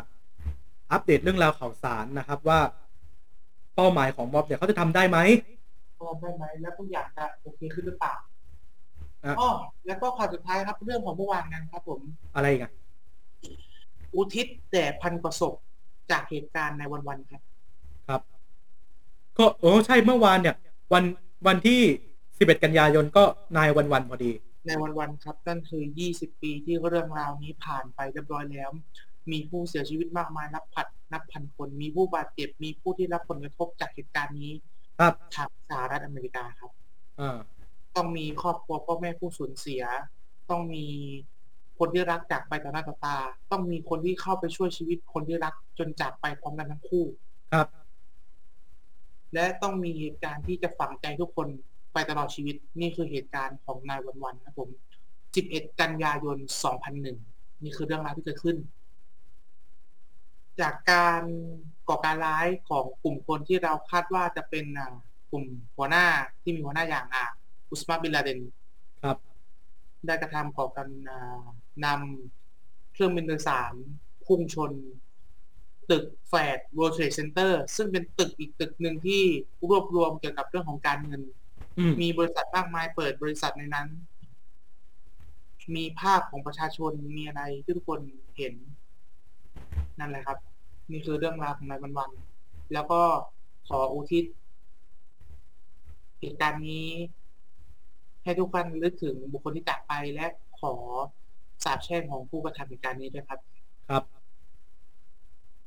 [0.92, 2.60] อัปเดตเรื่องราวข่าวสารนะครับว่า
[3.74, 5.18] เป้าหมายของม็อบเนี่ยเขาจะทำได้ไหม
[5.98, 8.14] พร้อมได้ไหมแล้วทุกอย่างจะโอเคขึ้นหรือเปล่า
[9.24, 9.50] อะอ๋อ
[9.86, 12.00] แล้วก็ข่าวสุดท้ายครับ เรื่องของเมื่อวานกันครับ ผม
[12.34, 12.72] อะไรอีกัน
[14.14, 15.54] อุทิศแต่พันประสบ
[16.10, 17.42] จากเหตุการณ์ในวันๆครับ
[18.08, 18.20] ครับ
[19.38, 20.56] ก็โอ้ใช่เมื่อวานเนี่ย
[20.92, 21.04] วัน
[21.46, 21.80] วันที่
[22.22, 23.24] 11กันยายนก็
[23.56, 24.32] นายวันวันๆพอดี
[24.66, 25.82] ในวันๆครับ นั่นคือ
[26.14, 28.70] 20ปีที่เรื่องราวนี้ผ่านไปเรียบร้อยแล้ว
[29.32, 34.52] มีผู้เสียชีวิตมากมายนับพันนับพันคน มีผู้บาดเจ็บ มีผู้ที่รับผลกระทบจากเหตุการณ์นี้
[35.00, 36.70] ครับทางสหรัฐอเมริกาครับ
[37.20, 37.38] อ่า
[37.96, 39.82] ต้องมีครอบครัวพ่อแม่ผู้สูญเสีย
[40.50, 40.86] ต้องมี
[41.78, 43.16] คนที่รักจากไปต่อหน้าต่อตา
[43.50, 47.04] ต้องมีคนที่เข้าไปช่วยชีวิตคนที่รักจนจากไปพร้อมกันทั้งคู่
[47.52, 47.68] ครับ
[49.34, 51.48] และต้องมีเหตุการณ์ที่จะฝังใจทุกคน
[51.92, 54.68] ไปตลอดชีวิต นี่คือเหตุการณ์ของนายวันวันนะครับผม
[55.24, 56.38] 11 กันยายน
[57.00, 58.56] 2001 นี่คือเรื่องราวที่เกิดขึ้น
[60.60, 61.22] จากการ
[61.88, 64.94] ก่อการร้ายของกลุ่มคนที่เราคาดว่าจะเป็นอ่า
[65.30, 65.44] กลุ่ม
[65.76, 66.06] หัวหน้า
[66.42, 67.24] ที่มีหัวหน้าอย่างอ่า
[67.70, 68.40] อุสมาบินลาเดน
[69.02, 69.16] ครับ
[70.06, 71.44] ได้กระทำก่อการอ่า
[71.84, 73.74] นำเครื่องบินโดยสาร
[74.26, 74.72] พุ่งชน
[75.90, 79.22] ตึกแฟด World Trade Center ซึ่งเป็นตึกอีกตึกหนึ่งที่
[79.70, 81.22] รวบรวมเกี่ยวกับเรื่องของการเงิน
[81.78, 83.88] อืมมีบริษัทมากมายเปิดบริษัทในนั้น
[85.76, 88.00] มีภาพของประชาชนมีอะไรที่ทุกคน
[88.36, 88.54] เห็น
[89.98, 90.38] นั่นแหละครับ
[90.90, 93.00] นี่คือเรื่องราวของนายวันวันๆแล้วก็
[93.68, 94.24] ขออุทิศ
[96.20, 96.88] เหตุการณ์นี้
[98.24, 100.26] ให้ทุกท่านนึกถึงบุคคลที่จากไปและ
[100.60, 100.74] ขอ
[101.64, 103.40] สาบแช่งของผู้กระทำเหตุการณ์นี้ด้วยครับ
[103.90, 104.02] ครับ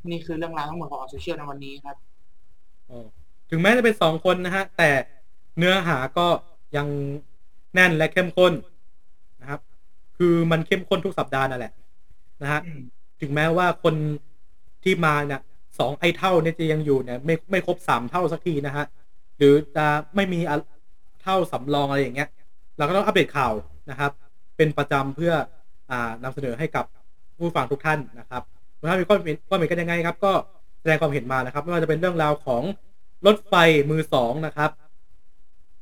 [0.10, 1.98] นี่คือเรื่องราวทั้งหมดของออโซเชียลในวันนี้ครับ
[2.90, 3.06] อ๋อ
[3.50, 4.90] ถึงแม้จะเป็นสองคนนะฮะ แต่
[5.58, 6.28] เนื้อหาก็
[6.78, 6.88] ยัง
[7.74, 8.54] แน่นและเข้มข้น
[9.42, 9.62] นะครับ
[10.18, 11.74] คือมันเข้มข้นทุกสัปดาห์นั่นแหละ
[12.42, 12.82] นะฮะอืม
[13.22, 13.96] ถึงแม้ว่าคน
[14.84, 15.42] ที่มาเนี่ย
[15.80, 18.86] สองไอเท่าเนี่ยจะยังอยู่เนี่ยไม่ไม่ครบสามเท่าสักทีนะฮะ
[19.38, 19.86] หรือจะ
[20.16, 20.58] ไม่มีอะ
[21.24, 22.30] เท่าสำรองอะไรอย่างเงี้ย
[22.78, 23.54] เราก็ต้องอัปเดตข่าว
[23.90, 24.12] นะครับ
[24.58, 25.34] เป็นประจำเพื่อ
[25.92, 26.86] อ่านำเสนอให้กับ
[27.38, 28.44] ผู้ฟังทุกท่านนะครับ
[28.90, 30.32] ถ้ามีความเห็นความเห็นกันยังไงครับ ก็
[30.82, 32.64] แสดงความเห็นมานะครับ ไม่ว่าจะเป็นเรื่องราวของ
[33.26, 33.54] รถไฟ
[33.90, 34.72] มือสองนะครับ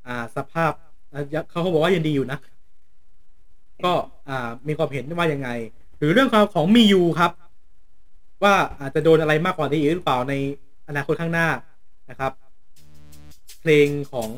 [0.07, 0.71] อ่าสภาพ
[1.49, 2.39] เขาเขาบอกว่ายังดีอยู่นะ
[3.85, 3.93] ก็
[4.29, 5.49] อ่ามีความเห็นว่ายังไง
[5.97, 7.31] หรือเรื่องราวของมียูครับ
[8.43, 10.33] ว่าอาจจะโดนอะไรมากกว่านี้อีกหรือเปล่าใน
[10.87, 11.47] อนาคตข้างหน้า
[12.09, 12.31] นะครับ
[13.61, 14.29] เพลงของ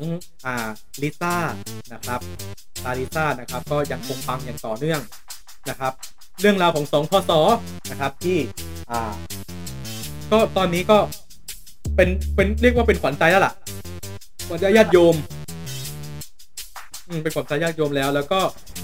[0.46, 0.68] อ่า
[1.02, 1.36] ลิซ่า
[1.92, 2.20] นะครับ
[2.84, 5.00] ตาลิซ่านะครับ ก็ยังคงปังอย่างต่อเนื่อง
[5.70, 5.92] นะครับ
[6.40, 7.30] เรื่องราวของสองพศ
[7.90, 8.38] นะครับที่
[8.90, 9.12] อ่า
[10.32, 10.98] ก็ตอนนี้ก็
[11.96, 13.52] เป็นเป็นเรียกว่าเป็นขวัญใจแล้วล่ะ
[14.48, 15.14] ขวัญใจญาติโยม
[17.22, 18.40] เป็นขวัญใจญาติโยมแล้ว แล้วก็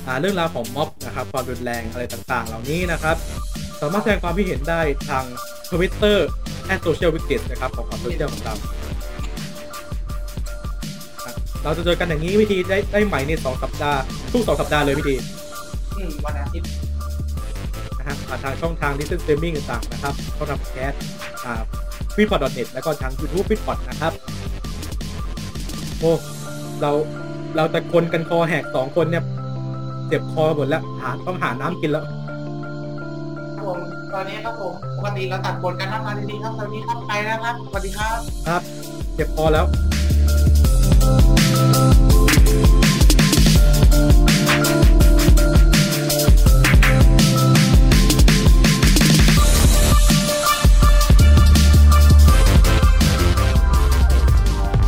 [0.07, 3.17] อ่าเรื่องราวของม็อบนะครับความรุนแรงอะไรต่างๆ เหล่านี้นะครับ
[3.81, 5.25] สามารถแสดงความคิดเห็นได้ทาง
[5.71, 6.19] Twitter
[6.67, 8.55] แอ social wicket นะครับของความโซเชียลของเรา
[11.25, 11.33] อะ
[11.65, 14.01] เราจะเจอกันอย่างนี้วิธีได้ได้ใหม่ในสองสัปดาห์
[14.33, 15.17] ทุกสองสัปดาห์เลยวิธี
[15.97, 16.69] อืมวันอาทิตย์
[17.99, 20.93] นะฮะผ่านทางช่องทางดิจิทัลสตรีมมิ่งต่างๆนะครับช่องทาง cast
[21.45, 21.63] อ่า
[22.15, 24.13] feed podcast แล้วก็ทาง YouTube ฟีดพอดนะครับ
[26.01, 26.13] โอ้
[26.83, 26.93] เรา
[27.57, 29.25] เราตะโกนกันคอแหกสองคนเนี่ย
[30.09, 32.13] เจ็บคอหมดแล้วหาต้องหาน้ำกินแล้ว ครั
[33.61, 33.79] บผม
[34.13, 38.19] ตอนนี้ครับผมปกติเราตัดบทกันทำงานดีๆครับตอนนี้ครับไปแล้วครับสวัสดีครับ
[38.49, 38.63] ครับ
[39.15, 39.65] เจ็บคอแล้ว